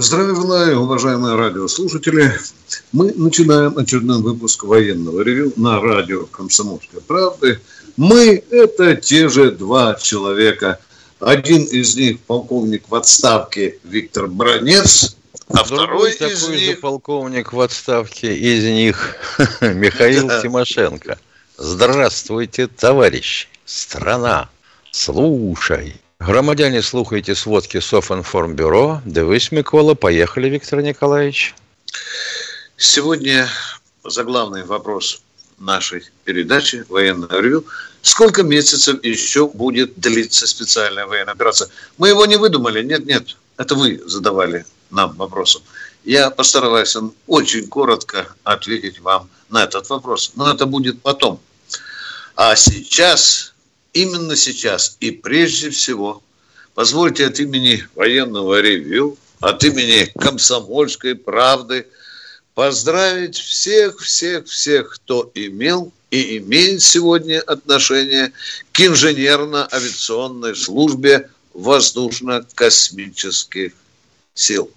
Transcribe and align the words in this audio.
Здравия 0.00 0.34
желаю, 0.34 0.80
уважаемые 0.80 1.36
радиослушатели. 1.36 2.32
Мы 2.90 3.12
начинаем 3.12 3.76
очередной 3.76 4.22
выпуск 4.22 4.64
военного 4.64 5.20
ревю 5.20 5.52
на 5.56 5.78
радио 5.78 6.24
«Комсомольская 6.24 7.02
правда». 7.02 7.60
Мы– 7.98 8.42
это 8.50 8.96
те 8.96 9.28
же 9.28 9.50
два 9.50 9.96
человека. 9.96 10.80
Один 11.18 11.64
из 11.64 11.96
них– 11.96 12.18
полковник 12.26 12.88
в 12.88 12.94
отставке 12.94 13.78
Виктор 13.84 14.26
Бронец, 14.26 15.18
а 15.48 15.64
второй 15.64 16.14
такой 16.14 16.32
из 16.32 16.46
же 16.46 16.56
них... 16.56 16.80
полковник 16.80 17.52
в 17.52 17.60
отставке 17.60 18.34
из 18.34 18.64
них 18.64 19.16
Михаил 19.60 20.28
Да. 20.28 20.40
Тимошенко. 20.40 21.18
Здравствуйте, 21.58 22.68
товарищи, 22.68 23.48
страна, 23.66 24.48
слушай. 24.92 26.00
Громадяне, 26.20 26.82
слухайте 26.82 27.34
сводки 27.34 27.80
Софинформбюро. 27.80 29.00
Дивись, 29.06 29.50
Микола, 29.52 29.94
поехали, 29.94 30.50
Виктор 30.50 30.82
Николаевич. 30.82 31.54
Сегодня 32.76 33.48
заглавный 34.04 34.64
вопрос 34.64 35.22
нашей 35.58 36.04
передачи 36.24 36.84
«Военное 36.90 37.40
ревю». 37.40 37.64
Сколько 38.02 38.42
месяцев 38.42 39.02
еще 39.02 39.48
будет 39.48 39.98
длиться 39.98 40.46
специальная 40.46 41.06
военная 41.06 41.32
операция? 41.32 41.68
Мы 41.96 42.10
его 42.10 42.26
не 42.26 42.36
выдумали. 42.36 42.82
Нет, 42.82 43.06
нет. 43.06 43.36
Это 43.56 43.74
вы 43.74 44.02
задавали 44.04 44.66
нам 44.90 45.16
вопросом. 45.16 45.62
Я 46.04 46.28
постараюсь 46.28 46.96
очень 47.28 47.66
коротко 47.66 48.28
ответить 48.44 49.00
вам 49.00 49.30
на 49.48 49.64
этот 49.64 49.88
вопрос. 49.88 50.32
Но 50.34 50.52
это 50.52 50.66
будет 50.66 51.00
потом. 51.00 51.40
А 52.36 52.54
сейчас, 52.56 53.49
именно 53.92 54.36
сейчас 54.36 54.96
и 55.00 55.10
прежде 55.10 55.70
всего, 55.70 56.22
позвольте 56.74 57.26
от 57.26 57.40
имени 57.40 57.84
военного 57.94 58.60
ревью, 58.60 59.16
от 59.40 59.64
имени 59.64 60.10
комсомольской 60.18 61.14
правды 61.14 61.86
поздравить 62.54 63.36
всех, 63.36 64.00
всех, 64.00 64.46
всех, 64.46 64.94
кто 64.94 65.30
имел 65.34 65.92
и 66.10 66.38
имеет 66.38 66.80
сегодня 66.82 67.40
отношение 67.40 68.32
к 68.72 68.80
инженерно-авиационной 68.80 70.56
службе 70.56 71.30
воздушно-космических 71.54 73.72
сил. 74.34 74.70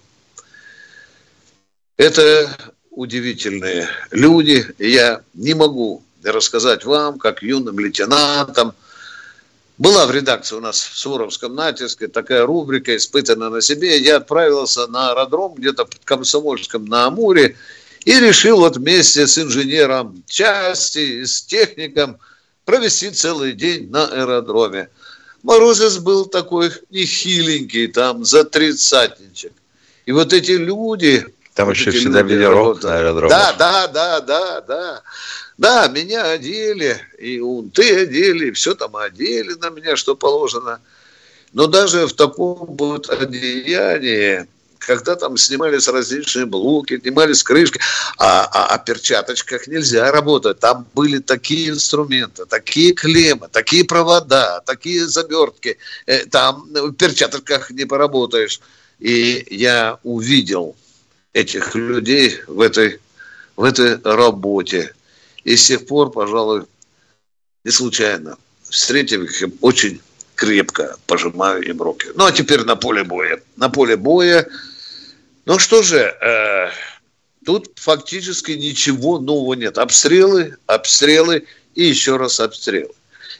Это 1.96 2.56
удивительные 2.90 3.88
люди. 4.10 4.66
Я 4.78 5.22
не 5.34 5.54
могу 5.54 6.02
рассказать 6.22 6.84
вам, 6.84 7.18
как 7.18 7.42
юным 7.42 7.78
лейтенантам, 7.78 8.74
была 9.78 10.06
в 10.06 10.10
редакции 10.10 10.56
у 10.56 10.60
нас 10.60 10.80
в 10.80 10.96
Суровском 10.96 11.54
натиске 11.54 12.08
такая 12.08 12.46
рубрика 12.46 12.96
«Испытана 12.96 13.50
на 13.50 13.60
себе». 13.60 13.98
Я 13.98 14.16
отправился 14.16 14.86
на 14.86 15.10
аэродром 15.10 15.54
где-то 15.54 15.84
под 15.84 16.00
Комсомольском 16.04 16.84
на 16.84 17.06
Амуре 17.06 17.56
и 18.04 18.20
решил 18.20 18.58
вот 18.58 18.76
вместе 18.76 19.26
с 19.26 19.38
инженером 19.38 20.22
части, 20.26 21.24
с 21.24 21.42
техником 21.42 22.18
провести 22.64 23.10
целый 23.10 23.52
день 23.52 23.90
на 23.90 24.06
аэродроме. 24.06 24.88
Морозец 25.42 25.98
был 25.98 26.26
такой 26.26 26.70
нехиленький, 26.90 27.88
там 27.88 28.24
за 28.24 28.44
тридцатничек. 28.44 29.52
И 30.06 30.12
вот 30.12 30.32
эти 30.32 30.52
люди... 30.52 31.26
Там 31.54 31.66
вот 31.66 31.76
еще 31.76 31.90
всегда 31.90 32.22
люди 32.22 32.34
ветерок 32.34 32.82
на 32.82 32.96
аэродроме. 32.96 33.28
Да, 33.28 33.52
да, 33.58 33.86
да, 33.88 34.20
да, 34.20 34.60
да. 34.60 35.02
Да, 35.56 35.86
меня 35.88 36.30
одели, 36.30 37.00
и 37.18 37.38
унты 37.40 38.02
одели, 38.02 38.48
и 38.48 38.52
все 38.52 38.74
там 38.74 38.96
одели 38.96 39.54
на 39.54 39.70
меня, 39.70 39.96
что 39.96 40.16
положено. 40.16 40.80
Но 41.52 41.68
даже 41.68 42.06
в 42.08 42.12
таком 42.12 42.76
вот 42.76 43.08
одеянии, 43.08 44.48
когда 44.80 45.14
там 45.14 45.36
снимались 45.36 45.86
различные 45.86 46.46
блоки, 46.46 46.98
снимались 46.98 47.44
крышки, 47.44 47.80
а, 48.18 48.44
а 48.44 48.74
о 48.74 48.78
перчаточках 48.78 49.68
нельзя 49.68 50.10
работать. 50.10 50.58
Там 50.58 50.86
были 50.92 51.18
такие 51.18 51.70
инструменты, 51.70 52.44
такие 52.46 52.92
клеммы, 52.92 53.48
такие 53.50 53.84
провода, 53.84 54.60
такие 54.66 55.06
завертки. 55.06 55.78
Э, 56.06 56.26
Там 56.26 56.68
в 56.72 56.92
перчатках 56.94 57.70
не 57.70 57.84
поработаешь. 57.84 58.60
И 58.98 59.46
я 59.50 59.98
увидел 60.02 60.76
этих 61.32 61.74
людей 61.76 62.40
в 62.48 62.60
этой, 62.60 63.00
в 63.56 63.62
этой 63.62 64.00
работе. 64.02 64.92
И 65.44 65.56
с 65.56 65.66
тех 65.66 65.86
пор, 65.86 66.10
пожалуй, 66.10 66.64
не 67.64 67.70
случайно, 67.70 68.36
встретив 68.68 69.22
их, 69.22 69.50
очень 69.60 70.00
крепко 70.34 70.96
пожимаю 71.06 71.62
им 71.62 71.80
руки. 71.80 72.08
Ну, 72.14 72.26
а 72.26 72.32
теперь 72.32 72.64
на 72.64 72.76
поле 72.76 73.04
боя. 73.04 73.40
На 73.56 73.68
поле 73.68 73.96
боя. 73.96 74.46
Ну, 75.44 75.58
что 75.58 75.82
же, 75.82 75.98
э, 75.98 76.70
тут 77.44 77.72
фактически 77.76 78.52
ничего 78.52 79.18
нового 79.18 79.54
нет. 79.54 79.78
Обстрелы, 79.78 80.56
обстрелы 80.66 81.46
и 81.74 81.84
еще 81.84 82.16
раз 82.16 82.40
обстрелы. 82.40 82.92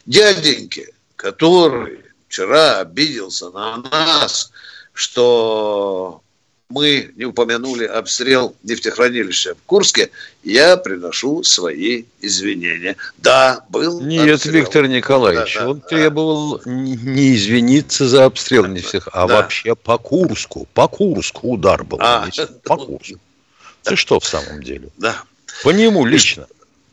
Дяденьки, 0.07 0.93
который 1.17 2.01
вчера 2.29 2.81
обиделся 2.81 3.51
на 3.51 3.79
нас, 3.79 4.53
что 4.93 6.23
мы 6.71 7.13
не 7.17 7.25
упомянули 7.25 7.85
обстрел 7.85 8.55
нефтехранилища 8.63 9.55
в 9.55 9.63
Курске, 9.67 10.11
я 10.43 10.77
приношу 10.77 11.43
свои 11.43 12.05
извинения. 12.21 12.97
Да, 13.19 13.65
был 13.69 14.01
Нет, 14.01 14.35
обстрел. 14.35 14.55
Виктор 14.55 14.87
Николаевич, 14.89 15.55
Да, 15.55 15.61
да, 15.61 15.71
он 15.71 15.81
да. 15.81 15.89
требовал 15.89 16.61
не 16.65 16.97
не 16.97 17.35
извиниться 17.37 18.09
за 18.09 18.25
обстрел 18.25 18.67
не 18.67 18.81
всех, 18.81 19.09
а 19.13 19.27
Да. 19.27 19.37
вообще 19.37 19.75
по 19.75 19.99
Курску. 19.99 20.67
По 20.75 20.89
Курску 20.89 21.53
удар 21.53 21.85
был. 21.85 21.99
А, 22.01 22.29
по 22.65 22.77
Курску. 22.77 23.19
Ты 23.83 23.97
что 23.97 24.19
в 24.19 24.25
самом 24.25 24.63
деле? 24.63 24.89
Да. 24.97 25.23
По 25.63 25.71
нему 25.71 26.07
лично. 26.07 26.47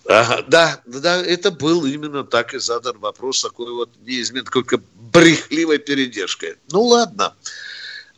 Ага, 0.07 0.43
да, 0.47 0.81
да, 0.85 1.23
это 1.23 1.51
был 1.51 1.85
именно 1.85 2.23
так 2.25 2.53
и 2.53 2.59
задан 2.59 2.97
вопрос, 2.97 3.41
такой 3.43 3.71
вот 3.71 3.89
неизменный, 4.05 4.49
только 4.51 4.81
брехливой 5.13 5.77
передержкой. 5.77 6.55
Ну 6.71 6.83
ладно, 6.83 7.33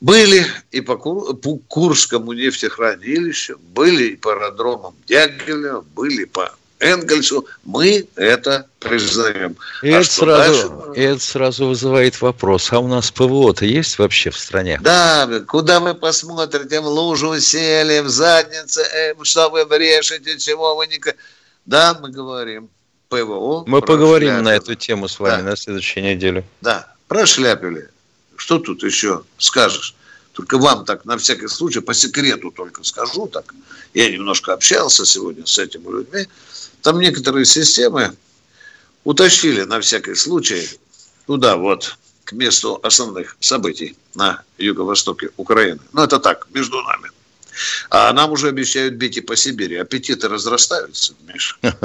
были 0.03 0.46
и 0.72 0.81
по, 0.81 0.97
Кур- 0.97 1.34
по 1.38 1.58
Курскому 1.69 2.34
нефтехранилищу, 2.34 3.58
были 3.74 4.09
и 4.09 4.16
по 4.18 4.34
аэродромам 4.34 4.94
Дягилева, 5.08 5.81
были 5.96 6.25
по 6.25 6.53
Энгельсу. 6.80 7.46
Мы 7.64 8.06
это 8.18 8.68
признаем. 8.80 9.56
И, 9.81 9.91
А 9.94 10.02
это 10.02 10.09
сразу, 10.12 10.69
дальше? 10.69 11.00
и 11.00 11.03
это 11.03 11.19
сразу 11.22 11.68
вызывает 11.68 12.19
вопрос, 12.22 12.74
а 12.74 12.80
у 12.80 12.88
нас 12.90 13.12
ПВО-то 13.12 13.64
есть 13.66 13.97
вообще 13.97 14.30
в 14.30 14.38
стране? 14.38 14.78
Да, 14.84 15.30
куда 15.47 15.80
вы 15.80 15.94
посмотрите, 15.94 16.81
в 16.81 16.88
лужу 16.88 17.40
сели, 17.40 18.02
в 18.02 18.09
заднице, 18.09 18.81
э, 18.81 19.14
что 19.24 19.50
вы 19.50 19.66
брешете, 19.66 20.38
чего 20.38 20.75
вы 20.75 20.88
не... 20.88 21.00
Да, 21.66 21.97
мы 22.02 22.09
говорим. 22.12 22.70
ПВО. 23.08 23.64
Мы 23.68 23.81
поговорим 23.81 24.30
на 24.34 24.50
прошляпили. 24.50 24.74
эту 24.74 24.75
тему 24.75 25.08
с 25.08 25.18
вами 25.20 25.44
Да. 25.44 25.50
на 25.52 25.56
следующей 25.56 26.02
неделе. 26.02 26.44
Да, 26.59 26.94
прошляпили. 27.08 27.88
Что 28.43 28.59
тут 28.59 28.83
еще 28.83 29.23
скажешь? 29.37 29.95
Только 30.33 30.57
вам 30.57 30.83
так, 30.83 31.05
на 31.05 31.17
всякий 31.17 31.47
случай, 31.47 31.79
по 31.79 31.93
секрету 31.93 32.51
только 32.51 32.84
скажу 32.84 33.25
так. 33.28 33.53
Я 33.93 34.11
немножко 34.11 34.51
общался 34.51 35.05
сегодня 35.05 35.45
с 35.45 35.57
этими 35.57 35.90
людьми. 35.90 36.28
Там 36.81 36.99
некоторые 36.99 37.45
системы 37.45 38.17
утащили 39.05 39.61
на 39.61 39.79
всякий 39.79 40.16
случай 40.16 40.67
туда 41.25 41.55
вот, 41.55 41.97
к 42.25 42.34
месту 42.34 42.81
основных 42.84 43.37
событий 43.40 43.95
на 44.13 44.43
юго-востоке 44.57 45.29
Украины. 45.37 45.79
Ну, 45.93 46.03
это 46.03 46.19
так, 46.19 46.47
между 46.53 46.81
нами. 46.81 47.11
А 47.89 48.11
нам 48.11 48.34
уже 48.34 48.49
обещают 48.49 48.96
бить 48.96 49.16
и 49.16 49.22
по 49.22 49.37
Сибири. 49.37 49.78
Аппетиты 49.78 50.28
разрастаются, 50.28 51.13
Миша. 51.22 51.55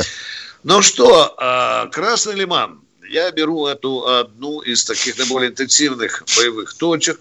Ну 0.64 0.82
что, 0.82 1.36
а, 1.38 1.86
Красный 1.86 2.34
Лиман. 2.34 2.80
Я 3.08 3.30
беру 3.30 3.66
эту 3.66 4.06
одну 4.06 4.60
из 4.60 4.84
таких 4.84 5.16
наиболее 5.16 5.50
интенсивных 5.50 6.24
боевых 6.36 6.74
точек. 6.74 7.20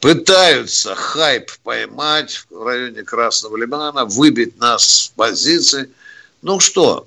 Пытаются 0.00 0.94
хайп 0.94 1.50
поймать 1.62 2.44
в 2.50 2.62
районе 2.62 3.02
Красного 3.02 3.56
Лимана, 3.56 4.04
выбить 4.04 4.58
нас 4.58 4.84
с 4.84 5.08
позиций. 5.08 5.90
Ну 6.42 6.60
что, 6.60 7.06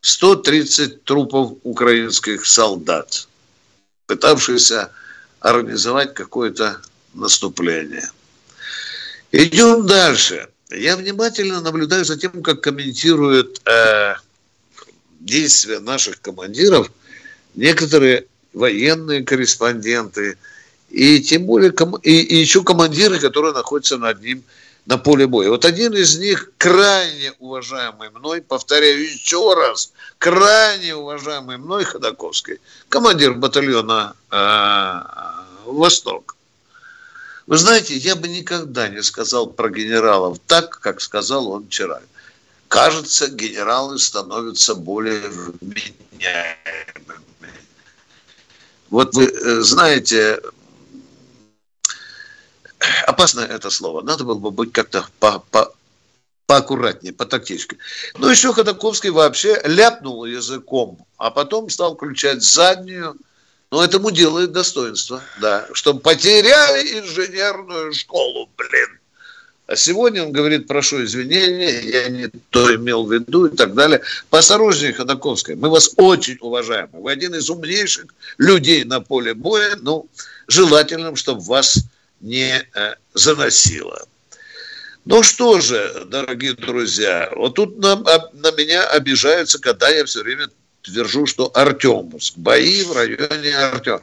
130 0.00 1.04
трупов 1.04 1.52
украинских 1.62 2.46
солдат, 2.46 3.28
пытавшихся 4.06 4.90
организовать 5.40 6.14
какое-то 6.14 6.80
наступление. 7.12 8.08
Идем 9.32 9.86
дальше. 9.86 10.48
Я 10.70 10.96
внимательно 10.96 11.60
наблюдаю 11.60 12.04
за 12.04 12.16
тем, 12.16 12.42
как 12.42 12.62
комментируют 12.62 13.60
э, 13.66 14.14
действия 15.20 15.80
наших 15.80 16.20
командиров 16.20 16.90
некоторые 17.54 18.26
военные 18.52 19.22
корреспонденты 19.22 20.36
и 20.90 21.20
тем 21.20 21.46
более 21.46 21.72
и, 22.02 22.20
и 22.20 22.36
еще 22.36 22.62
командиры, 22.62 23.18
которые 23.18 23.52
находятся 23.52 23.96
над 23.96 24.20
ним 24.20 24.42
на 24.86 24.98
поле 24.98 25.26
боя. 25.26 25.50
Вот 25.50 25.64
один 25.64 25.94
из 25.94 26.18
них, 26.18 26.50
крайне 26.58 27.32
уважаемый 27.38 28.10
мной, 28.10 28.42
повторяю 28.42 29.02
еще 29.02 29.54
раз, 29.54 29.92
крайне 30.18 30.96
уважаемый 30.96 31.58
мной 31.58 31.84
Ходаковский, 31.84 32.58
командир 32.88 33.34
батальона 33.34 34.14
э, 34.30 35.00
«Восток». 35.66 36.36
Вы 37.46 37.56
знаете, 37.56 37.96
я 37.96 38.16
бы 38.16 38.28
никогда 38.28 38.88
не 38.88 39.02
сказал 39.02 39.48
про 39.48 39.70
генералов 39.70 40.38
так, 40.46 40.78
как 40.80 41.00
сказал 41.00 41.48
он 41.50 41.66
вчера. 41.66 42.00
Кажется, 42.70 43.26
генералы 43.26 43.98
становятся 43.98 44.76
более 44.76 45.28
вменяемыми. 45.28 45.90
Вот 48.90 49.12
вы 49.16 49.24
э, 49.24 49.60
знаете, 49.62 50.40
опасно 53.08 53.40
это 53.40 53.70
слово. 53.70 54.02
Надо 54.02 54.22
было 54.22 54.38
бы 54.38 54.52
быть 54.52 54.70
как-то 54.70 55.04
по, 55.18 55.40
по, 55.50 55.74
поаккуратнее, 56.46 57.12
по 57.12 57.26
тактичке. 57.26 57.76
Ну, 58.16 58.28
еще 58.28 58.52
Ходаковский 58.52 59.10
вообще 59.10 59.60
ляпнул 59.64 60.24
языком, 60.24 61.04
а 61.16 61.32
потом 61.32 61.70
стал 61.70 61.96
включать 61.96 62.44
заднюю. 62.44 63.16
Но 63.72 63.82
этому 63.82 64.12
делает 64.12 64.52
достоинство, 64.52 65.20
да. 65.40 65.66
Что 65.72 65.94
потеряли 65.94 67.00
инженерную 67.00 67.92
школу, 67.94 68.48
блин. 68.56 68.99
А 69.70 69.76
сегодня 69.76 70.24
он 70.24 70.32
говорит, 70.32 70.66
прошу 70.66 71.04
извинения, 71.04 71.80
я 71.82 72.08
не 72.08 72.26
то 72.50 72.74
имел 72.74 73.06
в 73.06 73.12
виду 73.12 73.46
и 73.46 73.56
так 73.56 73.72
далее. 73.74 74.02
Поосторожнее, 74.28 74.92
Ходаковская, 74.92 75.54
мы 75.54 75.70
вас 75.70 75.92
очень 75.94 76.38
уважаем. 76.40 76.88
Вы 76.92 77.12
один 77.12 77.36
из 77.36 77.48
умнейших 77.48 78.06
людей 78.36 78.82
на 78.82 79.00
поле 79.00 79.32
боя. 79.32 79.78
Ну, 79.80 80.08
желательно, 80.48 81.14
чтобы 81.14 81.42
вас 81.42 81.84
не 82.20 82.66
э, 82.74 82.94
заносило. 83.14 84.04
Ну 85.04 85.22
что 85.22 85.60
же, 85.60 86.04
дорогие 86.08 86.54
друзья, 86.54 87.30
вот 87.36 87.54
тут 87.54 87.78
на, 87.78 87.94
на 87.94 88.50
меня 88.50 88.88
обижаются, 88.88 89.60
когда 89.60 89.88
я 89.88 90.04
все 90.04 90.24
время 90.24 90.48
твержу, 90.82 91.26
что 91.26 91.48
Артемовск, 91.54 92.36
бои 92.38 92.82
в 92.82 92.90
районе 92.90 93.56
Артема. 93.56 94.02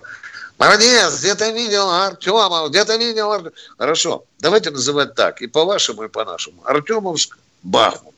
Молодец, 0.57 1.19
где-то 1.19 1.51
видел 1.51 1.89
Артема, 1.89 2.67
где-то 2.69 2.97
видел 2.97 3.31
Артема. 3.31 3.55
Хорошо, 3.77 4.25
давайте 4.39 4.71
называть 4.71 5.13
так, 5.13 5.41
и 5.41 5.47
по-вашему, 5.47 6.03
и 6.03 6.07
по-нашему. 6.07 6.61
Артемовск, 6.65 7.37
Бахмут. 7.61 8.15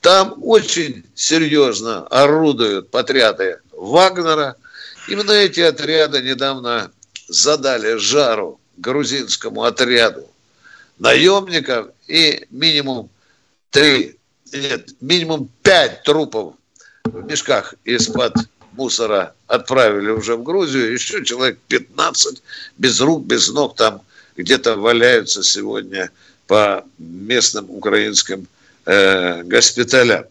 Там 0.00 0.34
очень 0.42 1.04
серьезно 1.14 2.06
орудуют 2.06 2.94
отряды 2.94 3.60
Вагнера. 3.72 4.56
Именно 5.08 5.32
эти 5.32 5.60
отряды 5.60 6.22
недавно 6.22 6.90
задали 7.28 7.96
жару 7.96 8.60
грузинскому 8.76 9.64
отряду 9.64 10.30
наемников 10.98 11.88
и 12.06 12.46
минимум 12.50 13.10
три, 13.70 14.16
нет, 14.52 14.90
минимум 15.00 15.50
пять 15.62 16.02
трупов 16.04 16.54
в 17.04 17.24
мешках 17.24 17.74
из-под 17.84 18.34
мусора 18.76 19.34
отправили 19.46 20.10
уже 20.10 20.36
в 20.36 20.42
Грузию. 20.42 20.92
Еще 20.92 21.24
человек 21.24 21.58
15 21.68 22.42
без 22.78 23.00
рук, 23.00 23.24
без 23.24 23.48
ног 23.48 23.76
там 23.76 24.02
где-то 24.36 24.76
валяются 24.76 25.42
сегодня 25.42 26.10
по 26.46 26.84
местным 26.98 27.70
украинским 27.70 28.46
э, 28.84 29.42
госпиталям. 29.42 30.24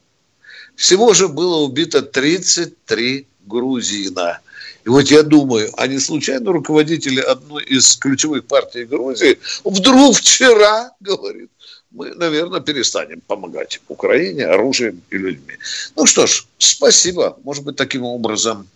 Всего 0.76 1.14
же 1.14 1.28
было 1.28 1.58
убито 1.58 2.02
33 2.02 3.28
грузина. 3.46 4.40
И 4.86 4.90
вот 4.90 5.10
я 5.10 5.24
думаю, 5.24 5.72
а 5.78 5.88
не 5.88 6.00
случайно 6.00 6.52
руководители 6.52 7.20
одной 7.20 7.64
из 7.64 7.96
ключевых 7.96 8.46
партий 8.46 8.84
Грузии 8.84 9.40
вдруг 9.64 10.18
вчера 10.18 10.92
говорит, 11.00 11.50
мы, 11.96 12.14
наверное, 12.14 12.60
перестанем 12.60 13.22
помогать 13.22 13.82
Украине 13.88 14.46
оружием 14.46 15.02
и 15.10 15.18
людьми. 15.18 15.54
Ну 15.96 16.06
что 16.06 16.28
ж, 16.28 16.46
спасибо. 16.58 17.38
Может 17.44 17.64
быть, 17.64 17.76
таким 17.76 18.04
образом 18.04 18.68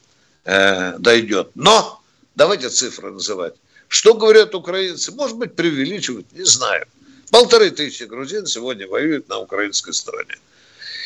э, 0.46 0.98
дойдет. 0.98 1.52
Но 1.56 2.02
давайте 2.36 2.70
цифры 2.70 3.12
называть. 3.12 3.54
Что 3.88 4.14
говорят 4.14 4.56
украинцы? 4.56 5.12
Может 5.12 5.38
быть, 5.38 5.56
преувеличивают, 5.56 6.28
не 6.34 6.46
знаю. 6.46 6.86
Полторы 7.32 7.72
тысячи 7.72 8.04
грузин 8.04 8.46
сегодня 8.46 8.88
воюют 8.88 9.30
на 9.30 9.40
украинской 9.40 9.94
стороне. 9.94 10.36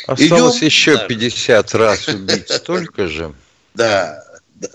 Осталось 0.06 0.57
Идем 0.57 0.65
еще 0.65 0.94
дальше. 0.95 1.07
50 1.07 1.75
раз 1.75 2.07
убить 2.07 2.50
столько 2.50 3.07
же. 3.07 3.33
Да, 3.74 4.24
да. 4.56 4.69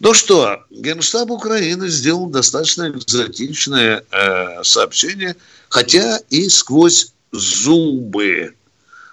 Ну 0.00 0.14
что, 0.14 0.64
Генштаб 0.70 1.30
Украины 1.30 1.88
сделал 1.88 2.26
достаточно 2.28 2.88
экзотичное 2.88 4.04
э, 4.10 4.62
сообщение, 4.62 5.34
хотя 5.68 6.20
и 6.30 6.48
сквозь 6.48 7.12
зубы. 7.32 8.54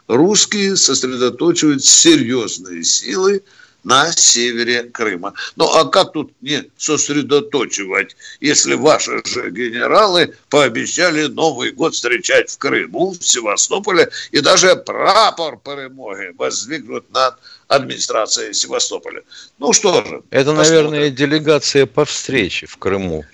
Русские 0.07 0.75
сосредоточивают 0.75 1.83
серьезные 1.83 2.83
силы 2.83 3.41
на 3.83 4.11
севере 4.11 4.83
Крыма. 4.83 5.33
Ну 5.55 5.65
а 5.65 5.85
как 5.85 6.11
тут 6.11 6.31
не 6.41 6.69
сосредоточивать, 6.77 8.15
если 8.39 8.75
ваши 8.75 9.23
же 9.25 9.49
генералы 9.49 10.35
пообещали 10.49 11.25
Новый 11.27 11.71
год 11.71 11.95
встречать 11.95 12.51
в 12.51 12.57
Крыму, 12.59 13.11
в 13.11 13.25
Севастополе, 13.25 14.09
и 14.31 14.41
даже 14.41 14.75
прапор 14.75 15.57
перемоги 15.57 16.35
воздвигнут 16.37 17.11
над 17.11 17.35
администрацией 17.75 18.53
Севастополя. 18.53 19.21
Ну 19.59 19.73
что 19.73 20.03
же. 20.03 20.23
Это, 20.29 20.51
посмотрим. 20.51 20.55
наверное, 20.55 21.09
делегация 21.09 21.85
по 21.85 22.05
встрече 22.05 22.65
в 22.67 22.77
Крыму. 22.77 23.25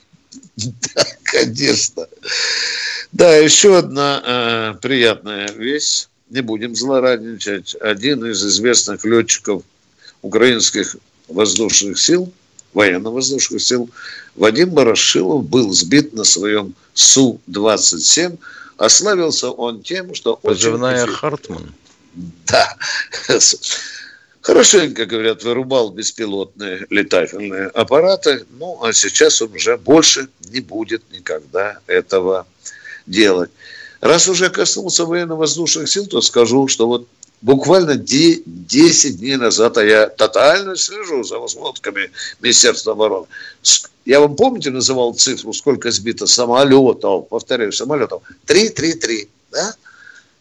Да, 0.55 1.05
конечно. 1.23 2.07
Да, 3.11 3.35
еще 3.35 3.77
одна 3.77 4.21
э, 4.23 4.79
приятная 4.81 5.49
вещь. 5.51 6.07
Не 6.29 6.41
будем 6.41 6.75
злорадничать. 6.75 7.75
Один 7.81 8.25
из 8.25 8.45
известных 8.45 9.03
летчиков 9.03 9.63
украинских 10.21 10.95
воздушных 11.27 11.99
сил, 11.99 12.31
военно-воздушных 12.73 13.61
сил, 13.61 13.89
Вадим 14.35 14.69
Барашилов 14.69 15.43
был 15.45 15.73
сбит 15.73 16.13
на 16.13 16.23
своем 16.23 16.73
Су-27. 16.93 18.37
Ославился 18.77 19.49
он 19.49 19.83
тем, 19.83 20.15
что... 20.15 20.37
Позывная 20.37 21.03
очень... 21.03 21.13
Хартман. 21.13 21.73
Да. 22.13 22.77
Хорошенько, 24.41 25.05
говорят, 25.05 25.43
вырубал 25.43 25.91
беспилотные 25.91 26.87
летательные 26.89 27.67
аппараты. 27.67 28.45
Ну, 28.59 28.83
а 28.83 28.91
сейчас 28.91 29.41
он 29.41 29.53
уже 29.53 29.77
больше 29.77 30.29
не 30.49 30.61
будет 30.61 31.03
никогда 31.11 31.77
этого 31.85 32.47
делать. 33.05 33.51
Раз 33.99 34.27
уже 34.27 34.49
коснулся 34.49 35.05
военно-воздушных 35.05 35.87
сил, 35.87 36.07
то 36.07 36.21
скажу, 36.21 36.67
что 36.67 36.87
вот 36.87 37.07
буквально 37.41 37.95
10 37.95 39.19
дней 39.19 39.35
назад, 39.35 39.77
а 39.77 39.85
я 39.85 40.07
тотально 40.07 40.75
слежу 40.75 41.23
за 41.23 41.37
возможностями 41.37 42.09
Министерства 42.39 42.93
обороны. 42.93 43.27
Я 44.05 44.19
вам, 44.19 44.35
помните, 44.35 44.71
называл 44.71 45.13
цифру, 45.13 45.53
сколько 45.53 45.91
сбито 45.91 46.25
самолетов, 46.25 47.27
повторяю, 47.29 47.71
самолетов? 47.71 48.23
3-3-3, 48.47 49.29
да? 49.51 49.75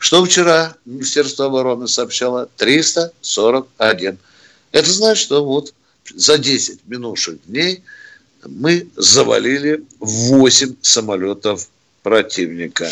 Что 0.01 0.25
вчера 0.25 0.75
Министерство 0.87 1.45
обороны 1.45 1.87
сообщало? 1.87 2.49
341. 2.57 4.17
Это 4.73 4.91
значит, 4.91 5.23
что 5.23 5.45
вот 5.45 5.75
за 6.15 6.39
10 6.39 6.81
минувших 6.87 7.45
дней 7.45 7.83
мы 8.47 8.89
завалили 8.97 9.85
8 10.01 10.77
самолетов 10.81 11.69
противника. 12.03 12.91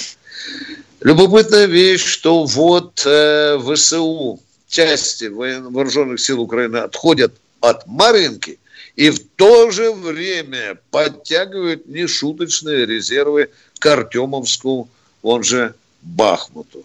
Любопытная 1.01 1.65
вещь, 1.65 2.05
что 2.05 2.45
вот 2.45 3.03
э, 3.07 3.59
ВСУ, 3.59 4.39
части 4.69 5.25
вооруженных 5.25 6.21
сил 6.21 6.43
Украины 6.43 6.77
отходят 6.77 7.33
от 7.61 7.87
Маринки 7.87 8.59
и 8.97 9.09
в 9.09 9.21
то 9.37 9.71
же 9.71 9.93
время 9.93 10.79
подтягивают 10.91 11.89
нешуточные 11.89 12.85
резервы 12.85 13.49
к 13.79 13.87
Артемовску, 13.87 14.91
он 15.23 15.43
же 15.43 15.75
Бахмуту. 16.03 16.85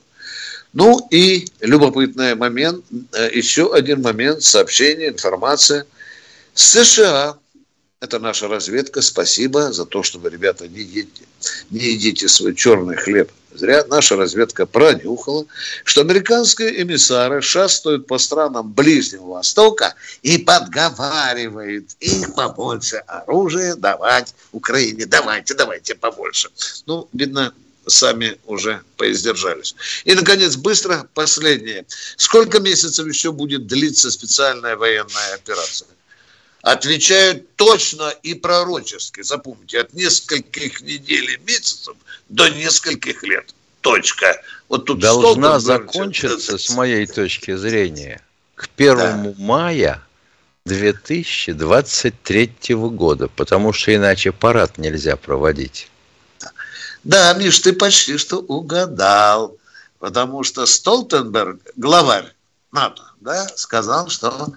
Ну 0.74 1.08
и 1.12 1.48
любопытный 1.62 2.36
момент, 2.36 2.84
э, 3.13 3.30
еще 3.32 3.74
один 3.74 4.01
момент, 4.01 4.44
сообщение, 4.44 5.10
информация. 5.10 5.86
США 6.53 7.38
это 8.03 8.20
наша 8.20 8.50
разведка. 8.50 9.01
Спасибо 9.01 9.72
за 9.72 9.86
то, 9.86 10.03
что 10.03 10.20
вы, 10.20 10.30
ребята, 10.30 10.68
не 10.68 10.82
едите, 10.82 11.24
не 11.70 11.80
едите 11.94 12.27
свой 12.27 12.53
черный 12.53 12.98
хлеб. 12.98 13.32
Зря 13.53 13.86
наша 13.88 14.18
разведка 14.18 14.65
пронюхала, 14.65 15.46
что 15.86 16.01
американские 16.01 16.82
эмиссары 16.82 17.42
шастают 17.42 18.08
по 18.08 18.18
странам 18.18 18.74
Ближнего 18.74 19.36
Востока 19.36 19.96
и 20.22 20.38
подговаривают 20.38 21.92
их 22.01 22.36
побольше 22.36 22.98
оружия 23.08 23.75
давать 23.75 24.34
Украине. 24.51 25.06
Давайте, 25.06 25.53
давайте 25.53 25.96
побольше. 25.96 26.50
Ну, 26.88 27.08
видно, 27.13 27.53
сами 27.88 28.38
уже 28.46 28.82
поиздержались. 28.98 29.75
И, 30.06 30.13
наконец, 30.13 30.56
быстро 30.56 31.08
последнее. 31.13 31.86
Сколько 32.18 32.60
месяцев 32.60 33.08
еще 33.08 33.32
будет 33.32 33.68
длиться 33.68 34.12
специальная 34.12 34.75
военная 34.75 35.36
операция? 35.36 35.88
Отвечают 36.62 37.56
точно 37.56 38.10
и 38.24 38.34
пророчески. 38.34 39.22
Запомните, 39.22 39.82
от 39.82 39.94
нескольких 39.94 40.82
недель 40.82 41.32
и 41.32 41.38
месяцев 41.46 41.96
до 42.30 42.50
нескольких 42.50 43.22
лет. 43.24 43.54
Точка. 43.82 44.42
Вот 44.70 44.86
тут 44.86 45.00
Должна 45.00 45.60
закончиться, 45.60 46.58
с 46.58 46.70
моей 46.70 47.06
точки 47.06 47.54
зрения, 47.58 48.22
к 48.56 48.70
первому 48.70 49.36
да. 49.38 49.44
мая 49.44 50.02
2023 50.66 52.54
года, 52.70 53.28
потому 53.28 53.74
что 53.74 53.94
иначе 53.94 54.32
парад 54.32 54.78
нельзя 54.78 55.18
проводить. 55.18 55.90
Да, 57.04 57.34
Миш, 57.34 57.60
ты 57.60 57.74
почти 57.74 58.18
что 58.18 58.38
угадал, 58.38 59.58
потому 60.00 60.44
что 60.44 60.66
Столтенберг, 60.66 61.60
главарь 61.76 62.34
НАТО, 62.72 63.04
да, 63.22 63.48
сказал, 63.56 64.10
что 64.10 64.48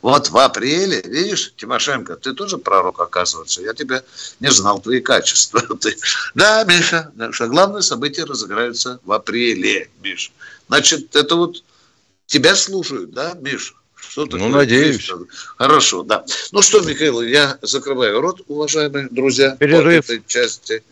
вот 0.00 0.30
в 0.30 0.38
апреле, 0.38 1.02
видишь, 1.02 1.52
Тимошенко, 1.56 2.16
ты 2.16 2.32
тоже 2.32 2.56
пророк, 2.58 3.00
оказывается, 3.00 3.62
я 3.62 3.74
тебя 3.74 4.02
не 4.38 4.50
знал, 4.50 4.80
твои 4.80 5.00
качества. 5.00 5.60
Ты... 5.80 5.96
Да, 6.34 6.62
Миша, 6.64 7.10
что 7.32 7.48
главное 7.48 7.82
событие 7.82 8.26
разыграется 8.26 9.00
в 9.04 9.12
апреле, 9.12 9.90
Миш. 10.02 10.32
Значит, 10.68 11.16
это 11.16 11.34
вот 11.34 11.64
тебя 12.26 12.54
слушают, 12.54 13.12
да, 13.12 13.34
Миш? 13.40 13.74
Что 13.96 14.26
ну, 14.26 14.48
надеюсь. 14.48 15.10
Хорошо, 15.56 16.02
да. 16.02 16.24
Ну 16.52 16.62
что, 16.62 16.80
Михаил, 16.82 17.22
я 17.22 17.58
закрываю 17.62 18.20
рот, 18.20 18.42
уважаемые 18.46 19.08
друзья. 19.10 19.56
Перерыв. 19.56 20.04
этой 20.04 20.22
части. 20.26 20.84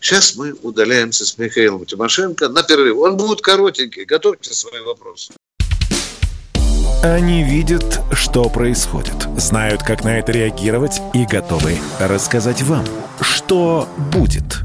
Сейчас 0.00 0.34
мы 0.34 0.54
удаляемся 0.62 1.26
с 1.26 1.36
Михаилом 1.36 1.84
Тимошенко 1.84 2.48
на 2.48 2.62
перерыв. 2.62 2.98
Он 2.98 3.16
будет 3.16 3.42
коротенький. 3.42 4.04
Готовьте 4.04 4.54
свои 4.54 4.80
вопросы. 4.80 5.32
Они 7.02 7.44
видят, 7.44 8.00
что 8.12 8.48
происходит, 8.50 9.14
знают, 9.36 9.82
как 9.82 10.04
на 10.04 10.18
это 10.18 10.32
реагировать 10.32 11.00
и 11.14 11.24
готовы 11.24 11.78
рассказать 11.98 12.62
вам, 12.62 12.84
что 13.20 13.88
будет. 14.12 14.64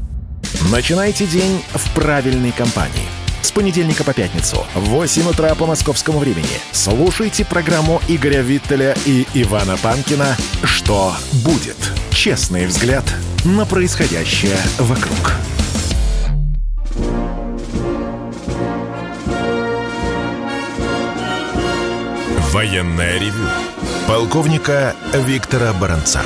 Начинайте 0.70 1.26
день 1.26 1.62
в 1.74 1.94
правильной 1.94 2.52
компании– 2.52 3.08
с 3.46 3.52
понедельника 3.52 4.02
по 4.02 4.12
пятницу 4.12 4.66
в 4.74 4.88
8 4.88 5.28
утра 5.28 5.54
по 5.54 5.66
московскому 5.66 6.18
времени. 6.18 6.60
Слушайте 6.72 7.44
программу 7.44 8.02
Игоря 8.08 8.40
Виттеля 8.42 8.96
и 9.06 9.24
Ивана 9.34 9.76
Панкина 9.76 10.36
«Что 10.64 11.14
будет?» 11.44 11.76
Честный 12.10 12.66
взгляд 12.66 13.04
на 13.46 13.64
происходящее 13.64 14.58
вокруг. 14.78 15.32
Военная 22.50 23.20
ревю. 23.20 23.48
Полковника 24.08 24.96
Виктора 25.12 25.72
Баранца. 25.74 26.22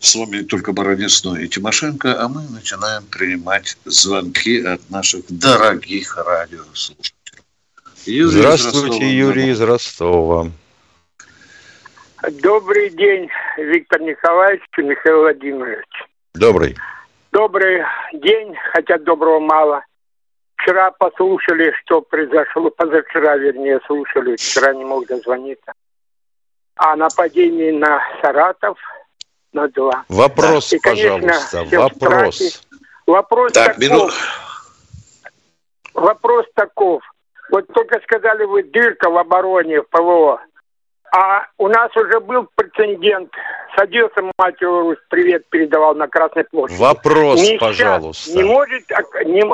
С 0.00 0.16
вами 0.16 0.42
только 0.42 0.72
Баранец, 0.72 1.24
и 1.24 1.46
Тимошенко, 1.46 2.20
а 2.20 2.28
мы 2.28 2.42
начинаем 2.48 3.04
принимать 3.04 3.76
звонки 3.84 4.60
от 4.60 4.90
наших 4.90 5.24
дорогих 5.28 6.16
радиослушателей. 6.16 7.12
Юрий 8.06 8.40
Здравствуйте, 8.40 9.08
из 9.08 9.12
Юрий 9.12 9.50
из 9.50 9.60
Ростова. 9.60 10.50
Добрый 12.30 12.90
день, 12.90 13.28
Виктор 13.56 14.00
Николаевич 14.00 14.62
и 14.78 14.82
Михаил 14.82 15.20
Владимирович. 15.20 15.88
Добрый. 16.34 16.76
Добрый 17.32 17.82
день, 18.12 18.56
хотя 18.72 18.98
доброго 18.98 19.40
мало. 19.40 19.84
Вчера 20.56 20.90
послушали, 20.92 21.72
что 21.82 22.00
произошло, 22.00 22.70
позавчера, 22.70 23.36
вернее, 23.36 23.80
слушали, 23.86 24.36
вчера 24.36 24.72
не 24.74 24.84
мог 24.84 25.06
дозвониться. 25.06 25.72
О 26.76 26.96
нападении 26.96 27.72
на 27.72 28.00
Саратов– 28.20 28.78
на 29.52 29.68
два. 29.68 30.04
Вопрос, 30.08 30.70
да. 30.70 30.76
И, 30.76 30.80
конечно, 30.80 31.18
пожалуйста, 31.18 31.78
вопрос. 31.78 32.68
Вопрос 33.06 33.52
так, 33.52 33.76
таков. 33.76 33.82
Минут. 33.82 34.12
Вопрос 35.94 36.46
таков. 36.54 37.02
Вот 37.50 37.66
только 37.68 38.00
сказали 38.00 38.44
вы 38.44 38.62
дырка 38.62 39.10
в 39.10 39.18
обороне 39.18 39.82
в 39.82 39.88
ПВО. 39.88 40.40
А 41.14 41.46
у 41.58 41.68
нас 41.68 41.94
уже 41.94 42.20
был 42.20 42.48
прецедент. 42.54 43.30
Садился 43.76 44.22
мать 44.38 44.60
Русь, 44.62 44.96
привет 45.10 45.46
передавал 45.50 45.94
на 45.94 46.08
Красной 46.08 46.44
площади. 46.44 46.80
Вопрос, 46.80 47.42
не 47.42 47.58
пожалуйста. 47.58 48.34
Не 48.34 48.44
может, 48.44 48.90
не, 49.26 49.44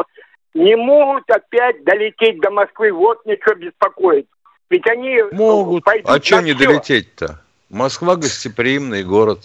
не 0.55 0.77
могут 0.77 1.29
опять 1.29 1.83
долететь 1.83 2.41
до 2.41 2.51
Москвы. 2.51 2.93
Вот 2.93 3.27
ничего 3.27 3.57
беспокоит. 3.57 4.29
Ведь 4.71 4.87
они 4.87 5.21
могут. 5.33 5.83
А 5.87 6.23
что 6.23 6.43
не 6.43 6.55
долететь-то? 6.55 7.41
Москва 7.71 8.15
гостеприимный 8.15 9.03
город. 9.03 9.41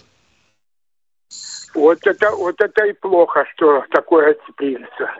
Вот 1.74 1.98
это, 2.06 2.30
вот 2.30 2.60
это 2.60 2.86
и 2.86 2.92
плохо, 2.92 3.44
что 3.54 3.84
такое 3.90 4.36
принца. 4.56 5.12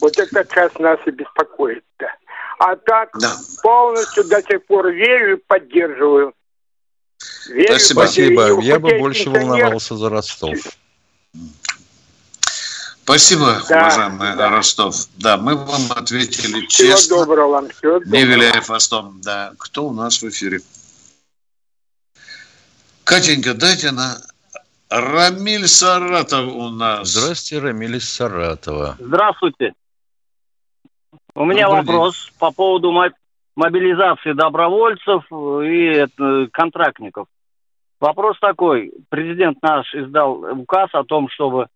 Вот 0.00 0.18
это 0.18 0.44
сейчас 0.44 0.78
нас 0.78 0.98
и 1.04 1.10
беспокоит. 1.10 1.84
-то. 1.98 2.06
А 2.58 2.76
так 2.76 3.10
да. 3.18 3.36
полностью 3.62 4.24
до 4.24 4.42
сих 4.42 4.64
пор 4.66 4.90
верю 4.90 5.36
и 5.36 5.40
поддерживаю. 5.46 6.34
Верю, 7.48 7.78
Спасибо. 7.78 8.02
Поддерживаю. 8.02 8.60
Я 8.60 8.78
бы 8.78 8.98
больше 8.98 9.30
волновался 9.30 9.96
за 9.96 10.08
Ростов. 10.08 10.58
Спасибо, 13.04 13.62
да, 13.68 13.80
уважаемый 13.80 14.36
да. 14.36 14.48
Ростов. 14.48 14.96
Да, 15.16 15.36
мы 15.36 15.56
вам 15.56 15.92
ответили 15.92 16.66
всего 16.66 16.68
честно. 16.68 16.96
Всего 16.96 17.24
доброго 17.26 17.48
вам. 17.48 17.68
Всего 17.68 17.98
доброго. 17.98 18.14
Не 18.14 18.24
виляя 18.24 18.60
хвостом. 18.62 19.20
Да. 19.22 19.52
Кто 19.58 19.86
у 19.86 19.92
нас 19.92 20.22
в 20.22 20.28
эфире? 20.30 20.60
Катенька, 23.04 23.52
дайте 23.52 23.90
на 23.90 24.16
Рамиль 24.88 25.68
Саратов 25.68 26.46
у 26.46 26.70
нас. 26.70 27.08
Здравствуйте, 27.08 27.58
Рамиль 27.58 27.96
из 27.96 28.08
Саратова. 28.08 28.96
Здравствуйте. 28.98 29.74
У 31.34 31.44
меня 31.44 31.66
Добрый 31.66 31.80
вопрос 31.80 32.26
день. 32.26 32.34
по 32.38 32.52
поводу 32.52 32.92
мобилизации 33.56 34.32
добровольцев 34.32 35.24
и 35.32 36.06
э, 36.06 36.46
контрактников. 36.52 37.26
Вопрос 38.00 38.38
такой. 38.40 38.92
Президент 39.08 39.58
наш 39.62 39.92
издал 39.94 40.60
указ 40.60 40.90
о 40.92 41.04
том, 41.04 41.28
чтобы 41.30 41.66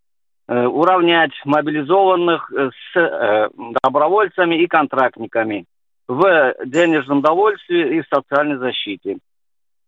э, 0.46 0.66
уравнять 0.66 1.32
мобилизованных 1.44 2.52
э, 2.52 2.70
с 2.92 3.50
добровольцами 3.82 4.62
и 4.62 4.66
контрактниками 4.66 5.64
в 6.06 6.54
денежном 6.64 7.20
довольстве 7.20 7.98
и 7.98 8.02
в 8.02 8.06
социальной 8.08 8.58
защите 8.58 9.18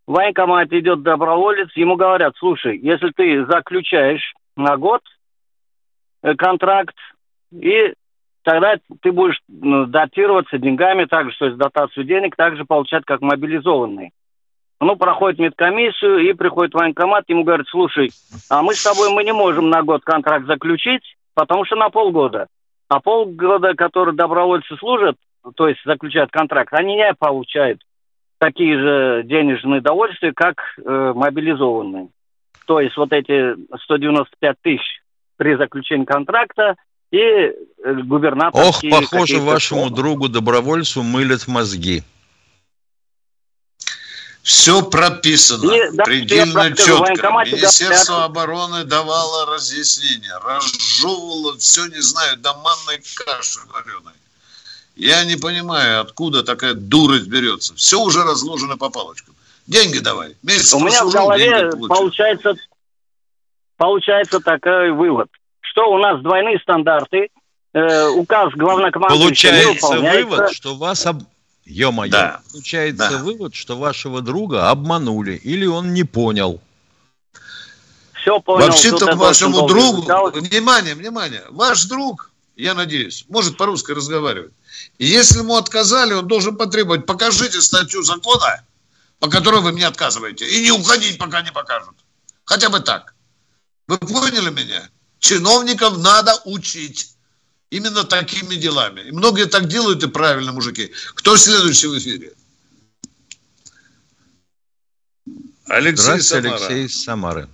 в 0.07 0.13
военкомате 0.13 0.79
идет 0.79 1.03
доброволец, 1.03 1.69
ему 1.75 1.95
говорят, 1.95 2.33
слушай, 2.37 2.77
если 2.77 3.11
ты 3.15 3.45
заключаешь 3.45 4.33
на 4.57 4.75
год 4.75 5.01
э, 6.23 6.35
контракт, 6.35 6.95
и 7.51 7.93
тогда 8.43 8.75
ты 9.01 9.11
будешь 9.11 9.39
датироваться 9.47 10.57
деньгами, 10.57 11.05
также, 11.05 11.37
то 11.37 11.45
есть 11.45 11.57
дотацию 11.57 12.05
денег, 12.05 12.35
также 12.35 12.65
получать 12.65 13.03
как 13.05 13.21
мобилизованный. 13.21 14.11
Ну, 14.79 14.95
проходит 14.95 15.39
медкомиссию 15.39 16.19
и 16.29 16.33
приходит 16.33 16.73
военкомат, 16.73 17.25
ему 17.27 17.43
говорят, 17.43 17.67
слушай, 17.69 18.11
а 18.49 18.63
мы 18.63 18.73
с 18.73 18.83
тобой 18.83 19.13
мы 19.13 19.23
не 19.23 19.31
можем 19.31 19.69
на 19.69 19.83
год 19.83 20.03
контракт 20.03 20.47
заключить, 20.47 21.03
потому 21.35 21.65
что 21.65 21.75
на 21.75 21.89
полгода. 21.89 22.47
А 22.89 22.99
полгода, 22.99 23.75
которые 23.75 24.15
добровольцы 24.15 24.75
служат, 24.77 25.17
то 25.55 25.67
есть 25.67 25.81
заключают 25.85 26.31
контракт, 26.31 26.73
они 26.73 26.95
не 26.95 27.13
получают 27.13 27.81
такие 28.39 28.75
же 28.77 29.23
денежные 29.23 29.81
довольствия, 29.81 30.33
как 30.33 30.55
э, 30.83 31.13
мобилизованные. 31.15 32.09
То 32.65 32.79
есть 32.79 32.97
вот 32.97 33.13
эти 33.13 33.55
195 33.83 34.55
тысяч 34.61 35.01
при 35.37 35.55
заключении 35.55 36.05
контракта 36.05 36.75
и 37.11 37.17
э, 37.17 37.53
губернатор... 38.03 38.61
Ох, 38.61 38.81
похоже, 38.89 39.39
вашему 39.39 39.81
формы. 39.81 39.95
другу 39.95 40.29
добровольцу 40.29 41.03
мылят 41.03 41.47
мозги. 41.47 42.03
Все 44.41 44.81
прописано 44.81 45.71
и, 45.71 45.91
да, 45.91 46.03
предельно 46.03 46.75
четко. 46.75 47.29
Министерство 47.45 48.17
да, 48.17 48.25
обороны 48.25 48.85
давало 48.85 49.45
разъяснения, 49.45 50.35
разжевывало 50.43 51.57
все, 51.59 51.85
не 51.87 52.01
знаю, 52.01 52.37
до 52.37 52.53
манной 52.55 53.01
каши 53.15 53.59
вареной. 53.71 54.13
Я 54.95 55.23
не 55.25 55.35
понимаю, 55.35 56.01
откуда 56.01 56.43
такая 56.43 56.73
дурость 56.73 57.27
берется. 57.27 57.75
Все 57.75 57.99
уже 58.01 58.23
разложено 58.23 58.77
по 58.77 58.89
палочкам. 58.89 59.35
Деньги 59.67 59.99
давай. 59.99 60.35
Месяц 60.41 60.73
У 60.73 60.79
меня 60.79 61.05
в 61.05 61.11
голове 61.11 61.71
получается, 61.87 62.55
получается 63.77 64.39
такой 64.39 64.91
вывод, 64.91 65.29
что 65.71 65.89
у 65.91 65.97
нас 65.97 66.21
двойные 66.21 66.59
стандарты, 66.59 67.29
э, 67.73 68.07
указ 68.09 68.53
главнокомандующего 68.53 69.51
Получается 69.51 69.97
вывод, 69.99 70.51
что 70.51 70.75
вас... 70.75 71.05
Об... 71.05 71.23
Ё-моё. 71.65 72.11
Да. 72.11 72.41
Получается 72.51 73.09
да. 73.09 73.17
вывод, 73.19 73.55
что 73.55 73.77
вашего 73.77 74.21
друга 74.21 74.69
обманули 74.69 75.33
или 75.35 75.65
он 75.65 75.93
не 75.93 76.03
понял. 76.03 76.59
Все 78.13 78.39
понял. 78.39 78.67
Вообще-то 78.67 79.15
вашему 79.15 79.67
другу, 79.67 80.01
внимание, 80.33 80.95
внимание, 80.95 81.43
ваш 81.49 81.85
друг, 81.85 82.31
я 82.55 82.73
надеюсь, 82.73 83.25
может 83.29 83.57
по-русски 83.57 83.91
разговаривать. 83.91 84.51
И 84.97 85.05
если 85.05 85.39
ему 85.39 85.55
отказали, 85.55 86.13
он 86.13 86.27
должен 86.27 86.57
потребовать, 86.57 87.05
покажите 87.05 87.61
статью 87.61 88.03
закона, 88.03 88.63
по 89.19 89.29
которой 89.29 89.61
вы 89.61 89.71
мне 89.71 89.87
отказываете, 89.87 90.45
и 90.45 90.61
не 90.61 90.71
уходить, 90.71 91.17
пока 91.17 91.41
не 91.41 91.51
покажут. 91.51 91.95
Хотя 92.43 92.69
бы 92.69 92.79
так. 92.79 93.13
Вы 93.87 93.97
поняли 93.97 94.49
меня? 94.49 94.89
Чиновников 95.21 95.99
надо 95.99 96.31
учить. 96.45 97.15
Именно 97.69 98.03
такими 98.03 98.55
делами. 98.55 99.01
И 99.01 99.11
многие 99.11 99.45
так 99.45 99.67
делают, 99.67 100.03
и 100.03 100.07
правильно, 100.07 100.51
мужики. 100.51 100.91
Кто 101.15 101.37
следующий 101.37 101.87
в 101.87 101.97
эфире? 101.99 102.33
Алексей 105.67 106.19
Самара. 106.19 106.55
Алексей 106.55 106.89
Самары. 106.89 107.47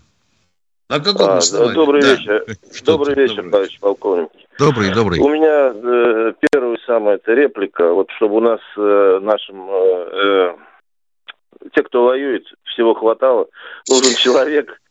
На 0.90 1.00
каком 1.02 1.30
а, 1.30 1.38
основании? 1.38 1.76
Добрый 1.76 2.02
да. 2.02 2.16
вечер. 2.16 2.58
Что 2.74 2.98
добрый 2.98 3.16
вечер, 3.16 3.36
добрый. 3.36 3.52
товарищ 3.52 3.80
полковник. 3.80 4.30
Добрый, 4.58 4.94
добрый. 4.94 5.20
У 5.20 5.30
меня 5.30 5.72
э, 5.76 6.34
первая 6.50 6.80
самая 6.88 7.16
эта 7.18 7.34
реплика, 7.34 7.94
вот 7.94 8.10
чтобы 8.16 8.38
у 8.38 8.40
нас 8.40 8.62
э, 8.78 9.20
нашим 9.22 9.70
э, 9.70 10.10
э, 10.14 11.70
те, 11.76 11.84
кто 11.84 12.06
воюет, 12.06 12.46
всего 12.64 12.96
хватало, 12.96 13.50
нужен 13.88 14.16
человек 14.24 14.82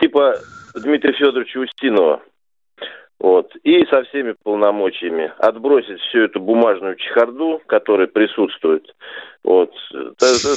типа 0.00 0.36
Дмитрия 0.74 1.12
Федоровича 1.12 1.60
Устинова. 1.60 2.22
Вот. 3.22 3.54
И 3.62 3.84
со 3.86 4.02
всеми 4.02 4.34
полномочиями 4.42 5.32
отбросить 5.38 6.00
всю 6.00 6.22
эту 6.22 6.40
бумажную 6.40 6.96
чехарду, 6.96 7.62
которая 7.66 8.08
присутствует. 8.08 8.84
Вот. 9.44 9.70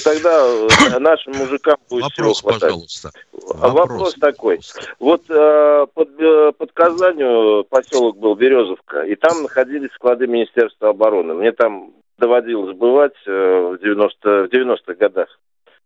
Тогда 0.04 0.48
э, 0.96 1.00
нашим 1.00 1.34
мужикам 1.34 1.78
будет 1.88 2.06
Вопрос, 2.06 2.14
всего 2.14 2.34
хватать. 2.34 2.62
пожалуйста. 2.62 3.10
А 3.34 3.68
вопрос, 3.68 3.76
Вопрос 3.76 4.14
такой. 4.16 4.60
Вот 5.00 5.22
э, 5.30 5.86
под, 5.94 6.10
э, 6.20 6.52
под 6.58 6.72
Казанью 6.72 7.66
поселок 7.70 8.18
был 8.18 8.34
Березовка, 8.34 9.04
и 9.04 9.14
там 9.14 9.44
находились 9.44 9.92
склады 9.92 10.26
Министерства 10.26 10.90
обороны. 10.90 11.36
Мне 11.36 11.52
там 11.52 11.94
доводилось 12.18 12.76
бывать 12.76 13.14
в 13.28 13.78
90, 13.78 14.44
в 14.44 14.48
90-х 14.48 14.94
годах. 14.96 15.28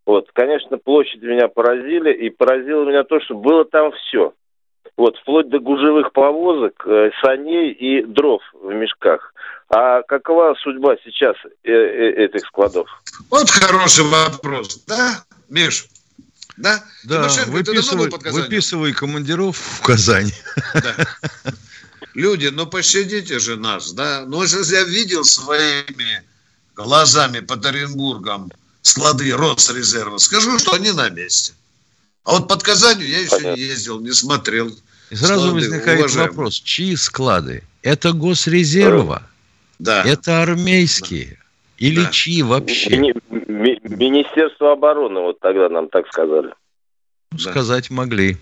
Вот, 0.10 0.28
конечно, 0.34 0.80
площади 0.80 1.24
меня 1.24 1.48
поразили, 1.50 2.12
и 2.12 2.32
поразило 2.32 2.84
меня 2.84 3.04
то, 3.04 3.22
что 3.22 3.36
было 3.36 3.64
там 3.64 3.92
все 3.92 4.34
вот, 4.98 5.16
вплоть 5.18 5.50
до 5.50 5.60
гужевых 5.60 6.12
повозок, 6.14 6.82
э, 6.88 7.12
саней 7.22 7.72
и 7.74 8.04
дров 8.04 8.42
в 8.60 8.74
мешках. 8.74 9.36
А 9.70 10.02
какова 10.02 10.56
судьба 10.64 10.96
сейчас 11.06 11.36
э 11.64 11.70
-э 11.70 12.26
этих 12.26 12.44
складов? 12.48 12.88
Вот 13.30 13.52
хороший 13.52 14.06
вопрос, 14.06 14.84
да, 14.88 15.24
Миш? 15.48 15.86
Да, 16.58 16.84
да 17.04 17.28
выписывай, 17.46 18.10
выписывай 18.32 18.94
командиров 18.94 19.58
в 19.58 19.86
Казань. 19.86 20.32
Да. 20.74 20.96
Люди, 22.16 22.48
ну 22.48 22.66
пощадите 22.66 23.38
же 23.38 23.58
нас, 23.58 23.94
да? 23.94 24.24
Ну, 24.26 24.42
если 24.42 24.76
я 24.76 24.84
видел 24.86 25.24
своими 25.24 26.24
глазами 26.74 27.42
под 27.42 27.64
Оренбургом 27.64 28.50
склады 28.82 29.32
Росрезерва, 29.32 30.18
скажу, 30.18 30.58
что 30.60 30.74
они 30.74 30.92
на 30.92 31.10
месте. 31.10 31.54
А 32.24 32.32
вот 32.34 32.48
под 32.48 32.64
Казанью 32.64 33.08
я 33.08 33.20
еще 33.20 33.32
Понятно. 33.38 33.56
не 33.56 33.62
ездил, 33.68 34.00
не 34.02 34.12
смотрел. 34.12 34.72
И 35.10 35.16
сразу 35.16 35.48
склады, 35.50 35.54
возникает 35.56 36.00
уважаемые. 36.00 36.30
вопрос, 36.30 36.56
чьи 36.56 36.96
склады? 36.96 37.64
Это 37.82 38.12
госрезерва? 38.14 39.24
Да. 39.80 40.04
Это 40.04 40.42
армейские? 40.44 41.26
Да. 41.28 41.36
Или 41.78 42.04
да. 42.04 42.12
чьи 42.12 42.44
вообще? 42.44 42.98
Ми- 42.98 43.14
ми- 43.30 43.80
Министерство 43.84 44.74
обороны, 44.74 45.22
вот 45.22 45.40
тогда 45.40 45.70
нам 45.70 45.88
так 45.90 46.08
сказали. 46.08 46.54
Да. 47.32 47.52
Сказать 47.52 47.90
могли. 47.90 48.38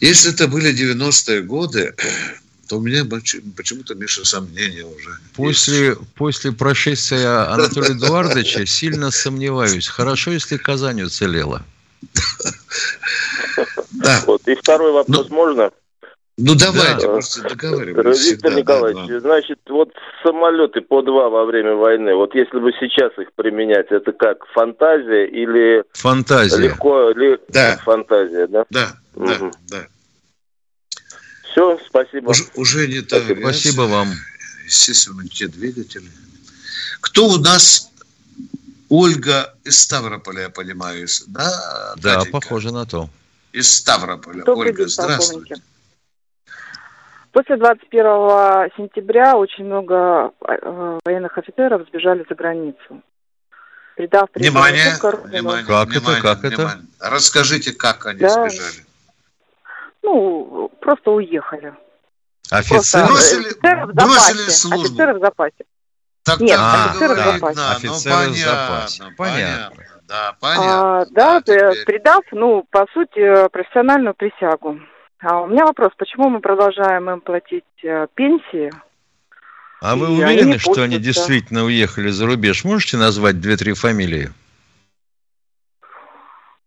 Если 0.00 0.32
это 0.32 0.48
были 0.48 0.72
90-е 0.72 1.42
годы, 1.42 1.94
то 2.72 2.78
у 2.78 2.80
меня 2.80 3.04
почему-то, 3.04 3.94
Миша, 3.94 4.24
сомнения 4.24 4.86
уже. 4.86 5.10
После, 5.36 5.88
есть. 5.88 6.00
после 6.14 6.52
прошествия 6.52 7.52
Анатолия 7.52 7.92
Эдуардовича 7.92 8.64
сильно 8.66 9.10
сомневаюсь. 9.10 9.88
Хорошо, 9.88 10.30
если 10.30 10.56
Казань 10.56 11.02
уцелела. 11.02 11.62
Да. 13.92 14.20
Вот. 14.26 14.48
И 14.48 14.54
второй 14.54 14.90
вопрос 14.92 15.28
ну, 15.28 15.36
можно? 15.36 15.70
Ну 16.38 16.54
давайте, 16.54 17.06
да. 17.06 17.12
просто. 17.12 17.42
Виктор 17.42 18.54
Николаевич, 18.54 19.06
да, 19.06 19.20
значит, 19.20 19.58
вот 19.68 19.90
самолеты 20.24 20.80
по 20.80 21.02
два 21.02 21.28
во 21.28 21.44
время 21.44 21.74
войны, 21.74 22.14
вот 22.14 22.34
если 22.34 22.58
бы 22.58 22.72
сейчас 22.80 23.12
их 23.18 23.32
применять, 23.34 23.88
это 23.90 24.12
как 24.12 24.46
фантазия 24.46 25.26
или 25.26 25.84
фантазия. 25.92 26.56
легко 26.56 27.10
ли 27.10 27.38
да. 27.48 27.78
фантазия, 27.84 28.46
да? 28.46 28.64
Да, 28.70 28.96
угу. 29.14 29.26
да, 29.26 29.50
да. 29.68 29.86
Все, 31.52 31.78
спасибо. 31.86 32.30
Уже, 32.30 32.44
уже 32.54 32.88
не 32.88 33.00
так. 33.02 33.22
Спасибо, 33.22 33.40
спасибо 33.40 33.82
вам. 33.82 34.08
Естественно, 34.64 35.26
те 35.28 35.48
двигатели. 35.48 36.10
Кто 37.00 37.28
у 37.28 37.38
нас 37.38 37.90
Ольга 38.88 39.54
из 39.64 39.80
Ставрополя, 39.80 40.42
я 40.42 40.50
понимаю, 40.50 41.06
да? 41.28 41.94
Да, 41.96 42.22
похоже 42.30 42.72
на 42.72 42.86
то. 42.86 43.08
Из 43.52 43.70
Ставрополя. 43.70 44.44
Добрый 44.44 44.70
Ольга, 44.70 44.84
день, 44.84 44.88
здравствуйте. 44.88 45.56
После 47.32 47.56
21 47.56 48.70
сентября 48.76 49.36
очень 49.36 49.64
много 49.64 50.32
э, 50.46 50.98
военных 51.04 51.36
офицеров 51.38 51.86
сбежали 51.88 52.24
за 52.28 52.34
границу. 52.34 53.02
Придав 53.96 54.28
внимание, 54.34 54.96
внимание, 55.24 55.64
как 55.64 55.88
внимание, 55.90 56.18
это, 56.18 56.22
как 56.22 56.42
внимание. 56.42 56.84
это? 56.98 57.10
Расскажите, 57.10 57.72
как 57.72 58.06
они 58.06 58.20
да. 58.20 58.48
сбежали. 58.48 58.84
Ну, 60.02 60.70
просто 60.80 61.10
уехали. 61.10 61.74
Офицеры? 62.50 63.06
Бросили, 63.06 63.46
офицеры 63.46 63.86
в 63.86 63.94
запасе. 63.94 64.34
Бросили 64.34 64.50
службу. 64.50 64.84
Офицеры 64.84 65.14
в 65.14 65.20
запасе. 65.20 65.64
Так, 66.24 66.40
Нет, 66.40 66.58
а, 66.60 66.84
офицеры 66.84 67.16
да, 67.16 67.22
в 67.22 67.34
запасе. 67.34 67.60
Ну, 67.60 67.70
офицеры 67.70 68.14
понятно, 68.14 68.32
в 68.32 68.36
запасе. 68.36 69.02
Понятно. 69.16 69.76
понятно. 69.76 69.84
Да, 70.08 70.36
понятно. 70.40 71.00
А, 71.00 71.06
да, 71.10 71.40
да 71.40 71.72
придав, 71.86 72.24
ну, 72.32 72.66
по 72.70 72.86
сути, 72.92 73.48
профессиональную 73.48 74.14
присягу. 74.14 74.80
А 75.20 75.40
у 75.40 75.46
меня 75.46 75.64
вопрос, 75.64 75.92
почему 75.96 76.28
мы 76.28 76.40
продолжаем 76.40 77.08
им 77.08 77.20
платить 77.20 77.64
э, 77.84 78.06
пенсии? 78.14 78.72
А 79.80 79.96
вы 79.96 80.10
уверены, 80.10 80.50
они 80.50 80.58
что 80.58 80.82
они 80.82 80.98
действительно 80.98 81.64
уехали 81.64 82.10
за 82.10 82.26
рубеж? 82.26 82.64
Можете 82.64 82.96
назвать 82.96 83.40
две-три 83.40 83.72
фамилии? 83.72 84.30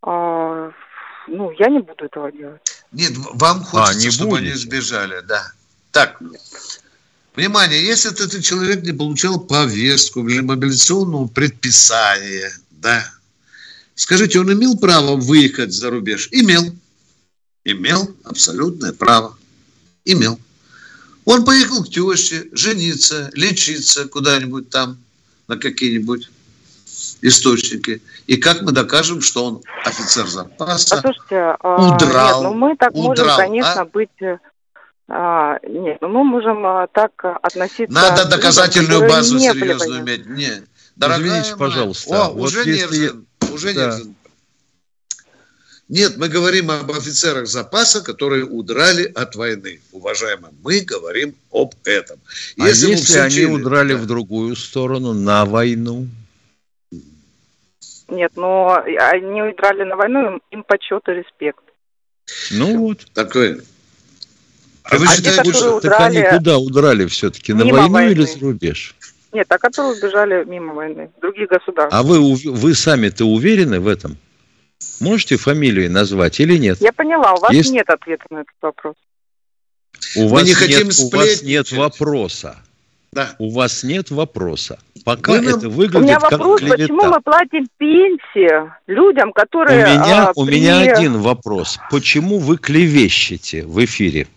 А, 0.02 0.70
ну, 1.28 1.50
я 1.58 1.68
не 1.68 1.80
буду 1.80 2.04
этого 2.04 2.30
делать. 2.32 2.60
Нет, 2.92 3.12
вам 3.34 3.62
хочется, 3.62 3.98
а, 3.98 4.02
не 4.02 4.10
чтобы 4.10 4.30
будете? 4.30 4.50
они 4.50 4.58
сбежали, 4.58 5.20
да. 5.26 5.52
Так, 5.90 6.20
Внимание, 7.36 7.84
если 7.84 8.10
этот 8.10 8.42
человек 8.42 8.82
не 8.82 8.92
получал 8.92 9.38
повестку 9.38 10.26
или 10.26 10.40
мобилизационного 10.40 11.26
предписания, 11.26 12.50
да, 12.70 13.06
скажите, 13.94 14.40
он 14.40 14.50
имел 14.54 14.78
право 14.78 15.16
выехать 15.16 15.74
за 15.74 15.90
рубеж? 15.90 16.30
Имел. 16.32 16.74
Имел 17.64 18.16
абсолютное 18.24 18.94
право. 18.94 19.36
Имел. 20.06 20.40
Он 21.26 21.44
поехал 21.44 21.84
к 21.84 21.90
теще, 21.90 22.46
жениться, 22.52 23.30
лечиться 23.34 24.06
куда-нибудь 24.06 24.70
там, 24.70 24.96
на 25.46 25.58
какие-нибудь 25.58 26.30
источники. 27.22 28.02
И 28.26 28.36
как 28.36 28.62
мы 28.62 28.72
докажем, 28.72 29.20
что 29.20 29.44
он 29.44 29.62
офицер 29.84 30.26
запаса, 30.26 30.96
Послушайте, 30.96 31.56
а, 31.60 31.94
удрал, 31.94 32.42
нет, 32.42 32.50
ну 32.50 32.54
мы 32.54 32.76
так 32.76 32.94
удрал, 32.94 33.26
можем, 33.26 33.36
конечно, 33.36 33.80
а? 33.80 33.84
быть 33.84 34.22
э, 34.22 34.38
а, 35.08 35.58
нет, 35.66 35.98
ну 36.00 36.08
мы 36.08 36.24
можем 36.24 36.66
а, 36.66 36.86
так 36.88 37.12
относиться... 37.42 37.94
Надо 37.94 38.28
доказательную 38.28 39.02
людям, 39.02 39.08
базу 39.08 39.38
серьезную 39.38 40.00
иметь. 40.02 40.26
Нет. 40.26 40.64
Дорогая 40.96 41.42
Извините, 41.42 41.56
моя, 41.56 41.56
пожалуйста. 41.56 42.26
О, 42.26 42.30
вот 42.30 42.48
уже 42.48 42.68
если... 42.68 42.98
Нерзин, 42.98 43.26
уже 43.52 43.74
да. 43.74 43.86
Нерзин. 43.86 44.16
Нет, 45.88 46.16
мы 46.16 46.28
говорим 46.28 46.70
об 46.72 46.90
офицерах 46.90 47.46
запаса, 47.46 48.02
которые 48.02 48.44
удрали 48.44 49.04
от 49.04 49.36
войны. 49.36 49.80
Уважаемые, 49.92 50.52
мы 50.64 50.80
говорим 50.80 51.36
об 51.52 51.74
этом. 51.84 52.18
А 52.58 52.66
если, 52.66 52.90
если 52.90 53.18
они 53.18 53.44
удрали 53.44 53.94
да. 53.94 54.00
в 54.00 54.06
другую 54.06 54.56
сторону, 54.56 55.12
на 55.12 55.44
войну? 55.44 56.08
Нет, 58.08 58.32
но 58.36 58.82
они 58.84 59.42
удрали 59.42 59.82
на 59.82 59.96
войну, 59.96 60.40
им 60.50 60.62
почет 60.62 61.08
и 61.08 61.12
респект. 61.12 61.62
Ну 62.52 62.78
вот. 62.78 63.06
Такое. 63.12 63.60
А 64.84 64.96
вы 64.96 65.06
а 65.06 65.08
считаете, 65.08 65.42
те, 65.42 65.52
что 65.52 65.80
так 65.80 66.00
они 66.00 66.22
куда 66.22 66.58
удрали 66.58 67.06
все-таки? 67.06 67.52
На 67.52 67.64
войну 67.64 67.88
войны. 67.88 68.12
или 68.12 68.22
за 68.22 68.38
рубеж? 68.40 68.94
Нет, 69.32 69.46
а 69.50 69.58
которые 69.58 69.98
убежали 69.98 70.44
мимо 70.44 70.74
войны, 70.74 71.10
другие 71.20 71.46
государства. 71.46 71.98
А 71.98 72.02
вы, 72.02 72.34
вы 72.34 72.74
сами-то 72.74 73.24
уверены 73.24 73.80
в 73.80 73.88
этом? 73.88 74.16
Можете 75.00 75.36
фамилии 75.36 75.88
назвать 75.88 76.38
или 76.40 76.56
нет? 76.56 76.80
Я 76.80 76.92
поняла, 76.92 77.34
у 77.34 77.40
вас 77.40 77.52
Есть... 77.52 77.72
нет 77.72 77.88
ответа 77.90 78.24
на 78.30 78.38
этот 78.38 78.54
вопрос. 78.62 78.94
У, 80.16 80.28
вас, 80.28 80.44
не 80.44 80.68
нет, 80.68 80.86
у 81.00 81.16
вас 81.16 81.42
нет 81.42 81.72
вопроса. 81.72 82.62
Да. 83.16 83.34
у 83.38 83.50
вас 83.50 83.82
нет 83.82 84.10
вопроса. 84.10 84.78
Пока 85.04 85.32
Вы, 85.32 85.50
это 85.50 85.68
выглядит 85.68 85.96
У 85.96 86.00
меня 86.00 86.18
вопрос, 86.18 86.60
как 86.60 86.70
почему 86.70 87.04
мы 87.04 87.20
платим 87.20 87.66
пенсии 87.78 88.70
людям, 88.86 89.32
которые... 89.32 89.84
У 89.84 89.88
меня, 89.88 90.28
а, 90.28 90.32
у 90.34 90.44
при... 90.44 90.56
меня 90.56 90.80
один 90.80 91.18
вопрос. 91.20 91.78
Почему 91.90 92.38
вы 92.38 92.58
клевещете 92.58 93.64
в 93.64 93.82
эфире? 93.84 94.28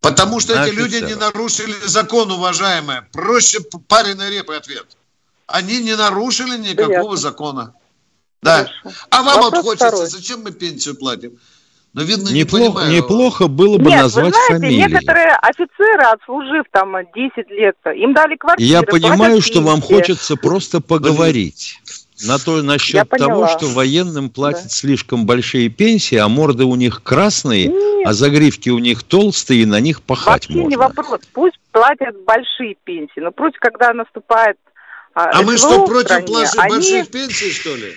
Потому 0.00 0.38
что 0.40 0.52
эти 0.62 0.74
люди 0.74 0.96
не 0.96 1.14
нарушили 1.14 1.74
закон, 1.86 2.30
уважаемые. 2.30 3.06
Проще 3.12 3.58
пареной 3.88 4.30
репы 4.30 4.54
ответ. 4.54 4.86
Они 5.46 5.80
не 5.80 5.96
нарушили 5.96 6.56
никакого 6.56 6.88
Понятно. 6.88 7.16
закона. 7.16 7.74
Да. 8.42 8.58
Хорошо. 8.82 8.98
А 9.10 9.22
вам 9.22 9.34
Вопрос 9.36 9.52
вот 9.52 9.64
хочется, 9.64 9.88
второй. 9.88 10.06
зачем 10.06 10.42
мы 10.42 10.52
пенсию 10.52 10.96
платим? 10.96 11.38
Но, 11.94 12.02
видно, 12.02 12.30
неплохо, 12.30 12.86
не 12.88 12.96
неплохо 12.96 13.46
было 13.46 13.78
бы 13.78 13.88
Нет, 13.88 14.02
назвать 14.02 14.26
вы 14.26 14.30
знаете, 14.32 14.54
фамилии. 14.54 14.76
некоторые 14.76 15.36
офицеры, 15.36 16.02
отслужив 16.02 16.64
там 16.72 16.96
10 17.14 17.50
лет, 17.50 17.76
им 17.94 18.12
дали 18.12 18.34
квартиры. 18.34 18.68
Я 18.68 18.82
понимаю, 18.82 19.40
что 19.40 19.60
вам 19.60 19.80
хочется 19.80 20.36
просто 20.36 20.80
поговорить. 20.80 21.78
На 22.26 22.38
то, 22.38 22.62
насчет 22.62 23.08
того, 23.08 23.48
что 23.48 23.66
военным 23.66 24.30
платят 24.30 24.64
да. 24.64 24.68
слишком 24.70 25.26
большие 25.26 25.68
пенсии, 25.68 26.16
а 26.16 26.28
морды 26.28 26.64
у 26.64 26.74
них 26.74 27.02
красные, 27.02 27.66
Нет. 27.66 28.06
а 28.06 28.12
загривки 28.12 28.70
у 28.70 28.78
них 28.78 29.02
толстые, 29.02 29.62
и 29.62 29.66
на 29.66 29.80
них 29.80 30.00
пахать 30.00 30.46
Вообще 30.48 30.52
можно. 30.52 30.68
не 30.68 30.76
вопрос. 30.76 31.20
Пусть 31.32 31.58
платят 31.72 32.16
большие 32.24 32.76
пенсии, 32.84 33.20
но 33.20 33.30
пусть, 33.30 33.56
когда 33.58 33.92
наступает 33.92 34.56
а, 35.14 35.30
а 35.32 35.42
мы 35.42 35.56
что, 35.56 35.86
против 35.86 36.06
стране, 36.06 36.46
они... 36.58 36.70
больших 36.70 37.08
пенсий, 37.08 37.52
что 37.52 37.74
ли? 37.76 37.92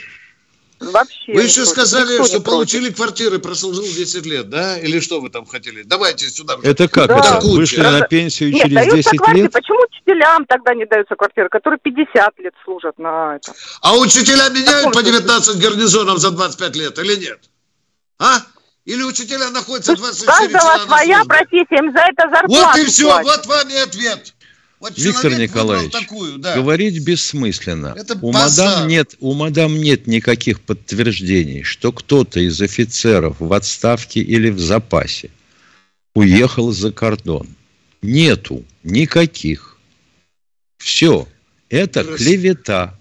Вообще. 0.80 1.34
Вы 1.34 1.44
еще 1.44 1.66
сказали, 1.66 2.24
что 2.26 2.40
получили 2.40 2.92
квартиры, 2.92 3.40
прослужил 3.40 3.84
10 3.84 4.26
лет, 4.26 4.50
да? 4.50 4.78
Или 4.78 5.00
что 5.00 5.20
вы 5.20 5.30
там 5.30 5.46
хотели? 5.46 5.82
Давайте 5.84 6.30
сюда. 6.30 6.58
Это 6.62 6.88
как? 6.88 7.08
Да. 7.08 7.18
Это 7.18 7.48
вышли 7.48 7.82
на 7.82 8.02
пенсию 8.02 8.52
Нет, 8.52 8.64
через 8.64 8.94
10 8.94 9.18
квартиры. 9.18 9.44
лет? 9.44 9.52
Почему 9.52 9.80
учителям 9.90 10.46
тогда 10.46 10.76
не 10.76 10.86
даются 10.86 11.16
квартиры, 11.16 11.50
которые 11.50 11.80
50 11.80 12.40
лет 12.40 12.54
служат 12.64 12.98
на 13.00 13.38
это? 13.38 13.54
А 13.82 13.98
учителя 13.98 14.50
меняют 14.50 14.94
по 14.94 15.02
19 15.02 15.58
гарнизонов 15.60 16.20
за 16.20 16.32
25 16.32 16.76
лет 16.76 17.00
или 17.00 17.16
нет? 17.16 17.40
А? 18.20 18.42
Или 18.86 19.04
учителя 19.04 19.50
находятся 19.50 19.96
24 19.96 20.54
часа 20.54 20.78
на 20.78 20.86
своя 20.86 21.24
профессия, 21.26 21.78
им 21.78 21.92
за 21.92 22.00
это 22.00 22.30
зарплату 22.30 22.68
Вот 22.68 22.78
и 22.78 22.86
все, 22.86 23.04
платят. 23.04 23.26
вот 23.26 23.46
вам 23.48 23.70
и 23.70 23.76
ответ. 23.76 24.34
Вот 24.80 24.96
Виктор 24.96 25.34
Николаевич, 25.40 25.92
такую, 25.92 26.38
да. 26.38 26.56
говорить 26.56 27.04
бессмысленно. 27.04 27.96
Это 27.98 28.18
у 28.22 28.32
мадам, 28.32 28.88
нет, 28.88 29.16
у 29.20 29.34
мадам 29.34 29.76
нет 29.82 30.06
никаких 30.06 30.62
подтверждений, 30.62 31.64
что 31.64 31.92
кто-то 31.92 32.40
из 32.40 32.62
офицеров 32.62 33.38
в 33.40 33.52
отставке 33.54 34.20
или 34.20 34.50
в 34.50 34.60
запасе 34.60 35.32
уехал 36.14 36.72
за 36.72 36.92
кордон. 36.92 37.48
Нету 38.04 38.64
никаких. 38.84 39.78
Все. 40.78 41.28
Это 41.70 42.04
Крас... 42.04 42.18
клевета. 42.18 43.00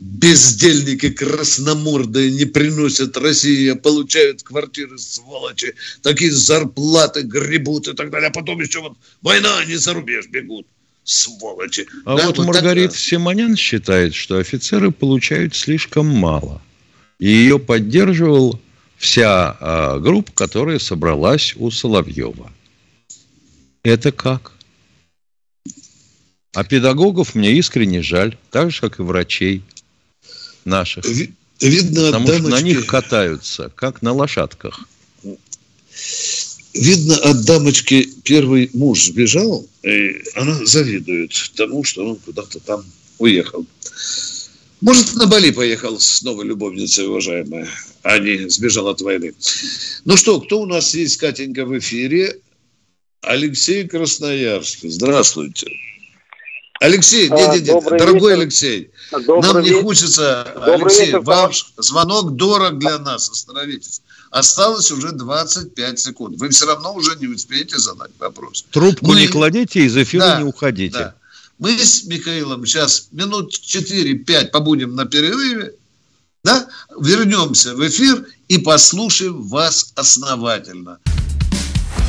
Бездельники 0.00 1.08
красномордые 1.08 2.30
не 2.32 2.44
приносят 2.44 3.16
России, 3.16 3.70
а 3.70 3.76
получают 3.76 4.42
квартиры, 4.42 4.98
сволочи. 4.98 5.74
Такие 6.02 6.30
зарплаты 6.30 7.22
гребут 7.22 7.88
и 7.88 7.94
так 7.94 8.10
далее. 8.10 8.28
А 8.28 8.32
потом 8.32 8.60
еще 8.60 8.82
вот 8.82 8.96
война, 9.22 9.58
они 9.58 9.76
за 9.76 9.94
рубеж 9.94 10.28
бегут 10.28 10.66
сволочи. 11.04 11.86
А 12.04 12.16
да, 12.16 12.26
вот, 12.26 12.38
вот 12.38 12.46
Маргарита 12.46 12.92
так... 12.92 12.98
Симонян 12.98 13.56
считает, 13.56 14.14
что 14.14 14.38
офицеры 14.38 14.90
получают 14.90 15.54
слишком 15.54 16.06
мало. 16.06 16.60
И 17.18 17.28
ее 17.28 17.58
поддерживал 17.58 18.60
вся 18.96 19.56
а, 19.60 19.98
группа, 19.98 20.32
которая 20.32 20.78
собралась 20.78 21.54
у 21.56 21.70
Соловьева. 21.70 22.50
Это 23.82 24.12
как? 24.12 24.52
А 26.54 26.64
педагогов 26.64 27.34
мне 27.34 27.52
искренне 27.52 28.02
жаль, 28.02 28.36
так 28.50 28.70
же, 28.70 28.80
как 28.80 29.00
и 29.00 29.02
врачей 29.02 29.62
наших. 30.64 31.04
Видно, 31.60 32.06
Потому 32.06 32.26
дамочки... 32.26 32.40
что 32.40 32.48
на 32.48 32.60
них 32.62 32.86
катаются, 32.86 33.70
как 33.74 34.02
на 34.02 34.12
лошадках. 34.12 34.80
Видно, 36.74 37.16
от 37.18 37.44
дамочки 37.44 38.08
первый 38.24 38.68
муж 38.74 39.04
сбежал, 39.04 39.66
и 39.84 40.22
она 40.34 40.66
завидует 40.66 41.32
тому, 41.54 41.84
что 41.84 42.04
он 42.04 42.16
куда-то 42.16 42.58
там 42.58 42.84
уехал. 43.18 43.64
Может, 44.80 45.14
на 45.14 45.26
Бали 45.26 45.50
поехал 45.50 45.98
с 46.00 46.22
новой 46.22 46.46
любовницей, 46.46 47.06
уважаемая, 47.06 47.68
а 48.02 48.18
не 48.18 48.50
сбежал 48.50 48.88
от 48.88 49.00
войны. 49.00 49.34
Ну 50.04 50.16
что, 50.16 50.40
кто 50.40 50.60
у 50.60 50.66
нас 50.66 50.94
есть, 50.94 51.16
Катенька, 51.18 51.64
в 51.64 51.78
эфире? 51.78 52.40
Алексей 53.22 53.86
Красноярск. 53.86 54.80
Здравствуйте. 54.82 55.68
Алексей, 56.80 57.28
а, 57.30 57.54
не, 57.54 57.60
не, 57.60 57.72
не, 57.72 57.98
дорогой 57.98 58.32
вечер. 58.32 58.42
Алексей, 58.42 58.90
добрый 59.12 59.52
нам 59.52 59.62
не 59.62 59.80
хочется, 59.80 60.52
добрый 60.54 60.74
Алексей, 60.74 61.06
вечер, 61.06 61.20
ваш 61.20 61.72
звонок 61.78 62.36
дорог 62.36 62.78
для 62.78 62.98
нас, 62.98 63.30
остановитесь. 63.30 64.02
Осталось 64.34 64.90
уже 64.90 65.12
25 65.12 66.00
секунд. 66.00 66.40
Вы 66.40 66.48
все 66.48 66.66
равно 66.66 66.92
уже 66.92 67.14
не 67.20 67.28
успеете 67.28 67.78
задать 67.78 68.10
вопрос. 68.18 68.64
Трубку 68.72 69.12
Мы... 69.12 69.20
не 69.20 69.28
кладите, 69.28 69.84
из 69.84 69.96
эфира 69.96 70.22
да, 70.22 70.38
не 70.40 70.44
уходите. 70.44 70.98
Да. 70.98 71.14
Мы 71.60 71.78
с 71.78 72.02
Михаилом 72.02 72.66
сейчас 72.66 73.06
минут 73.12 73.54
4-5 73.54 74.46
побудем 74.46 74.96
на 74.96 75.04
перерыве, 75.04 75.74
да? 76.42 76.66
вернемся 77.00 77.76
в 77.76 77.86
эфир 77.86 78.26
и 78.48 78.58
послушаем 78.58 79.40
вас 79.40 79.92
основательно. 79.94 80.98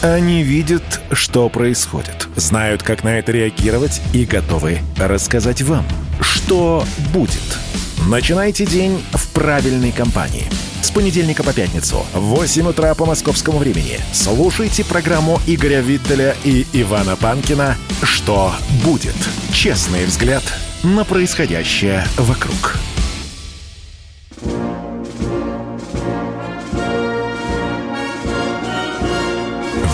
Они 0.02 0.42
видят, 0.42 1.02
что 1.12 1.48
происходит, 1.50 2.28
знают, 2.36 2.82
как 2.82 3.04
на 3.04 3.20
это 3.20 3.34
реагировать 3.34 4.02
и 4.16 4.26
готовы 4.26 4.80
рассказать 4.98 5.62
вам, 5.62 5.86
что 6.22 6.88
будет. 7.14 7.60
Начинайте 8.08 8.66
день 8.68 9.04
в 9.14 9.28
правильной 9.30 9.92
компании– 9.92 10.46
с 10.82 10.92
понедельника 10.92 11.44
по 11.44 11.54
пятницу 11.54 12.06
в 12.14 12.20
8 12.20 12.68
утра 12.68 12.94
по 12.94 13.08
московскому 13.08 13.58
времени. 13.58 14.00
Слушайте 14.14 14.86
программу 14.86 15.42
Игоря 15.48 15.82
Виттеля 15.82 16.36
и 16.44 16.68
Ивана 16.74 17.16
Панкина 17.16 17.76
«Что 18.04 18.54
будет?» 18.84 19.16
Честный 19.52 20.06
взгляд 20.06 20.44
на 20.84 21.04
происходящее 21.04 22.06
вокруг. 22.18 22.78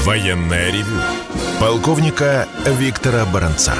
Военная 0.03 0.69
ревю. 0.71 0.99
Полковника 1.61 2.49
Виктора 2.65 3.23
Баранца. 3.25 3.75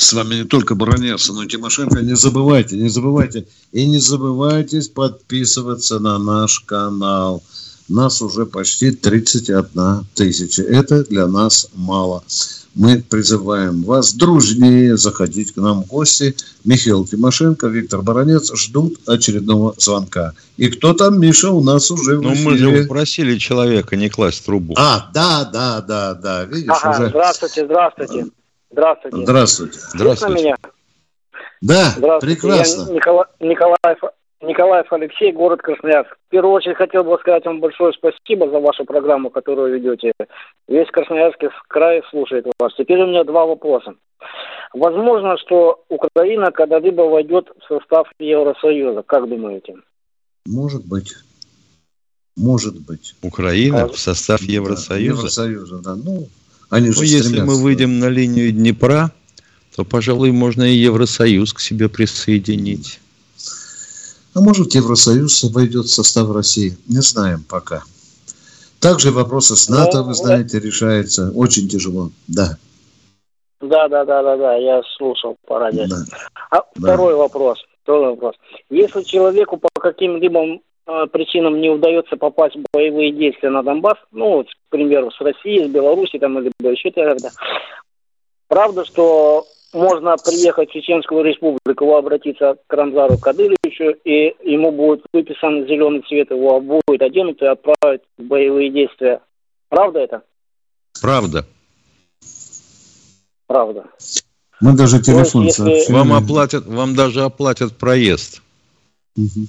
С 0.00 0.14
вами 0.14 0.36
не 0.36 0.44
только 0.44 0.74
Баранец, 0.74 1.28
но 1.28 1.42
и 1.42 1.46
Тимошенко. 1.46 2.00
Не 2.00 2.16
забывайте, 2.16 2.74
не 2.74 2.88
забывайте. 2.88 3.46
И 3.70 3.86
не 3.86 3.98
забывайте 3.98 4.80
подписываться 4.94 5.98
на 5.98 6.18
наш 6.18 6.60
канал. 6.60 7.42
Нас 7.86 8.22
уже 8.22 8.46
почти 8.46 8.92
31 8.92 10.06
тысяча. 10.14 10.62
Это 10.62 11.04
для 11.04 11.26
нас 11.26 11.68
мало. 11.74 12.24
Мы 12.74 13.02
призываем 13.02 13.82
вас 13.82 14.14
дружнее 14.14 14.96
заходить 14.96 15.52
к 15.52 15.56
нам 15.58 15.82
в 15.82 15.88
гости. 15.88 16.34
Михаил 16.64 17.04
Тимошенко, 17.04 17.66
Виктор 17.66 18.00
Баранец 18.00 18.50
ждут 18.56 19.06
очередного 19.06 19.74
звонка. 19.76 20.32
И 20.56 20.68
кто 20.68 20.94
там, 20.94 21.20
Миша, 21.20 21.50
у 21.50 21.62
нас 21.62 21.90
уже 21.90 22.16
в 22.16 22.22
Ну, 22.22 22.34
мы 22.36 22.56
же 22.56 22.84
попросили 22.84 23.36
человека 23.36 23.96
не 23.96 24.08
класть 24.08 24.46
трубу. 24.46 24.72
А, 24.78 25.10
да, 25.12 25.44
да, 25.44 25.82
да, 25.82 26.14
да. 26.14 26.44
Видишь, 26.44 26.70
ага, 26.70 26.96
уже... 26.96 27.08
Здравствуйте, 27.10 27.66
здравствуйте. 27.66 28.30
Здравствуйте. 28.70 29.16
Здравствуйте. 29.18 29.78
Здравствуйте. 29.80 30.42
меня? 30.42 30.56
Да, 31.60 31.90
Здравствуйте. 31.96 32.40
прекрасно. 32.40 32.88
Я 32.88 32.94
Никола... 32.94 33.26
Николаев... 33.40 33.98
Николаев 34.42 34.90
Алексей, 34.90 35.32
город 35.32 35.60
Красноярск. 35.60 36.16
В 36.28 36.30
первую 36.30 36.54
очередь 36.54 36.78
хотел 36.78 37.04
бы 37.04 37.18
сказать 37.20 37.44
вам 37.44 37.60
большое 37.60 37.92
спасибо 37.92 38.48
за 38.48 38.58
вашу 38.58 38.86
программу, 38.86 39.28
которую 39.28 39.74
ведете. 39.74 40.12
Весь 40.66 40.88
Красноярский 40.88 41.48
край 41.68 42.02
слушает 42.10 42.46
вас. 42.58 42.72
Теперь 42.74 43.02
у 43.02 43.06
меня 43.06 43.24
два 43.24 43.44
вопроса. 43.44 43.94
Возможно, 44.72 45.36
что 45.36 45.84
Украина 45.90 46.52
когда-либо 46.52 47.02
войдет 47.02 47.50
в 47.60 47.66
состав 47.66 48.08
Евросоюза. 48.18 49.02
Как 49.02 49.28
думаете? 49.28 49.76
Может 50.46 50.86
быть. 50.86 51.12
Может 52.34 52.80
быть. 52.86 53.14
Украина 53.22 53.82
а... 53.82 53.88
в 53.88 53.98
состав 53.98 54.40
Евросоюза? 54.40 55.18
Евросоюза, 55.18 55.82
да. 55.82 55.96
Ну, 55.96 56.28
они 56.70 56.92
же 56.92 56.98
ну, 56.98 57.02
если 57.04 57.40
мы 57.40 57.60
выйдем 57.60 57.98
на 57.98 58.08
линию 58.08 58.52
Днепра, 58.52 59.12
то, 59.74 59.84
пожалуй, 59.84 60.30
можно 60.30 60.62
и 60.62 60.76
Евросоюз 60.76 61.52
к 61.52 61.60
себе 61.60 61.88
присоединить. 61.88 63.00
А 64.34 64.40
может, 64.40 64.74
Евросоюз 64.74 65.44
войдет 65.44 65.86
в 65.86 65.92
состав 65.92 66.30
России? 66.30 66.78
Не 66.86 67.00
знаем 67.00 67.44
пока. 67.48 67.82
Также 68.78 69.10
вопросы 69.10 69.56
с 69.56 69.68
НАТО, 69.68 69.98
ну, 69.98 70.04
вы 70.04 70.14
знаете, 70.14 70.60
решаются. 70.60 71.30
Очень 71.34 71.68
тяжело, 71.68 72.10
да. 72.28 72.56
Да, 73.60 73.88
да, 73.88 74.04
да, 74.04 74.22
да, 74.22 74.36
да, 74.36 74.54
я 74.54 74.80
слушал 74.96 75.36
по 75.46 75.58
радио. 75.58 75.86
Да. 75.86 76.04
А 76.50 76.56
да. 76.56 76.64
второй 76.76 77.14
вопрос. 77.14 77.58
Второй 77.82 78.10
вопрос. 78.10 78.36
Если 78.70 79.02
человеку 79.02 79.58
по 79.58 79.68
каким-либо 79.80 80.60
причинам 81.12 81.60
не 81.60 81.70
удается 81.70 82.16
попасть 82.16 82.56
в 82.56 82.64
боевые 82.72 83.12
действия 83.12 83.50
на 83.50 83.62
Донбасс, 83.62 83.98
ну, 84.12 84.30
вот, 84.36 84.48
к 84.48 84.70
примеру, 84.70 85.10
с 85.10 85.20
Россией, 85.20 85.64
с 85.64 85.70
Беларуси 85.70 86.18
там, 86.18 86.38
или 86.38 86.52
еще 86.60 86.90
тогда, 86.90 87.30
Правда, 88.48 88.84
что 88.84 89.46
можно 89.72 90.16
приехать 90.16 90.70
в 90.70 90.72
Чеченскую 90.72 91.22
республику, 91.22 91.94
обратиться 91.94 92.56
к 92.66 92.72
Рамзару 92.72 93.16
Кадыровичу, 93.18 93.96
и 94.04 94.34
ему 94.42 94.72
будет 94.72 95.04
выписан 95.12 95.66
зеленый 95.66 96.02
цвет, 96.02 96.30
его 96.30 96.60
будет 96.60 97.02
оденут 97.02 97.40
и 97.42 97.46
отправить 97.46 98.02
в 98.18 98.22
боевые 98.24 98.70
действия. 98.70 99.20
Правда 99.68 100.00
это? 100.00 100.22
Правда. 101.00 101.46
Правда. 103.46 103.84
Мы 104.60 104.76
даже 104.76 105.00
телефон 105.00 105.44
есть, 105.44 105.58
если... 105.60 105.92
Вам 105.92 106.12
оплатят, 106.12 106.66
вам 106.66 106.94
даже 106.96 107.22
оплатят 107.22 107.76
проезд. 107.76 108.42
Угу. 109.16 109.46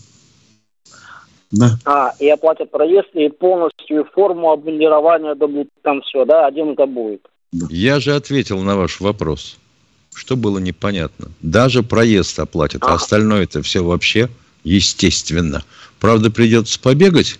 Да. 1.52 1.78
А, 1.86 2.14
и 2.20 2.30
оплатят 2.30 2.72
проезд, 2.72 3.10
и 3.14 3.30
полностью 3.30 4.06
форму 4.14 4.52
обмундирования 4.52 5.36
дадут, 5.36 5.68
там 5.82 6.02
все, 6.02 6.26
да, 6.26 6.48
один 6.48 6.72
это 6.72 6.86
будет. 6.86 7.28
Я 7.52 8.00
же 8.00 8.16
ответил 8.16 8.62
на 8.62 8.78
ваш 8.78 9.02
вопрос. 9.02 9.58
Что 10.14 10.36
было 10.36 10.60
непонятно? 10.60 11.30
Даже 11.42 11.84
проезд 11.84 12.40
оплатят, 12.40 12.84
а, 12.84 12.92
а 12.92 12.94
остальное 12.96 13.44
это 13.44 13.62
все 13.62 13.84
вообще 13.84 14.30
естественно. 14.64 15.64
Правда, 16.00 16.32
придется 16.32 16.80
побегать, 16.80 17.40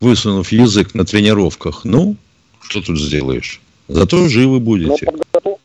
высунув 0.00 0.50
язык 0.50 0.94
на 0.94 1.04
тренировках. 1.04 1.84
Ну, 1.84 2.16
что 2.60 2.82
тут 2.82 2.98
сделаешь? 2.98 3.60
Зато 3.88 4.28
живы 4.28 4.60
будете. 4.60 5.06
Подготов... 5.06 5.58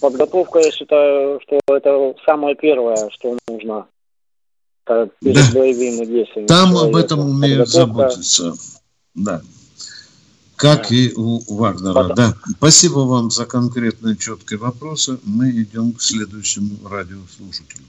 Подготовка, 0.00 0.58
я 0.60 0.70
считаю, 0.70 1.40
что 1.42 1.60
это 1.68 2.14
самое 2.26 2.54
первое, 2.54 3.08
что 3.10 3.38
нужно 3.48 3.86
да. 4.86 5.06
боевыми 5.20 6.04
действиями. 6.04 6.46
Там 6.46 6.70
человека. 6.70 6.86
об 6.86 7.04
этом 7.04 7.20
умеют 7.20 7.72
Подготовка... 7.72 8.10
заботиться. 8.10 8.52
Да. 9.14 9.40
Как 10.56 10.88
да. 10.88 10.94
и 10.94 11.12
у 11.14 11.40
Вагнера. 11.56 11.94
Потом. 11.94 12.16
Да. 12.16 12.34
Спасибо 12.58 13.00
вам 13.00 13.30
за 13.30 13.46
конкретные 13.46 14.16
четкие 14.16 14.58
вопросы. 14.58 15.18
Мы 15.24 15.50
идем 15.50 15.92
к 15.92 16.00
следующему 16.00 16.88
радиослушателю. 16.88 17.84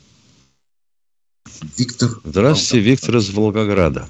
Виктор. 1.77 2.09
Здравствуйте, 2.23 2.77
Волгоград. 2.77 2.85
Виктор 2.85 3.15
из 3.17 3.35
Волгограда. 3.35 4.05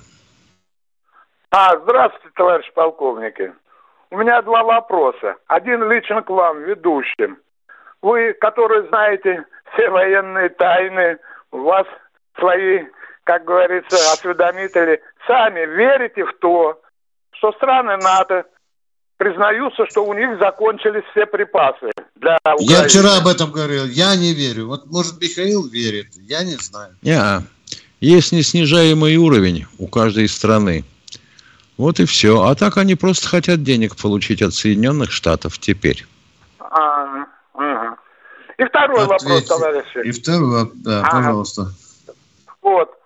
А, 1.51 1.77
здравствуйте, 1.79 2.29
товарищ 2.35 2.71
полковники. 2.73 3.53
У 4.11 4.17
меня 4.17 4.41
два 4.41 4.63
вопроса. 4.63 5.35
Один 5.47 5.89
лично 5.89 6.21
к 6.21 6.29
вам, 6.29 6.63
ведущим. 6.63 7.37
Вы, 8.01 8.33
которые 8.33 8.87
знаете 8.87 9.45
все 9.73 9.89
военные 9.89 10.49
тайны, 10.49 11.17
у 11.51 11.59
вас 11.59 11.87
свои, 12.39 12.83
как 13.23 13.45
говорится, 13.45 13.95
осведомители, 14.13 15.01
сами 15.27 15.65
верите 15.65 16.25
в 16.25 16.33
то, 16.39 16.81
что 17.31 17.51
страны 17.53 17.97
НАТО 17.97 18.45
признаются, 19.17 19.85
что 19.89 20.05
у 20.05 20.13
них 20.13 20.37
закончились 20.39 21.03
все 21.11 21.25
припасы 21.25 21.91
для 22.15 22.37
Украины. 22.43 22.71
Я 22.71 22.83
вчера 22.83 23.17
об 23.17 23.27
этом 23.27 23.51
говорил. 23.51 23.85
Я 23.85 24.15
не 24.15 24.33
верю. 24.33 24.67
Вот, 24.67 24.85
может, 24.87 25.21
Михаил 25.21 25.67
верит. 25.67 26.07
Я 26.15 26.43
не 26.43 26.55
знаю. 26.55 26.95
Не, 27.01 27.19
есть 28.01 28.31
неснижаемый 28.31 29.15
уровень 29.15 29.65
у 29.79 29.87
каждой 29.87 30.27
страны. 30.27 30.83
Вот 31.77 31.99
и 31.99 32.05
все. 32.05 32.43
А 32.43 32.55
так 32.55 32.77
они 32.77 32.95
просто 32.95 33.27
хотят 33.27 33.63
денег 33.63 33.95
получить 33.95 34.41
от 34.41 34.53
Соединенных 34.53 35.11
Штатов 35.11 35.59
теперь. 35.59 36.05
А, 36.59 37.25
ага. 37.53 37.97
И 38.57 38.63
второй 38.63 39.03
Ответьте. 39.03 39.25
вопрос, 39.25 39.45
товарищи. 39.45 40.07
И 40.07 40.11
второй, 40.11 40.71
да, 40.75 41.01
ага. 41.01 41.11
пожалуйста. 41.11 41.71
Вот. 42.65 42.97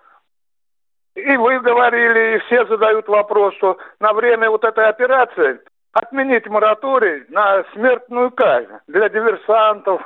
И 1.14 1.36
вы 1.36 1.60
говорили, 1.60 2.36
и 2.36 2.38
все 2.46 2.64
задают 2.64 3.06
вопрос, 3.08 3.54
что 3.56 3.76
на 4.00 4.14
время 4.14 4.48
вот 4.48 4.64
этой 4.64 4.88
операции 4.88 5.60
отменить 5.92 6.46
мораторий 6.46 7.24
на 7.28 7.62
смертную 7.74 8.30
казнь 8.30 8.70
для 8.86 9.10
диверсантов. 9.10 10.00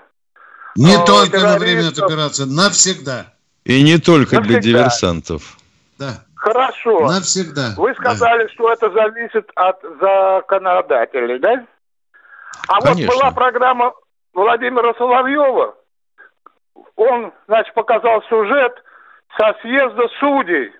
Не 0.74 0.96
э, 0.96 1.06
только 1.06 1.38
на 1.38 1.58
время 1.58 1.90
этой 1.90 2.04
операции, 2.04 2.44
навсегда. 2.46 3.26
И 3.62 3.80
не 3.84 3.98
только 3.98 4.36
навсегда. 4.36 4.60
для 4.60 4.60
диверсантов. 4.60 5.56
Да. 6.00 6.24
Хорошо. 6.34 7.06
Навсегда. 7.06 7.74
Вы 7.76 7.94
сказали, 7.94 8.48
да. 8.48 8.52
что 8.54 8.72
это 8.72 8.90
зависит 8.90 9.48
от 9.54 9.80
законодателей, 10.00 11.38
да? 11.38 11.64
А 12.66 12.80
Конечно. 12.80 13.06
вот 13.06 13.14
была 13.14 13.30
программа 13.30 13.92
Владимира 14.32 14.94
Соловьева. 14.94 15.76
Он, 16.96 17.32
значит, 17.46 17.72
показал 17.74 18.20
сюжет 18.28 18.83
со 19.36 19.54
съезда 19.62 20.02
судей. 20.20 20.70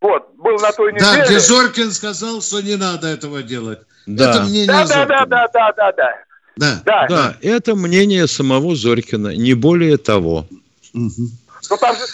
Вот, 0.00 0.28
был 0.36 0.56
на 0.58 0.72
той 0.72 0.92
неделе. 0.92 1.22
Да, 1.22 1.26
где 1.26 1.40
Зоркин 1.40 1.90
сказал, 1.90 2.42
что 2.42 2.60
не 2.60 2.76
надо 2.76 3.08
этого 3.08 3.42
делать. 3.42 3.80
Да. 4.06 4.30
Это 4.30 4.42
мнение 4.42 4.66
да, 4.66 4.86
да, 4.86 5.06
да, 5.06 5.26
да, 5.26 5.48
да, 5.52 5.72
да, 5.72 5.92
да. 5.92 6.10
Да. 6.56 6.82
да. 6.84 7.06
Да, 7.08 7.36
это 7.42 7.74
мнение 7.74 8.26
самого 8.26 8.76
Зоркина, 8.76 9.36
не 9.36 9.54
более 9.54 9.96
того. 9.98 10.46
Угу. 10.94 11.30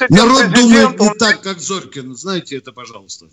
Народ 0.09 0.53
думает 0.55 1.01
не 1.01 1.15
так, 1.19 1.43
как 1.43 1.59
Зоркин. 1.61 2.17
Знаете 2.17 2.57
это, 2.57 2.73
пожалуйста. 2.73 3.27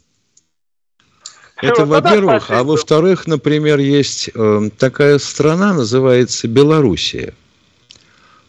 Это, 1.62 1.86
во-первых. 1.86 2.50
А 2.52 2.64
во-вторых, 2.64 3.28
например, 3.28 3.80
есть 3.80 4.30
э, 4.34 4.70
такая 4.78 5.20
страна, 5.20 5.74
называется 5.74 6.48
Белоруссия. 6.48 7.34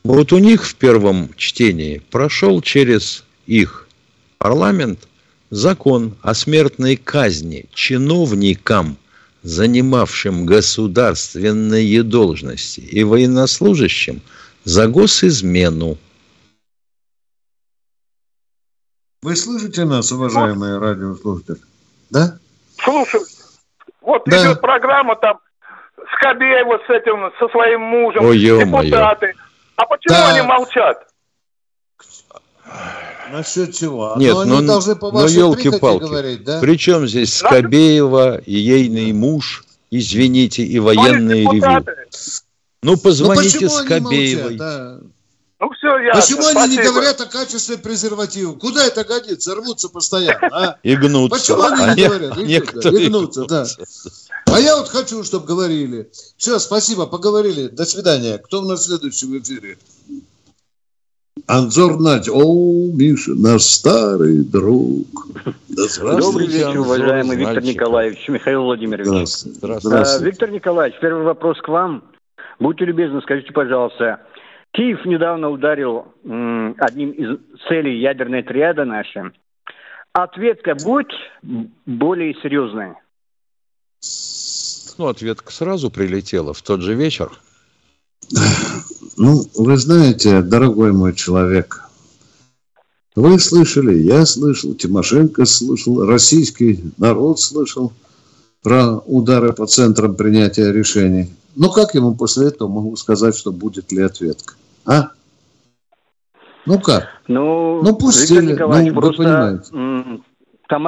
Вот 0.02 0.32
у 0.32 0.38
них 0.38 0.64
в 0.64 0.74
первом 0.76 1.32
чтении 1.36 1.98
прошел 2.10 2.62
через 2.62 3.24
их 3.46 3.86
парламент 4.38 5.08
закон 5.50 6.16
о 6.22 6.32
смертной 6.34 6.96
казни 6.96 7.66
чиновникам, 7.74 8.96
занимавшим 9.42 10.46
государственные 10.46 12.02
должности 12.02 12.80
и 12.80 13.04
военнослужащим 13.04 14.22
за 14.64 14.86
госизмену. 14.88 15.98
Вы 19.22 19.36
слышите 19.36 19.84
нас, 19.84 20.10
уважаемые 20.12 20.78
вот. 20.78 20.82
радиослушатели? 20.82 21.58
Да? 22.08 22.38
Слушаю. 22.78 23.24
Вот 24.00 24.22
да. 24.24 24.42
идет 24.42 24.62
программа 24.62 25.14
там 25.16 25.40
Скобеева 26.14 26.80
с 26.86 26.90
этим, 26.90 27.30
со 27.38 27.48
своим 27.48 27.82
мужем, 27.82 28.24
Ой, 28.24 28.38
депутаты. 28.38 29.34
А 29.80 29.86
почему 29.86 30.14
да. 30.14 30.34
они 30.34 30.42
молчат? 30.42 31.06
Насчет 33.32 33.74
чего? 33.74 34.14
Нет, 34.16 34.34
но, 34.34 34.40
они 34.40 34.66
должны 34.66 34.94
по 34.94 35.10
но 35.10 35.26
елки-палки. 35.26 36.02
Говорить, 36.02 36.44
да? 36.44 36.60
Причем 36.60 37.06
здесь 37.06 37.34
Скобеева 37.34 38.38
и 38.38 38.52
ейный 38.52 39.12
муж, 39.12 39.64
извините, 39.90 40.64
и 40.64 40.78
военные 40.78 41.44
ревю. 41.44 41.86
Ну, 42.82 42.96
позвоните 42.98 43.66
ну, 43.66 43.70
Скобеевой. 43.70 44.56
Да? 44.56 44.98
Ну, 45.60 45.70
все, 45.72 45.98
ясно. 45.98 46.20
Почему 46.22 46.42
Спасибо. 46.42 46.62
они 46.62 46.76
не 46.78 46.82
говорят 46.82 47.20
о 47.20 47.26
качестве 47.26 47.76
презерватива? 47.76 48.54
Куда 48.54 48.86
это 48.86 49.04
годится? 49.04 49.54
Рвутся 49.54 49.90
постоянно, 49.90 50.48
а? 50.50 50.78
И 50.82 50.96
гнутся. 50.96 51.38
Почему 51.38 51.62
они 51.62 51.82
а 51.82 51.94
не 51.94 52.06
говорят? 52.06 52.36
Некоторые 52.38 53.04
и 53.04 53.08
гнутся, 53.08 53.44
да. 53.44 53.66
А 54.46 54.58
я 54.58 54.76
вот 54.76 54.88
хочу, 54.88 55.22
чтобы 55.22 55.46
говорили. 55.46 56.10
Все, 56.38 56.58
спасибо, 56.58 57.06
поговорили. 57.06 57.68
До 57.68 57.84
свидания. 57.84 58.38
Кто 58.38 58.60
у 58.60 58.64
нас 58.64 58.86
следующий 58.86 59.26
в 59.26 59.38
эфире? 59.38 59.76
Анзор 61.46 62.00
Надь. 62.00 62.28
О, 62.30 62.90
Миша, 62.94 63.34
наш 63.34 63.62
старый 63.62 64.42
друг. 64.44 65.06
Добрый 65.68 66.46
вечер, 66.46 66.80
уважаемый 66.80 67.36
Виктор 67.36 67.62
Николаевич, 67.62 68.28
Михаил 68.28 68.62
Владимирович. 68.62 69.28
Здравствуйте. 69.28 69.88
Здравствуйте. 69.88 70.24
Виктор 70.24 70.50
Николаевич, 70.50 70.98
первый 71.00 71.24
вопрос 71.24 71.58
к 71.60 71.68
вам. 71.68 72.02
Будьте 72.58 72.84
любезны, 72.84 73.22
скажите, 73.22 73.52
пожалуйста, 73.52 74.20
Киев 74.72 75.04
недавно 75.04 75.50
ударил 75.50 76.06
м, 76.24 76.76
одним 76.78 77.10
из 77.10 77.38
целей 77.68 78.00
ядерной 78.00 78.42
триады 78.42 78.84
нашей. 78.84 79.32
Ответка 80.12 80.74
будет 80.74 81.10
более 81.86 82.34
серьезная? 82.42 82.96
Ну, 84.98 85.06
ответка 85.06 85.52
сразу 85.52 85.90
прилетела 85.90 86.52
в 86.52 86.62
тот 86.62 86.82
же 86.82 86.94
вечер. 86.94 87.30
Ну, 89.16 89.42
вы 89.54 89.76
знаете, 89.76 90.40
дорогой 90.40 90.92
мой 90.92 91.14
человек, 91.14 91.82
вы 93.14 93.38
слышали, 93.38 93.98
я 93.98 94.24
слышал, 94.24 94.74
Тимошенко 94.74 95.44
слышал, 95.44 96.06
российский 96.06 96.82
народ 96.96 97.38
слышал 97.38 97.92
про 98.62 98.96
удары 98.98 99.52
по 99.52 99.66
центрам 99.66 100.14
принятия 100.14 100.72
решений. 100.72 101.28
Ну, 101.54 101.70
как 101.70 101.94
ему 101.94 102.14
после 102.14 102.46
этого 102.46 102.68
могу 102.68 102.96
сказать, 102.96 103.36
что 103.36 103.52
будет 103.52 103.92
ли 103.92 104.00
ответка? 104.00 104.54
А? 104.86 105.10
Ну 106.66 106.80
как? 106.80 107.08
Ну, 107.28 107.82
ну 107.82 107.96
пустили, 107.96 108.54
ну, 108.54 109.00
вы 109.00 109.12
понимаете. 109.12 110.22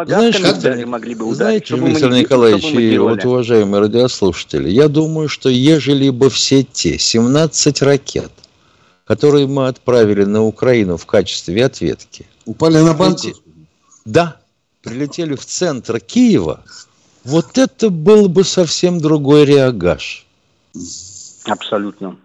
Знаешь, 0.07 0.38
как, 0.38 0.87
могли 0.87 1.14
бы 1.16 1.24
ударить, 1.24 1.66
знаете, 1.66 1.76
Виктор 1.76 2.11
мы, 2.11 2.20
Николаевич 2.20 2.64
и 2.66 2.98
вот 2.98 3.24
уважаемые 3.24 3.81
радиослушатели, 3.81 4.68
я 4.68 4.87
думаю, 4.88 5.28
что 5.28 5.48
ежели 5.48 6.11
бы 6.11 6.31
все 6.31 6.62
те 6.62 6.98
17 6.98 7.83
ракет, 7.83 8.31
которые 9.05 9.48
мы 9.48 9.66
отправили 9.66 10.22
на 10.22 10.44
Украину 10.44 10.96
в 10.96 11.07
качестве 11.07 11.64
ответки, 11.64 12.26
упали 12.44 12.78
на 12.78 12.94
банку? 12.94 13.28
Да, 14.05 14.37
прилетели 14.83 15.35
в 15.35 15.44
центр 15.44 15.98
Киева, 15.98 16.62
вот 17.24 17.59
это 17.59 17.90
был 17.90 18.28
бы 18.28 18.44
совсем 18.44 19.00
другой 19.00 19.44
реагаж. 19.46 20.26
Абсолютно. 21.44 22.16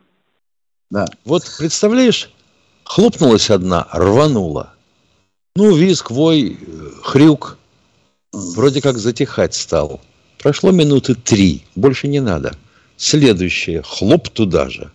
Да. 0.89 1.05
Вот 1.25 1.43
представляешь, 1.57 2.31
хлопнулась 2.83 3.49
одна, 3.49 3.87
рванула. 3.91 4.73
Ну, 5.55 5.75
визг, 5.75 6.11
вой, 6.11 6.57
хрюк. 7.03 7.57
Вроде 8.31 8.81
как 8.81 8.97
затихать 8.97 9.55
стал. 9.55 10.01
Прошло 10.39 10.71
минуты 10.71 11.15
три, 11.15 11.63
больше 11.75 12.07
не 12.07 12.19
надо. 12.19 12.55
Следующее, 12.95 13.81
хлоп 13.81 14.29
туда 14.29 14.69
же. 14.69 14.91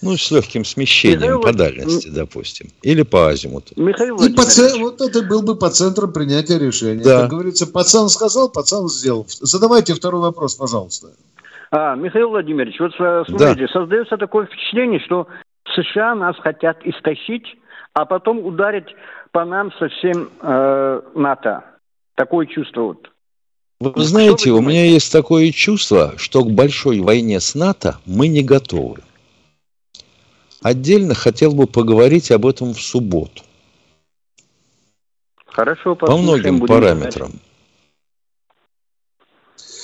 Ну, 0.00 0.16
с 0.16 0.30
легким 0.30 0.64
смещением 0.64 1.20
Михаил 1.20 1.40
по 1.40 1.52
дальности, 1.52 2.08
допустим. 2.08 2.70
Или 2.82 3.02
по 3.02 3.28
азимуту. 3.28 3.74
Михаил 3.76 4.16
И 4.22 4.32
по 4.32 4.44
ц... 4.44 4.78
Вот 4.78 5.00
это 5.00 5.22
был 5.22 5.42
бы 5.42 5.56
по 5.56 5.70
центру 5.70 6.08
принятия 6.08 6.58
решения. 6.58 7.02
Да. 7.02 7.22
Как 7.22 7.30
говорится, 7.30 7.66
пацан 7.66 8.08
сказал, 8.08 8.48
пацан 8.48 8.88
сделал. 8.88 9.26
Задавайте 9.40 9.94
второй 9.94 10.20
вопрос, 10.20 10.54
пожалуйста. 10.54 11.08
А, 11.70 11.94
Михаил 11.96 12.30
Владимирович, 12.30 12.78
вот 12.80 12.92
э, 12.98 13.24
смотрите, 13.26 13.66
да. 13.66 13.72
создается 13.72 14.16
такое 14.16 14.46
впечатление, 14.46 15.00
что 15.00 15.26
США 15.74 16.14
нас 16.14 16.36
хотят 16.38 16.78
истощить, 16.84 17.44
а 17.92 18.06
потом 18.06 18.44
ударить 18.44 18.94
по 19.32 19.44
нам 19.44 19.70
совсем 19.72 20.30
э, 20.40 21.02
НАТО. 21.14 21.64
Такое 22.14 22.46
чувство 22.46 22.82
вот. 22.82 23.10
Вы 23.80 24.04
знаете, 24.04 24.50
вы 24.50 24.58
у 24.58 24.62
меня 24.62 24.84
есть 24.84 25.12
такое 25.12 25.52
чувство, 25.52 26.14
что 26.16 26.42
к 26.42 26.50
большой 26.50 27.00
войне 27.00 27.38
с 27.38 27.54
НАТО 27.54 27.98
мы 28.06 28.26
не 28.26 28.42
готовы. 28.42 29.02
Отдельно 30.62 31.14
хотел 31.14 31.54
бы 31.54 31.68
поговорить 31.68 32.32
об 32.32 32.46
этом 32.46 32.74
в 32.74 32.80
субботу. 32.80 33.42
Хорошо, 35.46 35.94
по 35.94 36.16
многим 36.16 36.60
параметрам. 36.66 37.30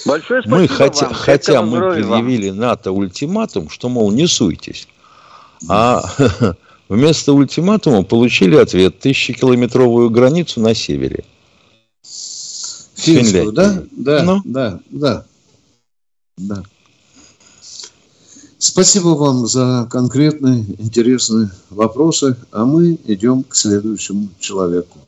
Большое 0.05 0.43
спасибо 0.43 0.61
мы 0.61 0.69
хотя, 0.69 1.07
вам. 1.07 1.15
хотя 1.15 1.63
мы 1.63 1.95
предъявили 1.95 2.51
вам. 2.51 2.59
НАТО 2.59 2.93
ультиматум, 2.93 3.71
что, 3.71 3.89
мол, 3.89 4.11
не 4.11 4.27
суйтесь. 4.27 4.87
А 5.69 6.05
вместо 6.89 7.33
ультиматума 7.33 8.03
получили 8.03 8.57
ответ 8.57 8.99
тысячекилометровую 8.99 10.11
границу 10.11 10.61
на 10.61 10.75
севере. 10.75 11.25
Финскую, 12.97 13.53
да? 13.53 13.83
Да, 13.91 14.23
ну? 14.23 14.43
да, 14.45 14.81
да, 14.91 15.25
да. 16.37 16.63
Спасибо 18.59 19.09
вам 19.09 19.47
за 19.47 19.87
конкретные, 19.91 20.65
интересные 20.79 21.51
вопросы, 21.69 22.37
а 22.51 22.65
мы 22.65 22.99
идем 23.05 23.43
к 23.43 23.55
следующему 23.55 24.29
человеку. 24.39 25.01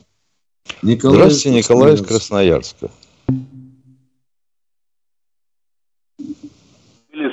Николай 0.83 1.17
Здравствуйте, 1.17 1.57
Николай 1.57 1.95
из 1.95 2.01
Красноярска. 2.01 2.91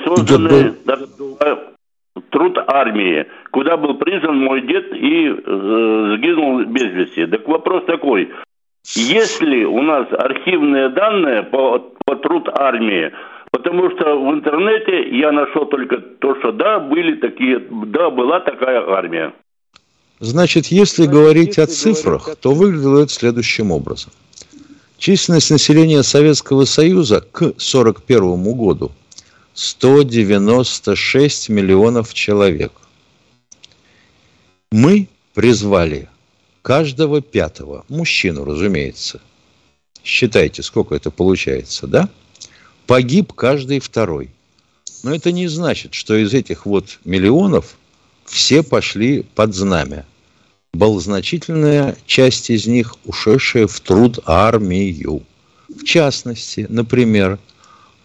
Созданы 0.05 0.73
труд 2.29 2.57
армии, 2.67 3.25
куда 3.51 3.77
был 3.77 3.95
призван 3.95 4.37
мой 4.37 4.61
дед 4.61 4.93
и 4.93 5.27
э, 5.27 6.15
сгинул 6.17 6.63
без 6.65 6.91
вести. 6.93 7.25
Так 7.27 7.47
вопрос 7.47 7.83
такой. 7.85 8.31
Если 8.95 9.63
у 9.63 9.81
нас 9.81 10.07
архивные 10.11 10.89
данные 10.89 11.43
по, 11.43 11.79
по 12.05 12.15
труд 12.15 12.47
армии, 12.53 13.11
Потому 13.51 13.89
что 13.91 14.19
в 14.19 14.33
интернете 14.33 15.17
я 15.17 15.31
нашел 15.31 15.65
только 15.67 15.97
то, 15.97 16.35
что 16.39 16.51
да, 16.51 16.77
были 16.77 17.15
такие, 17.15 17.63
да, 17.85 18.09
была 18.09 18.41
такая 18.41 18.85
армия. 18.85 19.33
Значит, 20.19 20.65
если 20.65 21.03
Значит, 21.03 21.13
говорить 21.13 21.57
если 21.57 21.61
о 21.61 21.67
цифрах, 21.67 22.23
говорить... 22.23 22.41
то 22.41 22.51
выглядит 22.51 23.11
следующим 23.11 23.71
образом. 23.71 24.11
Численность 24.97 25.51
населения 25.51 26.03
Советского 26.03 26.65
Союза 26.65 27.21
к 27.21 27.43
1941 27.43 28.57
году 28.57 28.91
196 29.55 31.49
миллионов 31.49 32.13
человек. 32.13 32.73
Мы 34.71 35.07
призвали 35.33 36.09
каждого 36.61 37.21
пятого, 37.21 37.85
мужчину, 37.87 38.43
разумеется. 38.43 39.21
Считайте, 40.03 40.61
сколько 40.61 40.93
это 40.93 41.09
получается, 41.09 41.87
да? 41.87 42.09
погиб 42.85 43.33
каждый 43.33 43.79
второй. 43.79 44.29
Но 45.03 45.13
это 45.13 45.31
не 45.31 45.47
значит, 45.47 45.93
что 45.93 46.15
из 46.15 46.33
этих 46.33 46.65
вот 46.65 46.99
миллионов 47.05 47.77
все 48.25 48.63
пошли 48.63 49.23
под 49.35 49.53
знамя. 49.53 50.05
Была 50.73 50.99
значительная 50.99 51.95
часть 52.05 52.49
из 52.49 52.67
них, 52.67 52.95
ушедшая 53.05 53.67
в 53.67 53.79
труд 53.79 54.19
армию. 54.25 55.23
В 55.69 55.83
частности, 55.83 56.65
например, 56.69 57.39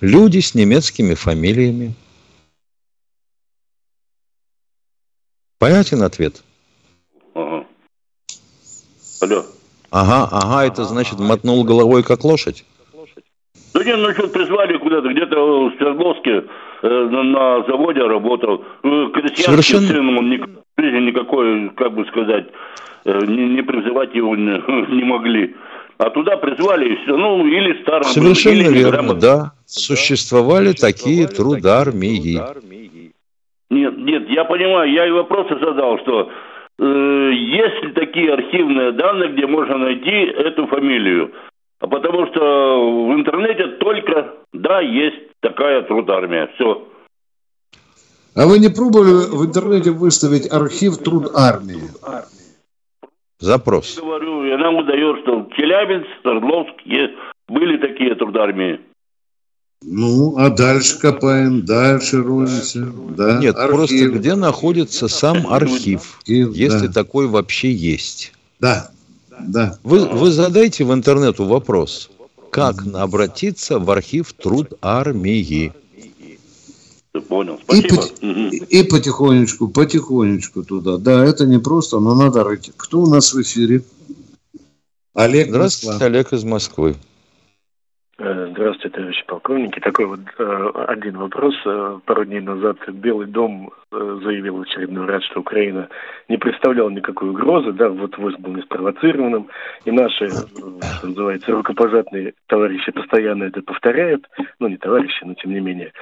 люди 0.00 0.38
с 0.38 0.54
немецкими 0.54 1.14
фамилиями. 1.14 1.94
Понятен 5.58 6.02
ответ? 6.02 6.42
Ага. 7.34 7.66
Алло. 9.20 9.44
Ага, 9.90 10.28
ага, 10.30 10.66
это 10.66 10.84
значит 10.84 11.18
мотнул 11.18 11.64
головой 11.64 12.02
как 12.02 12.24
лошадь? 12.24 12.64
Да 13.74 13.84
нет, 13.84 13.98
ну 13.98 14.12
что, 14.12 14.28
призвали 14.28 14.78
куда-то, 14.78 15.08
где-то 15.08 15.68
в 15.68 15.76
Свердловске 15.76 16.44
э, 16.82 16.88
на, 16.88 17.22
на 17.22 17.64
заводе 17.66 18.00
работал. 18.00 18.64
Э, 18.82 19.06
крестьянский 19.12 19.44
Совершенно... 19.44 19.86
сын, 19.86 20.18
он 20.18 20.30
ни, 20.30 21.06
никакой, 21.06 21.70
как 21.70 21.94
бы 21.94 22.04
сказать, 22.06 22.48
э, 23.04 23.20
не, 23.26 23.48
не 23.50 23.62
призывать 23.62 24.14
его 24.14 24.34
не, 24.34 24.92
не 24.96 25.04
могли. 25.04 25.54
А 25.98 26.10
туда 26.10 26.36
призвали 26.38 26.94
и 26.94 26.96
все. 27.02 27.16
Ну, 27.16 27.46
или 27.46 27.82
старым 27.82 28.04
Совершенно 28.04 28.64
был, 28.64 28.70
или 28.70 28.78
верно, 28.78 29.14
да. 29.14 29.52
Существовали, 29.70 30.72
Существовали 30.72 30.72
такие 30.72 31.28
трудармии. 31.28 32.40
Нет, 33.70 33.98
нет, 33.98 34.28
я 34.28 34.44
понимаю, 34.44 34.90
я 34.90 35.06
и 35.06 35.12
вопросы 35.12 35.56
задал, 35.60 35.96
что 36.00 36.28
э, 36.80 37.30
есть 37.32 37.84
ли 37.84 37.92
такие 37.92 38.32
архивные 38.32 38.90
данные, 38.90 39.30
где 39.30 39.46
можно 39.46 39.78
найти 39.78 40.10
эту 40.10 40.66
фамилию? 40.66 41.32
А 41.78 41.86
потому 41.86 42.26
что 42.26 43.06
в 43.06 43.14
интернете 43.14 43.68
только, 43.78 44.34
да, 44.52 44.80
есть 44.80 45.38
такая 45.38 45.82
трудармия. 45.82 46.50
Все. 46.56 46.88
А 48.34 48.46
вы 48.48 48.58
не 48.58 48.70
пробовали 48.70 49.30
в 49.30 49.46
интернете 49.46 49.92
выставить 49.92 50.52
архив 50.52 50.98
труд 50.98 51.30
армии? 51.32 51.88
Запрос. 53.38 53.96
Я 53.96 54.02
говорю, 54.02 54.44
я 54.46 54.58
нам 54.58 54.74
удает, 54.74 55.20
что 55.20 55.48
Челябинск, 55.56 56.08
Свердловск 56.22 56.74
есть, 56.84 57.14
были 57.46 57.76
такие 57.78 58.16
трудармии. 58.16 58.80
Ну, 59.82 60.36
а 60.36 60.50
дальше 60.50 60.98
копаем, 60.98 61.64
дальше 61.64 62.22
роемся. 62.22 62.86
Да, 63.16 63.38
Нет, 63.38 63.56
архив. 63.56 63.74
просто 63.74 64.08
где 64.08 64.34
находится 64.34 65.08
сам 65.08 65.46
архив, 65.46 66.18
архив 66.20 66.54
если 66.54 66.86
да. 66.86 66.92
такой 66.92 67.26
вообще 67.28 67.72
есть. 67.72 68.32
Да, 68.58 68.90
да. 69.40 69.78
Вы, 69.82 70.06
вы 70.06 70.30
задайте 70.32 70.84
в 70.84 70.92
интернету 70.92 71.46
вопрос, 71.46 72.10
как 72.50 72.84
обратиться 72.94 73.78
в 73.78 73.90
архив 73.90 74.34
труд 74.34 74.74
армии. 74.82 75.72
Понял, 77.28 77.58
спасибо. 77.64 78.04
И, 78.20 78.56
и 78.80 78.82
потихонечку, 78.84 79.68
потихонечку 79.68 80.62
туда. 80.62 80.98
Да, 80.98 81.24
это 81.24 81.46
не 81.46 81.58
просто, 81.58 81.98
но 81.98 82.14
надо 82.14 82.44
рыть. 82.44 82.70
Кто 82.76 83.00
у 83.00 83.06
нас 83.08 83.32
в 83.32 83.40
эфире? 83.40 83.82
Олег 85.14 85.48
Здравствуйте, 85.48 85.92
Москва. 85.92 86.06
Олег 86.06 86.32
из 86.32 86.44
Москвы. 86.44 86.96
Э, 88.18 88.48
здравствуйте, 88.52 88.79
товарищи 89.00 89.24
полковники. 89.26 89.80
Такой 89.80 90.06
вот 90.06 90.20
э, 90.38 90.70
один 90.88 91.16
вопрос. 91.16 91.54
Э, 91.64 91.98
пару 92.04 92.24
дней 92.24 92.40
назад 92.40 92.76
Белый 92.88 93.26
дом 93.26 93.70
заявил 93.90 94.58
в 94.58 94.60
очередной 94.62 95.06
раз, 95.06 95.24
что 95.24 95.40
Украина 95.40 95.88
не 96.28 96.36
представляла 96.36 96.90
никакой 96.90 97.30
угрозы, 97.30 97.72
да, 97.72 97.88
вот 97.88 98.16
войск 98.18 98.38
был 98.38 98.52
не 98.54 98.62
спровоцированным, 98.62 99.48
и 99.84 99.90
наши, 99.90 100.28
что 100.28 101.08
называется, 101.08 101.52
рукопожатные 101.52 102.34
товарищи 102.46 102.92
постоянно 102.92 103.44
это 103.44 103.62
повторяют, 103.62 104.28
ну, 104.60 104.68
не 104.68 104.76
товарищи, 104.76 105.24
но 105.24 105.34
тем 105.34 105.52
не 105.52 105.60
менее. 105.60 105.92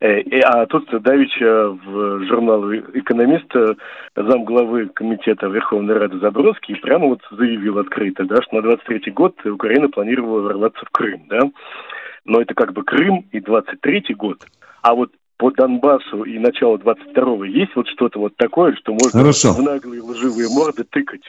А 0.00 0.66
тут 0.66 0.88
Давича 1.02 1.70
в 1.70 2.24
журнал 2.26 2.72
«Экономист» 2.72 3.52
замглавы 4.14 4.86
комитета 4.86 5.48
Верховной 5.48 5.98
Рады 5.98 6.18
Забродский 6.20 6.76
прямо 6.76 7.08
вот 7.08 7.22
заявил 7.32 7.78
открыто, 7.78 8.24
да, 8.24 8.40
что 8.42 8.56
на 8.56 8.62
23 8.62 9.10
год 9.12 9.34
Украина 9.44 9.88
планировала 9.88 10.42
ворваться 10.42 10.84
в 10.86 10.90
Крым, 10.90 11.22
да, 11.28 11.40
но 12.24 12.40
это 12.40 12.54
как 12.54 12.72
бы 12.72 12.84
Крым 12.84 13.26
и 13.32 13.38
23-й 13.38 14.14
год. 14.14 14.46
А 14.82 14.94
вот 14.94 15.10
по 15.36 15.50
Донбассу 15.50 16.22
и 16.22 16.38
начало 16.38 16.76
22-го 16.76 17.44
есть 17.44 17.72
вот 17.74 17.88
что-то 17.88 18.20
вот 18.20 18.36
такое, 18.36 18.76
что 18.76 18.92
можно 18.92 19.20
Хорошо. 19.20 19.52
в 19.52 19.62
наглые 19.62 20.00
лживые 20.00 20.48
морды 20.48 20.84
тыкать? 20.84 21.22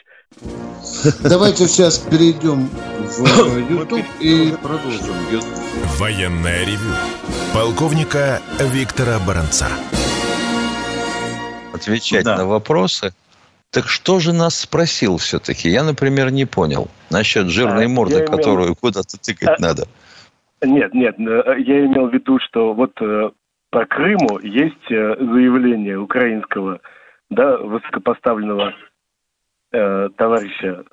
Давайте 1.22 1.66
сейчас 1.66 1.98
перейдем 1.98 2.68
в 2.68 3.70
YouTube 3.70 4.06
и 4.20 4.52
продолжим. 4.62 5.14
Военная 5.98 6.64
ревю. 6.64 6.94
Полковника 7.52 8.40
Виктора 8.60 9.18
Баранца. 9.26 9.66
Отвечать 11.72 12.24
да. 12.24 12.36
на 12.36 12.46
вопросы. 12.46 13.12
Так 13.70 13.88
что 13.88 14.20
же 14.20 14.32
нас 14.32 14.56
спросил 14.56 15.16
все-таки? 15.16 15.68
Я, 15.68 15.82
например, 15.82 16.30
не 16.30 16.44
понял. 16.44 16.88
Насчет 17.10 17.48
жирной 17.48 17.86
а, 17.86 17.88
морды, 17.88 18.18
имел... 18.18 18.26
которую 18.26 18.76
куда-то 18.76 19.18
тыкать 19.18 19.58
а... 19.58 19.60
надо. 19.60 19.88
Нет, 20.66 20.94
нет, 20.94 21.18
э, 21.18 21.56
я 21.58 21.86
имел 21.86 22.08
в 22.08 22.14
виду, 22.14 22.38
что 22.40 22.72
вот 22.72 22.92
э, 23.00 23.30
по 23.70 23.84
Крыму 23.86 24.38
есть 24.40 24.90
э, 24.90 25.16
заявление 25.18 25.98
украинского, 25.98 26.80
да, 27.30 27.56
высокопоставленного 27.58 28.74
э, 29.72 30.08
товарища 30.16 30.84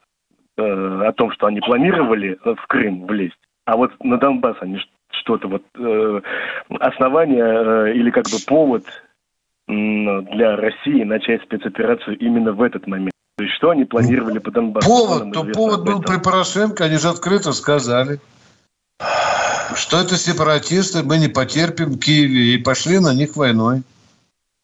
э, 0.58 0.62
о 0.62 1.12
том, 1.14 1.32
что 1.32 1.48
они 1.48 1.60
планировали 1.60 2.40
в 2.44 2.68
Крым 2.68 3.06
влезть, 3.06 3.38
а 3.66 3.78
вот 3.78 3.92
на 4.04 4.18
Донбасс 4.18 4.58
они 4.62 4.80
что-то 5.12 5.48
вот 5.48 5.64
э, 5.78 6.22
основание 6.80 7.44
э, 7.44 7.94
или 7.94 8.12
как 8.12 8.26
бы 8.26 8.38
повод 8.46 8.86
для 9.68 10.58
России 10.58 11.04
начать 11.04 11.44
спецоперацию 11.44 12.18
именно 12.18 12.52
в 12.52 12.62
этот 12.62 12.88
момент. 12.88 13.12
То 13.38 13.46
есть 13.46 13.56
что 13.56 13.70
они 13.70 13.86
планировали 13.86 14.40
по 14.40 14.52
Донбассу? 14.52 14.90
Повод, 14.90 15.34
то 15.34 15.44
повод 15.46 15.86
был 15.86 16.02
при 16.02 16.20
Порошенко, 16.20 16.84
они 16.86 16.98
же 16.98 17.08
открыто 17.08 17.54
сказали, 17.54 18.20
что 19.76 20.00
это 20.00 20.16
сепаратисты, 20.18 21.04
мы 21.04 21.18
не 21.18 21.28
потерпим 21.28 21.92
в 21.92 22.00
Киеве, 22.00 22.54
и 22.54 22.58
пошли 22.58 23.00
на 23.00 23.14
них 23.14 23.36
войной. 23.36 23.84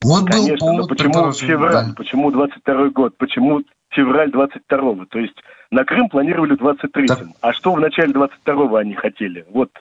Вот 0.01 0.27
Конечно, 0.29 0.53
был 0.53 0.57
повод 0.57 0.81
но 0.81 0.87
почему 0.87 1.31
февраль, 1.31 1.85
да. 1.87 1.93
почему 1.95 2.31
22 2.31 2.89
год, 2.89 3.17
почему 3.17 3.61
февраль 3.89 4.29
22-го? 4.29 5.05
То 5.05 5.19
есть 5.19 5.35
на 5.71 5.83
Крым 5.85 6.09
планировали 6.09 6.55
23-м. 6.55 7.33
А 7.41 7.53
что 7.53 7.73
в 7.73 7.79
начале 7.79 8.13
22-го 8.13 8.75
они 8.75 8.93
хотели? 8.93 9.45
Вот 9.51 9.71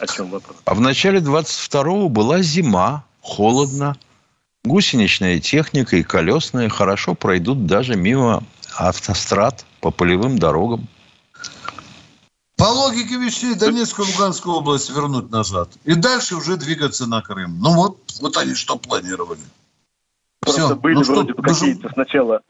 о 0.00 0.06
чем 0.06 0.26
вопрос. 0.26 0.56
А 0.64 0.74
в 0.74 0.80
начале 0.80 1.18
22-го 1.18 2.08
была 2.08 2.40
зима, 2.42 3.04
холодно, 3.20 3.96
Гусеничная 4.64 5.40
техника 5.40 5.96
и 5.96 6.02
колесная 6.02 6.70
хорошо 6.70 7.14
пройдут 7.14 7.66
даже 7.66 7.96
мимо 7.96 8.42
автострад 8.78 9.66
по 9.80 9.90
полевым 9.90 10.38
дорогам. 10.38 10.88
По 12.56 12.64
логике 12.64 13.16
вещей 13.16 13.54
Донецкую 13.54 14.08
и 14.08 14.12
Луганскую 14.12 14.56
область 14.56 14.90
вернуть 14.90 15.30
назад. 15.30 15.70
И 15.84 15.94
дальше 15.94 16.36
уже 16.36 16.56
двигаться 16.56 17.06
на 17.06 17.20
Крым. 17.20 17.58
Ну 17.60 17.74
вот, 17.74 17.98
вот 18.20 18.36
они 18.36 18.54
что 18.54 18.76
планировали. 18.76 19.40
Просто 20.40 20.66
Все. 20.66 20.76
были 20.76 20.94
ну, 20.94 21.02
вроде 21.02 21.32
что, 21.32 21.42
бы 21.42 21.42
какие-то 21.42 21.88
сначала, 21.92 22.42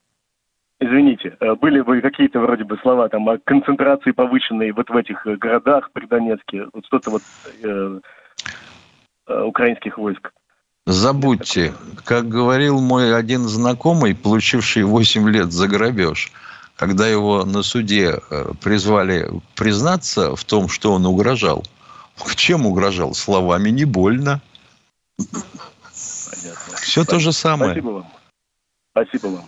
извините, 0.80 1.36
э, 1.40 1.54
были 1.54 1.80
бы 1.80 2.00
какие-то 2.00 2.40
вроде 2.40 2.64
бы 2.64 2.76
слова 2.82 3.08
там 3.08 3.28
о 3.28 3.38
концентрации 3.38 4.10
повышенной 4.10 4.72
вот 4.72 4.90
в 4.90 4.96
этих 4.96 5.26
э, 5.26 5.36
городах 5.36 5.90
при 5.92 6.06
Донецке, 6.06 6.66
вот 6.72 6.84
что-то 6.86 7.10
вот 7.10 7.22
э, 7.62 8.00
э, 9.26 9.42
украинских 9.42 9.96
войск. 9.96 10.32
Забудьте, 10.86 11.72
как 12.04 12.28
говорил 12.28 12.78
мой 12.78 13.16
один 13.16 13.48
знакомый, 13.48 14.14
получивший 14.14 14.82
8 14.82 15.30
лет 15.30 15.50
за 15.50 15.66
грабеж, 15.66 16.30
когда 16.76 17.08
его 17.08 17.44
на 17.44 17.62
суде 17.62 18.18
э, 18.30 18.52
призвали 18.60 19.30
признаться 19.54 20.34
в 20.34 20.44
том, 20.44 20.68
что 20.68 20.92
он 20.92 21.06
угрожал. 21.06 21.64
Чем 22.36 22.66
угрожал? 22.66 23.14
Словами 23.14 23.70
не 23.70 23.84
больно. 23.84 24.40
Понятно. 25.16 26.76
Все 26.80 27.04
то 27.04 27.18
же 27.18 27.32
самое. 27.32 27.72
Спасибо 27.72 27.90
вам. 27.90 28.12
Спасибо 28.90 29.26
вам. 29.26 29.44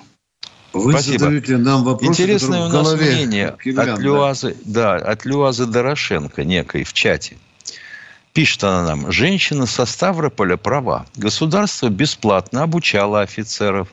Вы 0.73 0.93
Спасибо. 0.93 1.19
задаете 1.19 1.57
нам 1.57 1.85
вопрос, 1.85 2.09
Интересное 2.09 2.67
у 2.67 2.69
нас 2.69 2.93
мнение 2.95 3.49
от 3.49 3.99
Люазы, 3.99 4.57
да. 4.65 4.99
да, 4.99 5.07
от 5.07 5.25
Люазы 5.25 5.65
Дорошенко 5.65 6.45
некой 6.45 6.85
в 6.85 6.93
чате. 6.93 7.39
Пишет 8.35 8.65
она 8.65 8.85
нам, 8.85 9.11
женщина 9.11 9.65
со 9.65 9.87
Ставрополя 9.87 10.59
права. 10.59 11.07
Государство 11.17 11.89
бесплатно 11.89 12.63
обучало 12.63 13.23
офицеров, 13.23 13.89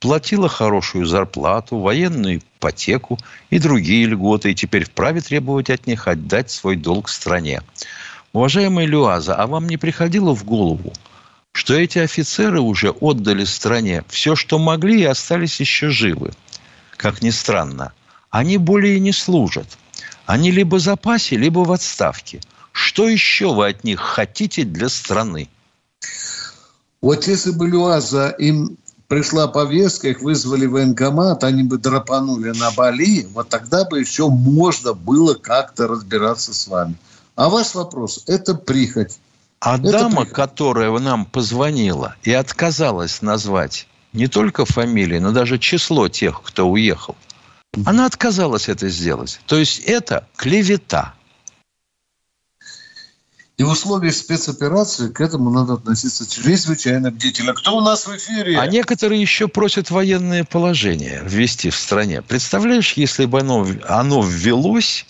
платило 0.00 0.48
хорошую 0.48 1.06
зарплату, 1.06 1.78
военную 1.78 2.38
ипотеку 2.38 3.18
и 3.50 3.58
другие 3.58 4.06
льготы, 4.06 4.52
и 4.52 4.54
теперь 4.54 4.84
вправе 4.84 5.20
требовать 5.20 5.70
от 5.70 5.86
них 5.86 6.08
отдать 6.08 6.50
свой 6.50 6.76
долг 6.76 7.08
стране. 7.08 7.62
Уважаемая 8.32 8.86
Люаза, 8.86 9.34
а 9.34 9.46
вам 9.46 9.68
не 9.68 9.76
приходило 9.76 10.34
в 10.34 10.44
голову, 10.44 10.92
что 11.52 11.74
эти 11.74 11.98
офицеры 11.98 12.60
уже 12.60 12.90
отдали 12.90 13.44
стране 13.44 14.04
все, 14.08 14.36
что 14.36 14.58
могли, 14.58 15.00
и 15.00 15.04
остались 15.04 15.60
еще 15.60 15.90
живы? 15.90 16.32
Как 16.96 17.22
ни 17.22 17.30
странно, 17.30 17.92
они 18.30 18.58
более 18.58 19.00
не 19.00 19.12
служат. 19.12 19.78
Они 20.26 20.50
либо 20.50 20.76
в 20.76 20.80
запасе, 20.80 21.36
либо 21.36 21.60
в 21.60 21.72
отставке– 21.72 22.40
что 22.78 23.08
еще 23.08 23.52
вы 23.52 23.70
от 23.70 23.82
них 23.82 23.98
хотите 23.98 24.62
для 24.62 24.88
страны? 24.88 25.48
Вот 27.02 27.26
если 27.26 27.50
бы 27.50 27.66
Люаза 27.66 28.28
им 28.38 28.78
пришла 29.08 29.48
повестка, 29.48 30.08
их 30.08 30.20
вызвали 30.20 30.66
в 30.66 30.72
военкомат, 30.72 31.42
они 31.42 31.64
бы 31.64 31.78
драпанули 31.78 32.50
на 32.50 32.70
Бали, 32.70 33.26
вот 33.32 33.48
тогда 33.48 33.84
бы 33.84 33.98
еще 33.98 34.28
можно 34.28 34.92
было 34.92 35.34
как-то 35.34 35.88
разбираться 35.88 36.54
с 36.54 36.68
вами. 36.68 36.94
А 37.34 37.48
ваш 37.48 37.74
вопрос– 37.74 38.22
это 38.26 38.54
прихоть. 38.54 39.18
А 39.60 39.76
это 39.76 39.90
дама, 39.90 40.22
прихоть. 40.22 40.32
которая 40.34 40.96
нам 40.98 41.24
позвонила 41.24 42.14
и 42.22 42.32
отказалась 42.32 43.22
назвать 43.22 43.88
не 44.12 44.28
только 44.28 44.64
фамилии, 44.64 45.18
но 45.18 45.32
даже 45.32 45.58
число 45.58 46.08
тех, 46.08 46.42
кто 46.42 46.68
уехал, 46.68 47.16
она 47.84 48.06
отказалась 48.06 48.68
это 48.68 48.88
сделать. 48.88 49.40
То 49.46 49.56
есть 49.56 49.80
это 49.80 50.26
клевета– 50.36 51.14
и 53.58 53.64
в 53.64 53.70
условиях 53.70 54.14
спецоперации 54.14 55.08
к 55.08 55.20
этому 55.20 55.50
надо 55.50 55.74
относиться 55.74 56.30
чрезвычайно 56.30 57.10
бдительно. 57.10 57.54
Кто 57.54 57.76
у 57.76 57.80
нас 57.80 58.06
в 58.06 58.16
эфире? 58.16 58.56
А 58.56 58.66
некоторые 58.68 59.20
еще 59.20 59.48
просят 59.48 59.90
военное 59.90 60.44
положение 60.44 61.22
ввести 61.24 61.70
в 61.70 61.76
стране. 61.76 62.22
Представляешь, 62.22 62.92
если 62.92 63.24
бы 63.24 63.40
оно, 63.40 63.66
оно 63.88 64.22
ввелось, 64.22 65.04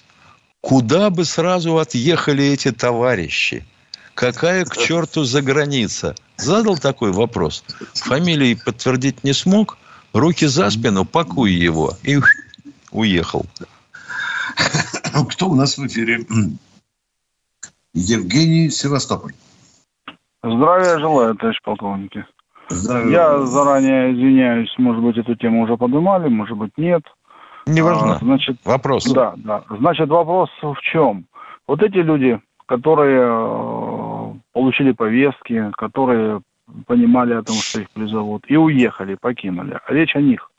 куда 0.62 1.10
бы 1.10 1.26
сразу 1.26 1.76
отъехали 1.76 2.42
эти 2.46 2.72
товарищи? 2.72 3.66
Какая 4.14 4.64
к 4.64 4.78
черту 4.78 5.24
за 5.24 5.42
граница? 5.42 6.14
Задал 6.38 6.78
такой 6.78 7.12
вопрос. 7.12 7.62
Фамилии 7.92 8.54
подтвердить 8.54 9.24
не 9.24 9.34
смог. 9.34 9.76
Руки 10.14 10.46
за 10.46 10.70
спину, 10.70 11.04
пакуй 11.04 11.52
его. 11.52 11.98
И 12.02 12.18
уехал. 12.92 13.44
Кто 15.28 15.50
у 15.50 15.54
нас 15.54 15.76
в 15.76 15.86
эфире? 15.86 16.24
Евгений 17.94 18.70
Севастополь. 18.70 19.32
Здравия 20.42 20.98
желаю, 20.98 21.34
товарищ 21.34 21.58
полковники. 21.62 22.24
Здравия. 22.68 23.10
Я 23.10 23.38
заранее 23.46 24.12
извиняюсь, 24.12 24.72
может 24.78 25.02
быть, 25.02 25.16
эту 25.16 25.34
тему 25.34 25.62
уже 25.62 25.76
поднимали, 25.76 26.28
может 26.28 26.56
быть, 26.56 26.72
нет. 26.76 27.02
Не 27.66 27.82
важно. 27.82 28.16
А, 28.16 28.18
значит, 28.18 28.56
вопрос. 28.64 29.04
Да, 29.06 29.34
да. 29.36 29.64
Значит, 29.70 30.08
вопрос 30.08 30.48
в 30.62 30.76
чем? 30.80 31.26
Вот 31.66 31.82
эти 31.82 31.96
люди, 31.96 32.40
которые 32.66 33.26
э, 33.26 34.34
получили 34.52 34.92
повестки, 34.92 35.70
которые 35.76 36.40
понимали 36.86 37.34
о 37.34 37.42
том, 37.42 37.56
что 37.56 37.80
их 37.80 37.90
призовут, 37.90 38.44
и 38.48 38.56
уехали, 38.56 39.16
покинули. 39.20 39.78
Речь 39.88 40.14
о 40.16 40.20
них. 40.20 40.50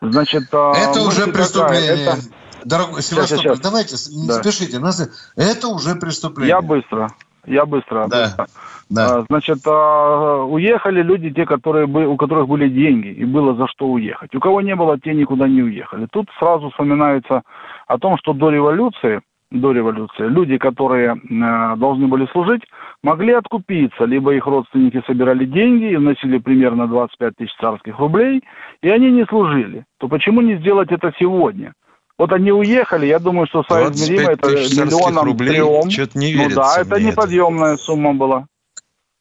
Значит, 0.00 0.44
а, 0.52 0.72
это 0.76 1.00
уже 1.02 1.26
преступление. 1.32 1.96
Какая? 1.96 2.16
Это, 2.16 2.22
Дорогой 2.64 3.02
Севастополь, 3.02 3.26
сейчас, 3.26 3.56
сейчас. 3.56 3.60
давайте, 3.60 3.96
не 4.16 4.28
да. 4.28 4.34
спешите. 4.34 4.78
Нас... 4.78 5.32
Это 5.36 5.68
уже 5.68 5.94
преступление. 5.94 6.50
Я 6.50 6.60
быстро. 6.60 7.08
Я 7.46 7.64
быстро. 7.64 8.06
Да. 8.08 8.24
быстро. 8.26 8.46
Да. 8.90 9.18
А, 9.18 9.24
значит, 9.28 9.58
а, 9.66 10.44
уехали 10.44 11.02
люди, 11.02 11.30
те, 11.30 11.44
которые 11.44 11.86
у 11.86 12.16
которых 12.16 12.48
были 12.48 12.68
деньги, 12.68 13.08
и 13.08 13.24
было 13.24 13.54
за 13.54 13.66
что 13.68 13.86
уехать. 13.86 14.34
У 14.34 14.40
кого 14.40 14.60
не 14.60 14.74
было, 14.74 14.98
те 14.98 15.14
никуда 15.14 15.46
не 15.46 15.62
уехали. 15.62 16.06
Тут 16.10 16.28
сразу 16.38 16.70
вспоминается 16.70 17.42
о 17.86 17.98
том, 17.98 18.16
что 18.18 18.32
до 18.32 18.50
революции, 18.50 19.20
до 19.50 19.72
революции 19.72 20.26
люди, 20.26 20.58
которые 20.58 21.16
э, 21.16 21.76
должны 21.76 22.06
были 22.06 22.26
служить, 22.32 22.62
могли 23.02 23.32
откупиться. 23.32 24.04
Либо 24.04 24.34
их 24.34 24.46
родственники 24.46 25.02
собирали 25.06 25.44
деньги 25.44 25.92
и 25.92 25.96
вносили 25.96 26.38
примерно 26.38 26.86
25 26.86 27.34
тысяч 27.36 27.54
царских 27.60 27.98
рублей, 27.98 28.42
и 28.82 28.88
они 28.88 29.10
не 29.10 29.24
служили. 29.26 29.84
То 29.98 30.08
почему 30.08 30.40
не 30.40 30.56
сделать 30.56 30.90
это 30.92 31.12
сегодня? 31.18 31.72
Вот 32.18 32.32
они 32.32 32.50
уехали, 32.50 33.06
я 33.06 33.20
думаю, 33.20 33.46
что 33.46 33.62
соизмеримо 33.62 34.32
это 34.32 34.48
миллионом 34.48 35.24
рублей, 35.24 35.54
трем. 35.54 35.88
Что-то 35.88 36.18
не 36.18 36.34
ну 36.34 36.48
да, 36.50 36.80
это 36.80 37.00
неподъемная 37.00 37.74
это. 37.74 37.82
сумма 37.82 38.12
была. 38.12 38.46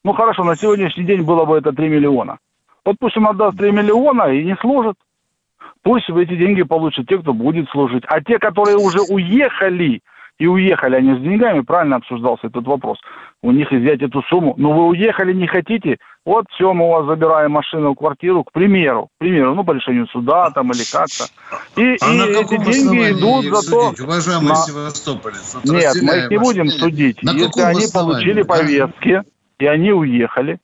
Ну 0.04 0.14
хорошо, 0.14 0.44
на 0.44 0.56
сегодняшний 0.56 1.04
день 1.04 1.22
было 1.22 1.46
бы 1.46 1.58
это 1.58 1.72
3 1.72 1.90
миллиона. 1.90 2.40
Вот 2.84 2.96
пусть 3.00 3.16
им 3.16 3.28
отдаст 3.28 3.58
3 3.58 3.72
миллиона 3.72 4.34
и 4.34 4.44
не 4.44 4.56
служит. 4.56 4.96
Пусть 5.84 6.10
эти 6.10 6.36
деньги 6.36 6.64
получат 6.64 7.08
те, 7.08 7.20
кто 7.20 7.34
будет 7.34 7.70
служить. 7.70 8.04
А 8.08 8.20
те, 8.22 8.40
которые 8.40 8.78
уже 8.78 9.00
уехали, 9.02 10.02
и 10.40 10.46
уехали 10.46 10.96
они 10.96 11.16
с 11.16 11.22
деньгами, 11.22 11.62
правильно 11.62 11.98
обсуждался 11.98 12.48
этот 12.48 12.66
вопрос. 12.66 13.00
У 13.42 13.52
них 13.52 13.72
изъять 13.72 14.02
эту 14.02 14.22
сумму. 14.24 14.54
Но 14.58 14.72
вы 14.72 14.88
уехали, 14.88 15.34
не 15.34 15.48
хотите, 15.48 15.98
вот 16.26 16.46
все, 16.52 16.74
мы 16.74 16.86
у 16.86 16.90
вас 16.90 17.06
забираем 17.06 17.52
машину, 17.52 17.96
квартиру, 17.96 18.44
к 18.44 18.52
примеру, 18.52 19.08
к 19.16 19.20
примеру, 19.20 19.56
ну, 19.56 19.64
по 19.64 19.72
решению 19.72 20.08
суда 20.08 20.50
там 20.52 20.72
или 20.72 20.84
как-то. 20.84 21.26
И, 21.76 21.98
а 22.02 22.14
и 22.14 22.18
на 22.18 22.24
эти 22.26 22.58
деньги 22.58 23.12
идут 23.12 23.46
за 23.46 23.70
то... 23.70 23.94
Уважаемый 24.04 24.50
на... 24.50 24.56
Севастополец, 24.56 25.56
вот 25.56 25.66
Нет, 25.66 25.96
мы 26.02 26.18
их 26.18 26.30
не 26.30 26.38
будем 26.38 26.68
судить. 26.70 27.24
На 27.24 27.32
если 27.32 27.62
они 27.62 27.88
получили 27.92 28.44
повестки, 28.44 29.24
и 29.60 29.66
они 29.66 29.92
уехали, 29.92 30.60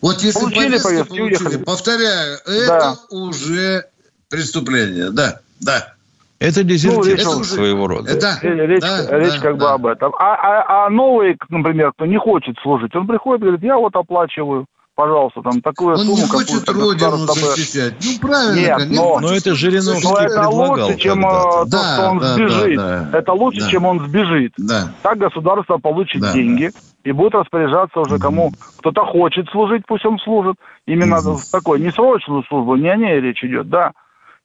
вот 0.00 0.22
если 0.22 0.40
получили 0.40 0.78
повестки, 0.78 1.08
получили, 1.08 1.44
уехали. 1.44 1.64
повторяю, 1.64 2.38
это 2.46 2.66
да. 2.66 2.96
уже 3.10 3.84
преступление, 4.28 5.10
да, 5.10 5.40
да. 5.60 5.95
Это 6.38 6.64
дезертирство 6.64 7.38
ну, 7.38 7.44
своего 7.44 7.86
рода. 7.86 8.10
Это, 8.10 8.38
речь 8.42 8.82
да, 8.82 9.18
речь 9.18 9.34
да, 9.34 9.40
как 9.40 9.58
да. 9.58 9.64
бы 9.64 9.70
об 9.70 9.86
этом. 9.86 10.14
А, 10.18 10.34
а, 10.34 10.86
а 10.86 10.90
новый, 10.90 11.38
например, 11.48 11.92
кто 11.92 12.04
не 12.04 12.18
хочет 12.18 12.56
служить, 12.62 12.94
он 12.94 13.06
приходит 13.06 13.40
и 13.40 13.44
говорит, 13.44 13.62
я 13.62 13.76
вот 13.76 13.96
оплачиваю 13.96 14.66
пожалуйста, 14.96 15.42
там 15.42 15.60
такую 15.60 15.92
Он 15.92 15.98
сумму... 15.98 16.14
Он 16.14 16.20
не 16.20 16.26
хочет 16.26 16.68
родину 16.68 17.16
защищать. 17.18 17.94
Ну, 18.02 18.28
правильно, 18.28 18.58
Нет, 18.58 18.76
конечно. 18.78 19.04
Но, 19.04 19.20
но 19.20 19.32
это 19.34 19.54
Жириновский 19.54 20.08
но 20.08 20.18
это 20.18 20.48
лучше, 20.48 20.96
чем 20.96 21.18
э, 21.20 21.30
то, 21.30 21.64
да, 21.66 21.94
что 21.94 22.10
он 22.10 22.18
да, 22.18 22.34
сбежит. 22.34 22.76
Да, 22.76 23.08
да, 23.12 23.18
это 23.18 23.32
лучше, 23.34 23.60
да. 23.60 23.68
чем 23.68 23.84
он 23.84 24.00
сбежит. 24.00 24.52
Да. 24.56 24.88
Так 25.02 25.18
государство 25.18 25.76
получит 25.76 26.22
да, 26.22 26.32
деньги 26.32 26.70
и 27.04 27.12
будет 27.12 27.34
распоряжаться 27.34 28.00
уже 28.00 28.18
кому 28.18 28.52
кто-то 28.78 29.04
хочет 29.04 29.46
служить, 29.50 29.82
пусть 29.86 30.06
он 30.06 30.18
служит. 30.18 30.56
Именно 30.86 31.18
угу. 31.18 31.40
такой, 31.52 31.78
не 31.78 31.92
срочную 31.92 32.42
службу, 32.44 32.74
не 32.76 32.88
о 32.88 32.96
ней 32.96 33.20
речь 33.20 33.44
идет, 33.44 33.68
да 33.68 33.92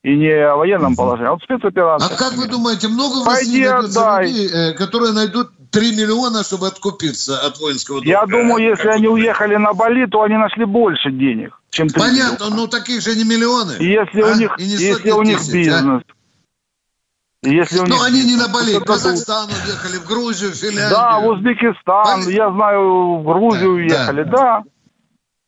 и 0.03 0.15
не 0.15 0.31
о 0.31 0.55
военном 0.55 0.95
положении, 0.95 1.29
а 1.29 1.33
вот 1.33 1.43
спецоперация. 1.43 2.15
А 2.15 2.17
как 2.17 2.33
вы 2.33 2.47
думаете, 2.47 2.87
много 2.87 3.23
в 3.23 3.27
России 3.27 3.59
людей, 3.59 4.47
э, 4.47 4.73
которые 4.73 5.13
найдут 5.13 5.49
3 5.69 5.95
миллиона, 5.95 6.43
чтобы 6.43 6.67
откупиться 6.67 7.39
от 7.39 7.59
воинского 7.59 7.97
долга? 7.97 8.09
Я 8.09 8.25
думаю, 8.25 8.69
если 8.69 8.87
они 8.87 9.07
уехали 9.07 9.57
на 9.57 9.73
Бали, 9.73 10.07
то 10.07 10.23
они 10.23 10.37
нашли 10.37 10.65
больше 10.65 11.11
денег, 11.11 11.59
чем 11.69 11.87
3 11.87 11.99
Понятно, 11.99 12.45
миллиона. 12.45 12.55
но 12.55 12.67
таких 12.67 13.01
же 13.01 13.15
не 13.15 13.23
миллионы. 13.23 13.73
И 13.79 13.85
если 13.85 14.21
а? 14.21 14.31
у 14.31 14.35
них, 14.35 14.55
если 14.57 15.11
у 15.11 15.21
них 15.21 15.37
тысяч, 15.37 15.53
бизнес, 15.53 16.01
а? 16.07 16.13
Если 17.43 17.79
у 17.79 17.85
Но 17.85 18.03
они 18.03 18.23
не 18.23 18.35
на 18.35 18.49
Бали, 18.49 18.77
в 18.77 18.83
Казахстан 18.83 19.49
уехали, 19.49 19.97
в 19.97 20.05
Грузию, 20.05 20.51
в 20.51 20.55
Финляндию. 20.55 20.89
Да, 20.91 21.19
в 21.19 21.27
Узбекистан, 21.27 22.23
Бали? 22.23 22.33
я 22.33 22.51
знаю, 22.51 23.17
в 23.17 23.23
Грузию 23.23 23.89
да, 23.89 23.95
уехали, 23.95 24.23
да. 24.23 24.31
да. 24.31 24.63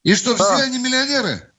И 0.03 0.15
что, 0.15 0.35
да. 0.35 0.43
все 0.43 0.63
они 0.63 0.79
миллионеры? 0.79 1.52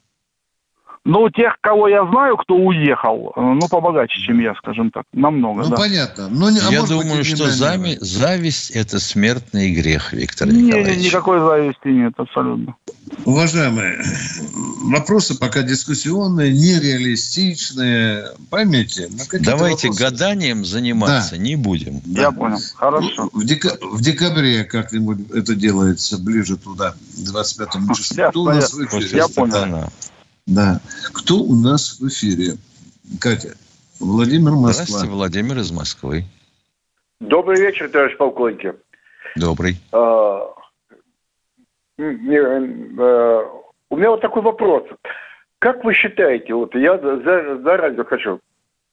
Ну, 1.06 1.28
тех, 1.28 1.58
кого 1.60 1.86
я 1.88 2.06
знаю, 2.06 2.38
кто 2.38 2.54
уехал, 2.56 3.34
э, 3.36 3.40
ну, 3.40 3.68
побогаче, 3.68 4.18
чем 4.22 4.40
я, 4.40 4.54
скажем 4.54 4.90
так, 4.90 5.04
намного, 5.12 5.64
Ну, 5.64 5.68
да. 5.68 5.76
понятно. 5.76 6.28
Но, 6.30 6.46
а 6.46 6.72
я 6.72 6.82
думаю, 6.82 7.18
быть, 7.18 7.26
что 7.26 7.50
зами, 7.50 7.98
зависть– 8.00 8.70
это 8.74 8.98
смертный 8.98 9.70
грех, 9.74 10.14
Виктор 10.14 10.48
Николаевич. 10.48 11.04
никакой 11.04 11.40
зависти 11.40 11.88
нет, 11.88 12.14
абсолютно. 12.16 12.74
Уважаемые, 13.26 14.02
вопросы 14.84 15.38
пока 15.38 15.62
дискуссионные, 15.62 16.52
нереалистичные. 16.52 18.28
Поймите. 18.48 19.10
Давайте 19.40 19.88
вопросы... 19.88 20.04
гаданием 20.04 20.64
заниматься 20.64 21.32
да. 21.32 21.36
не 21.36 21.56
будем. 21.56 22.00
Да. 22.06 22.22
Я 22.22 22.32
понял. 22.32 22.58
Хорошо. 22.76 23.28
В, 23.34 23.44
дека... 23.44 23.76
в 23.82 24.00
декабре 24.00 24.64
как-нибудь 24.64 25.30
это 25.34 25.54
делается 25.54 26.16
ближе 26.16 26.56
туда, 26.56 26.94
25 27.18 27.68
числу. 27.94 28.16
Я? 28.50 28.58
Я 29.12 29.28
понял. 29.28 29.90
Да. 30.46 30.80
Кто 31.12 31.36
у 31.36 31.54
нас 31.54 31.98
в 32.00 32.08
эфире? 32.08 32.56
Катя. 33.20 33.54
Владимир 34.00 34.52
Москва. 34.52 34.84
Здравствуйте, 34.84 35.12
Владимир 35.12 35.58
из 35.58 35.72
Москвы. 35.72 36.24
Добрый 37.20 37.60
вечер, 37.60 37.88
товарищ 37.88 38.16
полковник. 38.16 38.76
Добрый. 39.36 39.76
А, 39.92 40.52
не, 41.96 42.38
а, 42.38 43.50
у 43.90 43.96
меня 43.96 44.10
вот 44.10 44.20
такой 44.20 44.42
вопрос. 44.42 44.84
Как 45.60 45.82
вы 45.84 45.94
считаете, 45.94 46.54
вот 46.54 46.74
я 46.74 46.98
за, 46.98 47.58
за 47.58 47.76
радио 47.76 48.04
хочу, 48.04 48.40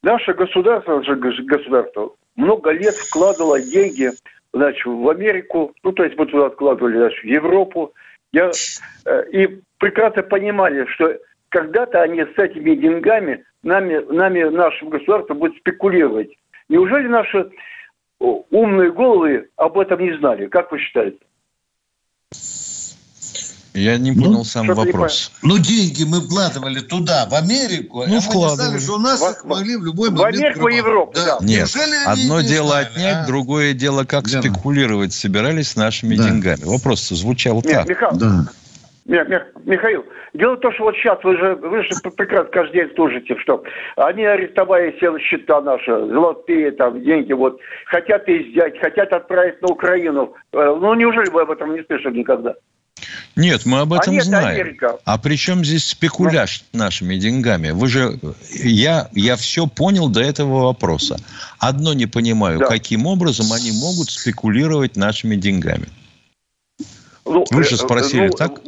наше 0.03 0.33
государство, 0.33 0.97
наше 0.97 1.15
государство 1.15 2.13
много 2.35 2.71
лет 2.71 2.95
вкладывало 2.95 3.61
деньги 3.61 4.11
значит, 4.53 4.85
в 4.85 5.09
Америку, 5.09 5.73
ну, 5.83 5.91
то 5.91 6.03
есть 6.03 6.17
мы 6.17 6.27
туда 6.27 6.47
откладывали, 6.47 6.97
значит, 6.97 7.23
в 7.23 7.27
Европу, 7.27 7.93
я, 8.31 8.51
э, 9.05 9.29
и 9.31 9.61
прекрасно 9.77 10.23
понимали, 10.23 10.85
что 10.85 11.17
когда-то 11.51 12.01
они 12.01 12.21
с 12.21 12.37
этими 12.37 12.75
деньгами 12.75 13.43
нами, 13.61 13.99
нами, 14.11 14.43
нашим 14.43 14.89
государством 14.89 15.37
будет 15.39 15.57
спекулировать. 15.57 16.29
Неужели 16.69 17.07
наши 17.07 17.51
умные 18.19 18.91
головы 18.91 19.49
об 19.57 19.77
этом 19.77 19.99
не 19.99 20.17
знали? 20.17 20.47
Как 20.47 20.71
вы 20.71 20.79
считаете? 20.79 21.17
Я 23.73 23.97
не 23.97 24.11
понял 24.11 24.39
ну, 24.39 24.43
сам 24.43 24.67
вопрос. 24.67 25.31
Ну, 25.43 25.57
деньги 25.57 26.03
мы 26.03 26.19
вкладывали 26.19 26.81
туда, 26.81 27.25
в 27.29 27.33
Америку. 27.33 28.03
Ну, 28.05 28.17
а 28.17 28.19
вкладывали. 28.19 28.69
Знали, 28.69 28.79
что 28.79 28.95
у 28.95 28.97
нас 28.97 29.21
в, 29.21 29.45
могли 29.45 29.77
в 29.77 29.85
любой 29.85 30.09
момент... 30.09 30.35
В 30.35 30.39
Америку 30.39 30.67
и 30.67 30.75
Европу, 30.75 31.13
да. 31.15 31.39
да. 31.39 31.45
Нет, 31.45 31.69
одно 32.05 32.41
дело 32.41 32.69
знали, 32.69 32.85
отнять, 32.85 33.17
а? 33.23 33.27
другое 33.27 33.73
дело, 33.73 34.03
как 34.03 34.25
да. 34.29 34.41
спекулировать 34.41 35.13
собирались 35.13 35.69
с 35.69 35.75
нашими 35.77 36.15
да. 36.15 36.23
деньгами. 36.27 36.63
Вопрос 36.63 37.07
звучал 37.07 37.61
Нет, 37.63 37.71
так. 37.71 37.87
Михаил, 37.87 38.17
да. 38.17 38.45
Михаил, 39.63 40.05
дело 40.33 40.55
в 40.55 40.59
том, 40.59 40.73
что 40.73 40.83
вот 40.83 40.95
сейчас 40.95 41.23
вы 41.23 41.37
же, 41.37 41.55
вы 41.55 41.83
же 41.83 41.89
прекрасно 42.15 42.51
каждый 42.51 42.73
день 42.73 42.95
служите, 42.95 43.37
что 43.37 43.63
они 43.95 44.23
арестовали 44.23 44.91
все 44.97 45.17
счета 45.19 45.61
наши, 45.61 45.91
золотые 45.91 46.71
там 46.71 47.01
деньги, 47.03 47.33
вот, 47.33 47.59
хотят 47.85 48.27
изъять, 48.27 48.79
хотят 48.79 49.11
отправить 49.13 49.61
на 49.61 49.69
Украину. 49.69 50.33
Э, 50.53 50.75
ну, 50.79 50.93
неужели 50.93 51.29
вы 51.29 51.41
об 51.41 51.51
этом 51.51 51.73
не 51.73 51.83
слышали 51.83 52.19
никогда? 52.19 52.55
Нет, 53.35 53.65
мы 53.65 53.79
об 53.79 53.93
этом 53.93 54.13
а 54.13 54.15
нет, 54.15 54.25
знаем. 54.25 54.61
Америка. 54.61 54.97
А 55.05 55.17
при 55.17 55.35
чем 55.35 55.63
здесь 55.63 55.87
спекуляж 55.87 56.65
ну. 56.73 56.79
нашими 56.79 57.15
деньгами? 57.15 57.71
Вы 57.71 57.87
же, 57.87 58.19
я, 58.51 59.09
я 59.13 59.35
все 59.37 59.67
понял 59.67 60.09
до 60.09 60.21
этого 60.21 60.65
вопроса. 60.65 61.17
Одно 61.57 61.93
не 61.93 62.05
понимаю, 62.05 62.59
да. 62.59 62.65
каким 62.65 63.05
образом 63.07 63.53
они 63.53 63.71
могут 63.71 64.11
спекулировать 64.11 64.97
нашими 64.97 65.35
деньгами. 65.35 65.87
Ну, 67.25 67.45
Вы 67.49 67.63
же 67.63 67.75
э, 67.75 67.77
спросили, 67.77 68.27
ну, 68.27 68.33
так? 68.33 68.61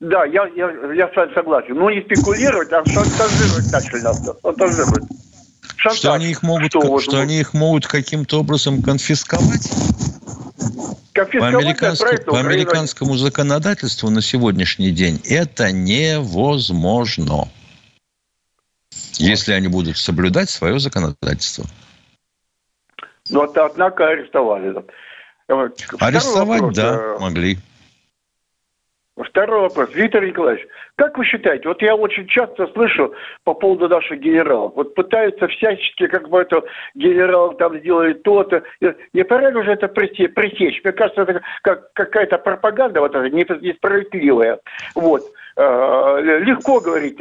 Да, 0.00 0.24
я, 0.24 0.46
я, 0.56 0.92
я 0.94 1.08
с 1.08 1.16
вами 1.16 1.34
согласен. 1.34 1.74
Ну, 1.74 1.90
не 1.90 2.00
спекулировать, 2.00 2.72
а 2.72 2.82
шантажировать 2.86 3.70
начали 3.70 4.00
нас. 4.00 4.22
Шантажировать. 4.42 5.04
Шантаж. 5.76 5.98
Что 5.98 6.12
они 6.14 6.30
их 6.30 6.42
могут, 6.42 6.70
что, 6.70 6.80
что 6.80 7.16
вот, 7.16 7.20
они 7.20 7.40
их 7.40 7.52
могут 7.52 7.86
каким-то 7.86 8.40
образом 8.40 8.82
конфисковать? 8.82 9.70
По, 11.14 11.48
американскому, 11.48 12.18
по 12.24 12.38
американскому 12.38 13.16
законодательству 13.16 14.08
на 14.08 14.22
сегодняшний 14.22 14.90
день 14.90 15.20
это 15.28 15.70
невозможно. 15.70 17.48
Если 19.14 19.52
они 19.52 19.68
будут 19.68 19.98
соблюдать 19.98 20.48
свое 20.48 20.78
законодательство. 20.78 21.66
Ну, 23.28 23.42
однако 23.42 24.08
арестовали. 24.08 24.74
Арестовать, 25.98 26.60
вопрос, 26.60 26.76
да, 26.76 26.94
э, 26.94 27.18
могли. 27.18 27.58
Второй 29.16 29.60
вопрос. 29.60 29.94
Виктор 29.94 30.24
Николаевич, 30.24 30.66
как 30.96 31.18
вы 31.18 31.24
считаете, 31.24 31.68
вот 31.68 31.82
я 31.82 31.94
очень 31.94 32.26
часто 32.26 32.66
слышу 32.68 33.12
по 33.44 33.54
поводу 33.54 33.88
наших 33.88 34.20
генералов, 34.20 34.72
вот 34.76 34.94
пытаются 34.94 35.48
всячески, 35.48 36.06
как 36.06 36.28
бы 36.28 36.40
это 36.40 36.62
генерал 36.94 37.54
там 37.54 37.78
сделали 37.78 38.14
то-то. 38.14 38.62
Не 39.12 39.24
пора 39.24 39.48
уже 39.50 39.72
это 39.72 39.88
пресечь? 39.88 40.80
Мне 40.84 40.92
кажется, 40.92 41.22
это 41.22 41.42
как 41.62 41.92
какая-то 41.92 42.38
пропаганда 42.38 43.00
вот 43.00 43.14
эта 43.14 43.28
несправедливая. 43.28 44.60
Вот. 44.94 45.22
Э, 45.56 46.20
легко 46.20 46.80
говорить, 46.80 47.18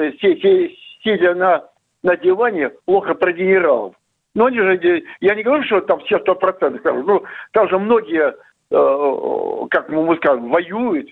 сидя 1.03 1.35
на, 1.35 1.65
на 2.03 2.15
диване, 2.15 2.69
плохо 2.85 3.15
про 3.15 3.33
генералов. 3.33 3.95
Но 4.35 4.45
они 4.45 4.59
же, 4.59 5.03
я 5.21 5.35
не 5.35 5.43
говорю, 5.43 5.63
что 5.63 5.81
там 5.81 5.99
все 6.01 6.19
сто 6.19 6.35
процентов, 6.35 6.81
ну, 7.05 7.23
там 7.51 7.67
же 7.67 7.79
многие, 7.79 8.35
э, 8.71 9.67
как 9.69 9.89
мы 9.89 10.15
скажем, 10.17 10.49
воюют, 10.49 11.09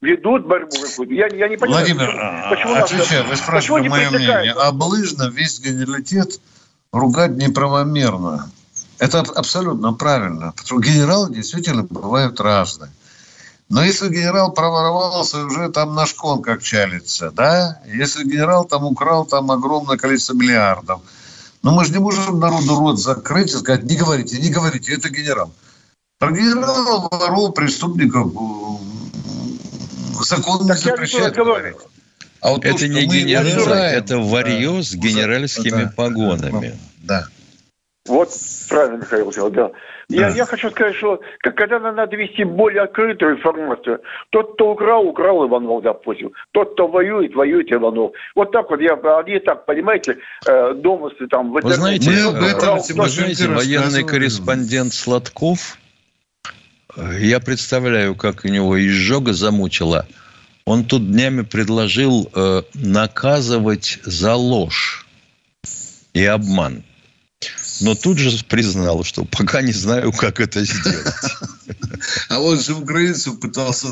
ведут 0.00 0.46
борьбу 0.46 0.70
какую-то. 0.70 1.14
Я, 1.14 1.28
я 1.28 1.48
не 1.48 1.56
понимаю, 1.56 1.86
Владимир, 1.86 2.06
почему, 2.50 2.74
почему 2.74 2.74
отвечаю, 2.74 3.28
вы 3.28 3.36
спрашиваете 3.36 3.88
мое 3.88 4.10
мнение. 4.10 4.52
Облыжно 4.52 5.30
весь 5.30 5.60
генералитет 5.60 6.40
ругать 6.92 7.32
неправомерно. 7.32 8.50
Это 8.98 9.20
абсолютно 9.20 9.92
правильно. 9.92 10.52
Потому 10.56 10.82
что 10.82 10.90
генералы 10.90 11.34
действительно 11.34 11.84
бывают 11.84 12.40
разные. 12.40 12.90
Но 13.68 13.84
если 13.84 14.08
генерал 14.08 14.52
проворовался, 14.52 15.44
уже 15.44 15.70
там 15.70 15.94
на 15.94 16.04
шкон 16.04 16.42
как 16.42 16.60
чалится, 16.62 17.30
да? 17.30 17.80
Если 17.86 18.24
генерал 18.24 18.64
там 18.64 18.84
украл 18.84 19.24
там 19.24 19.50
огромное 19.50 19.96
количество 19.96 20.34
миллиардов– 20.34 21.00
но 21.62 21.72
мы 21.72 21.84
же 21.84 21.92
не 21.92 21.98
можем 21.98 22.40
народу 22.40 22.78
рот 22.78 22.98
закрыть 22.98 23.52
и 23.52 23.56
сказать, 23.56 23.84
не 23.84 23.96
говорите, 23.96 24.38
не 24.38 24.50
говорите, 24.50 24.94
это 24.94 25.10
генерал. 25.10 25.52
Про 26.18 26.32
генерала, 26.32 27.08
воров, 27.10 27.54
преступников 27.54 28.32
закон 30.30 30.66
не 30.66 30.74
запрещает. 30.74 31.36
А 32.40 32.50
вот 32.52 32.64
это 32.64 32.78
то, 32.78 32.88
не 32.88 33.04
генерал, 33.04 33.74
это 33.74 34.18
варье 34.18 34.76
да, 34.76 34.82
с 34.82 34.94
генеральскими 34.94 35.84
да, 35.84 35.92
погонами. 35.94 36.78
Да. 37.02 37.26
Вот 38.06 38.30
правильно, 38.68 38.96
Михаил 38.96 39.30
сказал, 39.30 39.50
да. 39.50 39.70
Я, 40.08 40.28
я 40.30 40.44
хочу 40.44 40.70
сказать, 40.70 40.96
что 40.96 41.20
когда 41.38 41.78
надо 41.78 42.16
вести 42.16 42.42
более 42.42 42.82
открытую 42.82 43.36
информацию, 43.36 44.00
тот, 44.30 44.54
кто 44.54 44.72
украл, 44.72 45.06
украл 45.06 45.46
Иванов, 45.46 45.82
допустим. 45.84 46.32
Тот, 46.52 46.72
кто 46.72 46.88
воюет, 46.88 47.34
воюет 47.34 47.70
Иванов. 47.70 48.12
Вот 48.34 48.50
так 48.50 48.70
вот, 48.70 48.80
я, 48.80 48.94
они 48.94 49.38
так, 49.38 49.66
понимаете, 49.66 50.16
э, 50.46 50.74
домыслы 50.74 51.28
там... 51.28 51.52
Вы 51.52 51.62
знаете, 51.72 52.10
мы 52.10 52.20
об 52.22 52.42
этом, 52.42 52.78
вы 52.78 53.08
знаете 53.08 53.48
военный 53.48 54.02
корреспондент 54.02 54.94
Сладков, 54.94 55.78
э, 56.96 57.18
я 57.20 57.38
представляю, 57.38 58.16
как 58.16 58.44
у 58.44 58.48
него 58.48 58.80
изжога 58.84 59.32
замучила. 59.32 60.06
Он 60.64 60.84
тут 60.84 61.10
днями 61.10 61.42
предложил 61.42 62.30
э, 62.34 62.62
наказывать 62.74 63.98
за 64.04 64.34
ложь 64.34 65.06
и 66.12 66.24
обман. 66.24 66.84
но 67.80 67.94
тут 67.94 68.18
же 68.18 68.44
признал, 68.44 69.04
что 69.04 69.24
пока 69.24 69.62
не 69.62 69.72
знаю, 69.72 70.12
как 70.12 70.40
это 70.40 70.64
сделать. 70.64 71.14
А 72.28 72.40
он 72.40 72.60
же 72.60 72.74
украинцев 72.74 73.38
пытался, 73.40 73.88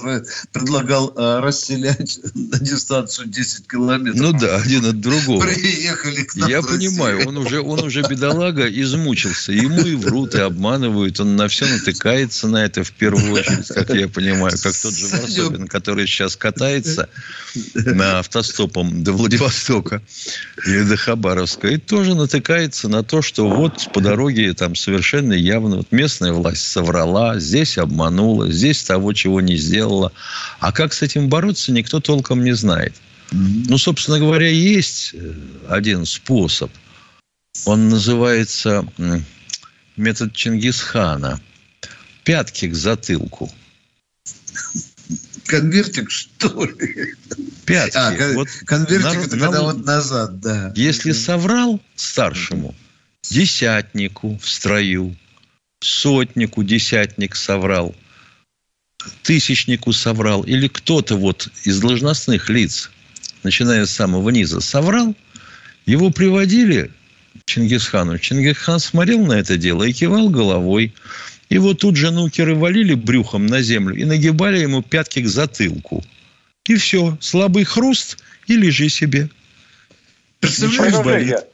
предлагал 0.53 1.13
а, 1.17 1.41
расселять 1.41 2.21
на 2.35 2.59
дистанцию 2.59 3.29
10 3.29 3.67
километров. 3.69 4.21
Ну 4.21 4.33
да, 4.33 4.57
один 4.57 4.87
от 4.87 5.01
другого. 5.01 5.41
Приехали 5.43 6.23
к 6.25 6.37
нам 6.37 6.49
Я 6.49 6.63
понимаю, 6.63 7.29
он 7.29 7.37
уже, 7.39 7.61
он 7.61 7.81
уже 7.81 8.03
бедолага 8.03 8.67
измучился. 8.69 9.53
Ему 9.53 9.81
и 9.81 9.95
врут, 9.95 10.35
и 10.35 10.41
обманывают. 10.41 11.21
Он 11.21 11.37
на 11.37 11.49
все 11.49 11.67
натыкается 11.67 12.49
на 12.49 12.65
это 12.65 12.85
в 12.85 12.93
первую 12.93 13.33
очередь, 13.33 13.69
как 13.69 13.91
я 13.91 14.09
понимаю. 14.09 14.57
Как 14.63 14.75
тот 14.75 14.95
же 14.95 15.07
Варсобин, 15.07 15.67
который 15.67 16.07
сейчас 16.07 16.37
катается 16.37 17.09
на 17.75 18.21
автостопом 18.21 19.03
до 19.03 19.13
Владивостока 19.13 20.03
или 20.67 20.83
до 20.83 20.97
Хабаровска. 20.97 21.69
И 21.69 21.79
тоже 21.79 22.15
натыкается 22.15 22.89
на 22.89 23.03
то, 23.03 23.23
что 23.23 23.49
вот 23.49 23.89
по 23.93 24.01
дороге 24.01 24.53
там 24.55 24.75
совершенно 24.75 25.33
явно 25.33 25.79
вот 25.79 25.93
местная 25.93 26.33
власть 26.33 26.67
соврала, 26.67 27.39
здесь 27.39 27.68
обманула, 27.77 28.51
здесь 28.51 28.83
того, 28.83 29.13
чего 29.13 29.41
не 29.41 29.57
сделала. 29.57 30.13
А 30.61 30.73
как 30.73 30.95
с 30.95 31.03
этим 31.03 31.29
бороться, 31.29 31.73
никто 31.73 32.01
толком 32.01 32.45
не 32.45 32.55
знает. 32.55 32.95
Ну, 33.31 33.77
собственно 33.77 34.19
говоря, 34.19 34.49
есть 34.49 35.11
э, 35.13 35.35
один 35.69 36.07
способ. 36.07 36.71
Он 37.67 37.89
называется 37.89 38.87
метод 39.97 40.33
Чингисхана. 40.33 41.41
Пятки 42.25 42.69
к 42.69 42.75
затылку. 42.75 43.53
Конвертик, 45.47 46.11
что 46.11 46.65
ли? 46.65 47.15
Пятки. 47.65 47.97
А, 47.97 48.35
вот 48.35 48.49
конвертик 48.67 49.03
на, 49.03 49.25
это 49.25 49.39
когда 49.39 49.63
вот 49.63 49.85
назад, 49.85 50.41
да. 50.41 50.73
Если 50.77 51.13
соврал 51.13 51.81
старшему, 51.97 52.75
десятнику 53.23 54.39
в 54.39 54.49
строю, 54.49 55.17
сотнику 55.81 56.63
десятник 56.63 57.37
соврал, 57.37 57.95
тысячнику 59.23 59.93
соврал, 59.93 60.43
или 60.43 60.69
кто-то 60.69 61.17
вот 61.17 61.49
из 61.65 61.81
должностных 61.81 62.49
лиц, 62.49 62.91
начиная 63.43 63.87
с 63.87 63.91
самого 63.91 64.31
низа, 64.31 64.61
соврал, 64.61 65.15
его 65.87 66.11
приводили 66.11 66.91
Чингисхану. 67.47 68.19
Чингисхан 68.19 68.79
смотрел 68.79 69.25
на 69.25 69.35
это 69.35 69.57
дело 69.57 69.85
и 69.85 69.93
кивал 69.93 70.29
головой. 70.29 70.93
Его 71.49 71.73
тут 71.73 71.97
же 71.97 72.11
нукеры 72.11 72.55
валили 72.55 72.95
брюхом 72.95 73.47
на 73.47 73.63
землю 73.63 73.97
и 73.97 74.05
нагибали 74.05 74.59
ему 74.59 74.83
пятки 74.83 75.21
к 75.21 75.29
затылку. 75.29 76.05
И 76.67 76.75
все, 76.75 77.17
слабый 77.21 77.65
хруст 77.65 78.19
и 78.47 78.57
лежи 78.57 78.91
себе. 78.91 79.31
Представляешь, 80.41 81.45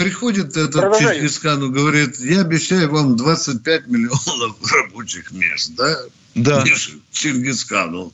приходит 0.00 0.56
этот 0.56 0.98
Чингисхану, 0.98 1.70
говорит, 1.70 2.18
я 2.20 2.40
обещаю 2.40 2.90
вам 2.90 3.16
25 3.16 3.86
миллионов 3.86 4.56
рабочих 4.72 5.30
мест, 5.32 5.74
да? 5.76 5.94
Да. 6.34 6.64
Чингисхану. 7.12 8.12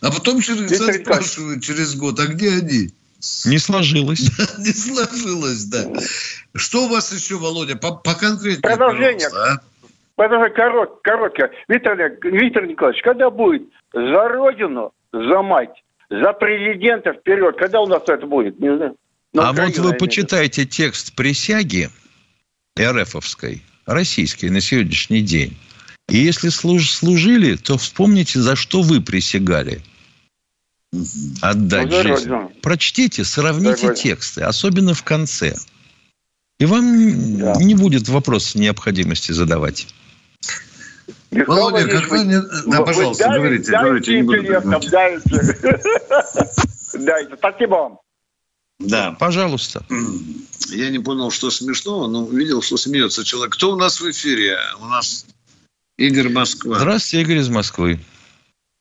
А 0.00 0.10
потом 0.12 0.40
Чингисхан 0.40 0.94
спрашивает 0.94 1.62
через 1.62 1.96
год, 1.96 2.20
а 2.20 2.26
где 2.26 2.50
они? 2.50 2.90
Не 3.46 3.58
сложилось. 3.58 4.30
Не 4.58 4.72
сложилось, 4.72 5.64
да. 5.64 5.86
Что 6.54 6.84
у 6.84 6.88
вас 6.88 7.12
еще, 7.12 7.36
Володя, 7.36 7.74
по, 7.74 7.96
по 7.96 8.14
конкретнее? 8.14 8.62
Продолжение. 8.62 9.26
А? 9.28 9.56
Подожди, 10.14 10.54
корот, 10.54 11.00
короткое. 11.02 11.50
Виктор, 11.66 11.96
Виктор 12.22 12.66
Николаевич, 12.66 13.02
когда 13.02 13.30
будет 13.30 13.62
за 13.92 14.28
Родину, 14.28 14.92
за 15.12 15.42
мать, 15.42 15.82
за 16.10 16.32
президента 16.32 17.12
вперед? 17.12 17.56
Когда 17.56 17.80
у 17.80 17.86
нас 17.86 18.02
это 18.06 18.24
будет? 18.24 18.60
Не 18.60 18.76
знаю. 18.76 18.94
На 19.32 19.50
а 19.50 19.52
вот 19.52 19.78
вы 19.78 19.92
почитайте 19.94 20.64
текст 20.64 21.12
присяги 21.12 21.90
РФовской, 22.80 23.62
российской 23.86 24.46
на 24.50 24.60
сегодняшний 24.60 25.22
день. 25.22 25.56
И 26.08 26.18
если 26.18 26.48
служ, 26.48 26.90
служили, 26.90 27.56
то 27.56 27.76
вспомните, 27.76 28.40
за 28.40 28.56
что 28.56 28.80
вы 28.82 29.02
присягали 29.02 29.82
отдать 31.42 31.92
жизнь. 31.92 32.30
Прочтите, 32.62 33.24
сравните 33.24 33.94
тексты, 33.94 34.42
особенно 34.42 34.94
в 34.94 35.02
конце. 35.02 35.56
И 36.58 36.64
вам 36.64 37.38
да. 37.38 37.54
не 37.56 37.74
будет 37.74 38.08
вопроса 38.08 38.58
необходимости 38.58 39.32
задавать. 39.32 39.86
Володя, 41.30 41.86
как 41.86 42.08
вы... 42.08 42.24
Не... 42.24 42.40
Да, 42.70 42.82
пожалуйста, 42.82 43.28
говорите. 43.28 43.70
Дайте, 43.70 44.22
говорите, 44.22 44.60
дайте. 44.90 45.20
Дайте. 46.94 47.36
Спасибо 47.36 47.74
вам. 47.74 47.98
Да. 48.78 49.16
Пожалуйста. 49.18 49.84
Я 50.70 50.90
не 50.90 50.98
понял, 50.98 51.30
что 51.30 51.50
смешного, 51.50 52.06
но 52.06 52.26
видел, 52.26 52.62
что 52.62 52.76
смеется 52.76 53.24
человек. 53.24 53.54
Кто 53.54 53.72
у 53.72 53.76
нас 53.76 54.00
в 54.00 54.10
эфире? 54.10 54.58
У 54.80 54.86
нас 54.86 55.26
Игорь 55.96 56.28
Москва. 56.28 56.76
Здравствуйте, 56.78 57.22
Игорь 57.22 57.38
из 57.38 57.48
Москвы. 57.48 57.98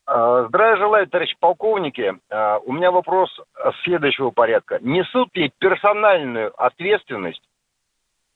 А, 0.05 0.47
здравия 0.47 0.77
желаю, 0.77 1.07
товарищи 1.07 1.35
полковники. 1.39 2.13
А, 2.29 2.59
у 2.59 2.71
меня 2.73 2.91
вопрос 2.91 3.29
следующего 3.83 4.29
порядка. 4.29 4.79
Несут 4.81 5.35
ли 5.35 5.51
персональную 5.57 6.53
ответственность 6.63 7.41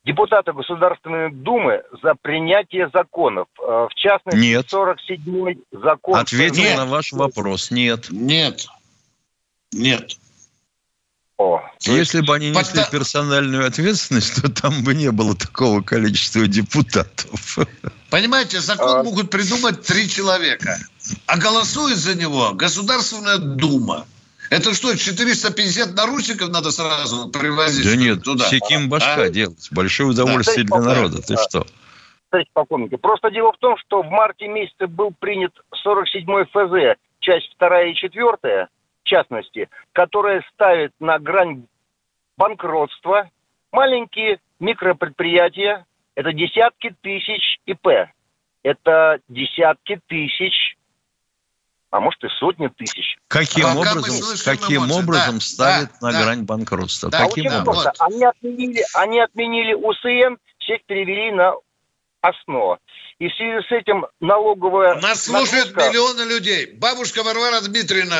депутаты 0.04 0.54
Государственной 0.54 1.32
Думы 1.32 1.84
за 2.02 2.16
принятие 2.16 2.90
законов? 2.92 3.48
А, 3.60 3.88
в 3.88 3.94
частности, 3.94 4.40
Нет. 4.40 4.66
47-й 4.74 5.60
закон... 5.72 6.16
Ответил 6.20 6.64
Нет. 6.64 6.78
на 6.78 6.86
ваш 6.88 7.14
вопрос. 7.14 7.70
Нет. 7.70 8.08
Нет. 8.10 8.68
Нет. 9.72 10.18
О, 11.42 11.62
Если 11.80 12.22
бы 12.22 12.36
они 12.36 12.52
несли 12.52 12.82
Под... 12.82 12.92
персональную 12.92 13.66
ответственность, 13.66 14.42
то 14.42 14.52
там 14.52 14.84
бы 14.84 14.94
не 14.94 15.12
было 15.12 15.36
такого 15.36 15.82
количества 15.82 16.46
депутатов. 16.48 17.58
Понимаете, 18.12 18.60
закон 18.60 19.00
а... 19.00 19.04
могут 19.04 19.32
придумать 19.32 19.82
три 19.82 20.08
человека, 20.08 20.78
а 21.26 21.38
голосует 21.38 21.98
за 21.98 22.14
него 22.16 22.52
Государственная 22.54 23.38
Дума. 23.38 24.06
Это 24.52 24.74
что, 24.76 24.96
450 24.96 25.96
наручников 25.96 26.50
надо 26.50 26.70
сразу 26.70 27.30
привозить? 27.30 27.86
Да 27.86 27.96
нет, 27.96 28.24
туда. 28.24 28.46
Секим 28.46 28.90
башка 28.90 29.24
а? 29.24 29.30
делать. 29.30 29.68
Большое 29.72 30.10
удовольствие 30.10 30.68
да. 30.68 30.78
для 30.78 30.94
народа. 30.94 31.22
Ты 31.24 31.36
да. 31.36 31.44
что? 31.44 31.66
Просто 33.02 33.32
дело 33.32 33.52
в 33.54 33.58
том, 33.58 33.78
что 33.78 34.04
в 34.04 34.10
марте 34.10 34.48
месяце 34.48 34.86
был 34.88 35.12
принят 35.18 35.54
47-й 35.86 36.46
ФЗ, 36.46 37.00
часть 37.20 37.56
2 37.58 37.84
и 37.84 37.96
4 37.96 38.68
частности, 39.12 39.70
которая 39.92 40.44
ставит 40.54 40.94
на 41.00 41.20
грань 41.20 41.68
банкротства 42.38 43.30
маленькие 43.72 44.40
микропредприятия, 44.60 45.86
это 46.16 46.32
десятки 46.34 46.96
тысяч 47.02 47.60
ИП, 47.66 47.88
это 48.64 49.20
десятки 49.28 50.00
тысяч, 50.08 50.78
а 51.90 52.00
может 52.00 52.24
и 52.24 52.30
сотни 52.40 52.68
тысяч. 52.70 53.18
Каким 53.28 53.66
а 53.66 53.76
образом, 53.76 54.38
каким 54.46 54.86
эмоции, 54.86 55.04
образом 55.04 55.36
да, 55.36 55.42
ставят 55.42 55.90
да, 56.00 56.08
на 56.08 56.14
да. 56.14 56.24
грань 56.24 56.44
банкротства? 56.44 57.10
Да, 57.10 57.28
каким 57.28 57.48
образом? 57.48 57.66
Просто. 57.66 57.92
Они 58.00 58.24
отменили, 58.24 58.84
они 58.96 59.20
отменили 59.20 59.74
УСН, 59.74 60.38
всех 60.60 60.84
перевели 60.86 61.32
на 61.32 61.54
основа. 62.22 62.80
И 63.22 63.30
в 63.30 63.36
связи 63.36 63.68
с 63.68 63.72
этим 63.72 64.04
налоговая... 64.20 64.96
Нас 64.96 65.26
слушают 65.26 65.76
нагрузка... 65.76 65.90
миллионы 65.90 66.22
людей. 66.24 66.72
Бабушка 66.74 67.22
Варвара 67.22 67.62
Дмитриевна 67.62 68.18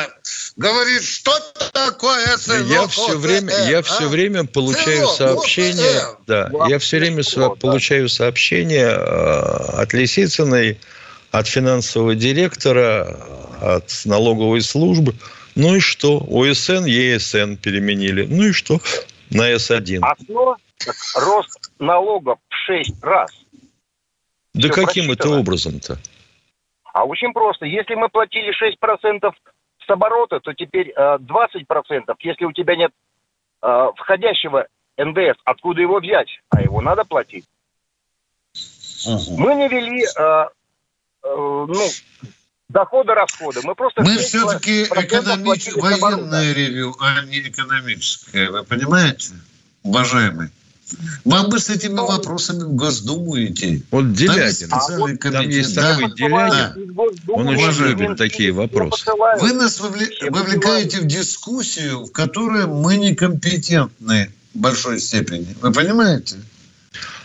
говорит, 0.58 1.02
что 1.02 1.32
такое 1.74 2.24
СНО? 2.38 2.72
Я 2.72 2.86
все 2.86 3.18
время, 3.18 3.52
я 3.68 3.80
а? 3.80 3.82
все 3.82 4.08
время 4.08 4.46
получаю 4.46 5.08
СНО, 5.08 5.16
сообщения, 5.16 6.04
да, 6.28 6.52
я 6.68 6.78
все 6.78 7.00
время 7.00 7.24
со, 7.24 7.50
получаю 7.50 8.10
сообщения 8.10 8.90
э, 8.90 9.82
от 9.82 9.92
Лисицыной, 9.94 10.80
от 11.32 11.48
финансового 11.48 12.14
директора, 12.14 13.18
от 13.60 13.92
налоговой 14.06 14.62
службы. 14.62 15.16
Ну 15.56 15.78
и 15.78 15.80
что? 15.80 16.24
ОСН, 16.30 16.86
ЕСН 16.86 17.56
переменили. 17.56 18.28
Ну 18.30 18.50
и 18.50 18.52
что? 18.52 18.80
На 19.32 19.52
С1. 19.52 19.98
Одно 20.04 20.58
рост 21.16 21.72
налогов 21.80 22.38
в 22.50 22.56
6 22.68 23.04
раз. 23.04 23.32
Да 24.54 24.70
Все 24.70 24.86
каким 24.86 25.12
это 25.12 25.30
образом-то? 25.30 25.98
А 26.94 27.06
очень 27.06 27.32
просто. 27.34 27.66
Если 27.66 27.96
мы 27.96 28.10
платили 28.10 28.52
6% 28.52 29.32
с 29.86 29.90
оборота, 29.90 30.40
то 30.40 30.54
теперь 30.54 30.90
э, 30.90 31.18
20%, 31.18 32.16
если 32.20 32.46
у 32.46 32.52
тебя 32.52 32.76
нет 32.76 32.92
э, 33.62 33.88
входящего 33.96 34.68
НДС, 34.98 35.40
откуда 35.46 35.82
его 35.82 36.00
взять? 36.00 36.28
А 36.50 36.62
его 36.62 36.82
надо 36.82 37.06
платить. 37.06 37.46
Угу. 39.06 39.38
Мы 39.38 39.56
не 39.56 39.68
вели 39.70 40.04
э, 40.04 40.46
э, 41.24 41.28
ну, 41.34 41.90
доходы-расходы. 42.68 43.62
Мы 43.64 43.76
просто... 43.76 44.02
Мы 44.04 44.18
все-таки 44.18 44.84
экономич... 44.84 45.74
военное 45.76 46.54
ревю, 46.54 46.94
а 47.00 47.24
не 47.26 47.40
экономическое. 47.40 48.50
Вы 48.50 48.64
понимаете, 48.64 49.34
уважаемый? 49.84 50.50
Вам 51.26 51.50
бы 51.50 51.60
с 51.60 51.70
этими 51.70 51.96
вопросами 51.96 52.64
в 52.64 52.76
Госдуму 52.76 53.44
идти. 53.44 53.84
Вот 53.92 54.14
Делягин. 54.14 54.70
Там, 54.70 54.80
а 54.80 54.98
вот, 54.98 55.20
там 55.20 55.50
есть 55.50 55.76
да? 55.76 55.96
Делягин. 55.96 56.94
Да. 56.96 57.34
Он 57.34 57.48
очень 57.48 57.84
любит 57.86 58.18
такие 58.18 58.52
вопросы. 58.52 59.06
Вы 59.40 59.54
нас 59.54 59.80
вовлекаете 59.80 61.02
в 61.02 61.06
дискуссию, 61.06 62.06
в 62.06 62.12
которой 62.12 62.68
мы 62.68 62.98
некомпетентны 62.98 64.32
в 64.54 64.60
большой 64.60 65.00
степени. 65.00 65.56
Вы 65.62 65.72
понимаете? 65.72 66.38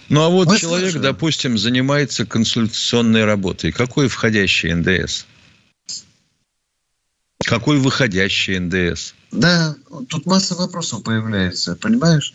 Ну, 0.08 0.22
а 0.22 0.28
вот 0.28 0.46
Мы 0.46 0.58
человек, 0.58 0.90
слышим. 0.90 1.02
допустим, 1.02 1.58
занимается 1.58 2.24
консультационной 2.24 3.24
работой. 3.24 3.72
Какой 3.72 4.08
входящий 4.08 4.72
НДС? 4.72 5.24
Какой 7.44 7.78
выходящий 7.78 8.58
НДС? 8.58 9.14
Да, 9.32 9.74
тут 10.08 10.26
масса 10.26 10.54
вопросов 10.54 11.02
появляется, 11.02 11.74
понимаешь? 11.76 12.34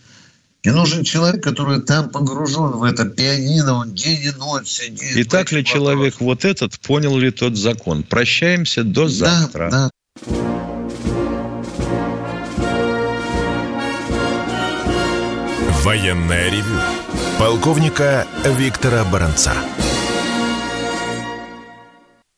И 0.62 0.70
нужен 0.70 1.02
человек, 1.02 1.42
который 1.42 1.80
там 1.80 2.08
погружен 2.08 2.70
в 2.70 2.84
это 2.84 3.04
пианино, 3.04 3.74
он 3.74 3.94
день 3.94 4.22
и 4.22 4.30
ночь 4.38 4.68
сидит. 4.68 5.16
И 5.16 5.24
так 5.24 5.50
ли 5.50 5.64
человек 5.64 6.20
вот 6.20 6.44
этот 6.44 6.78
понял 6.78 7.18
ли 7.18 7.32
тот 7.32 7.56
закон? 7.56 8.04
Прощаемся 8.04 8.84
до 8.84 9.08
завтра. 9.08 9.70
Да, 9.70 9.90
да. 10.26 10.32
Военная 15.82 16.48
ревю. 16.48 16.78
Полковника 17.40 18.24
Виктора 18.56 19.04
Баранца. 19.04 19.54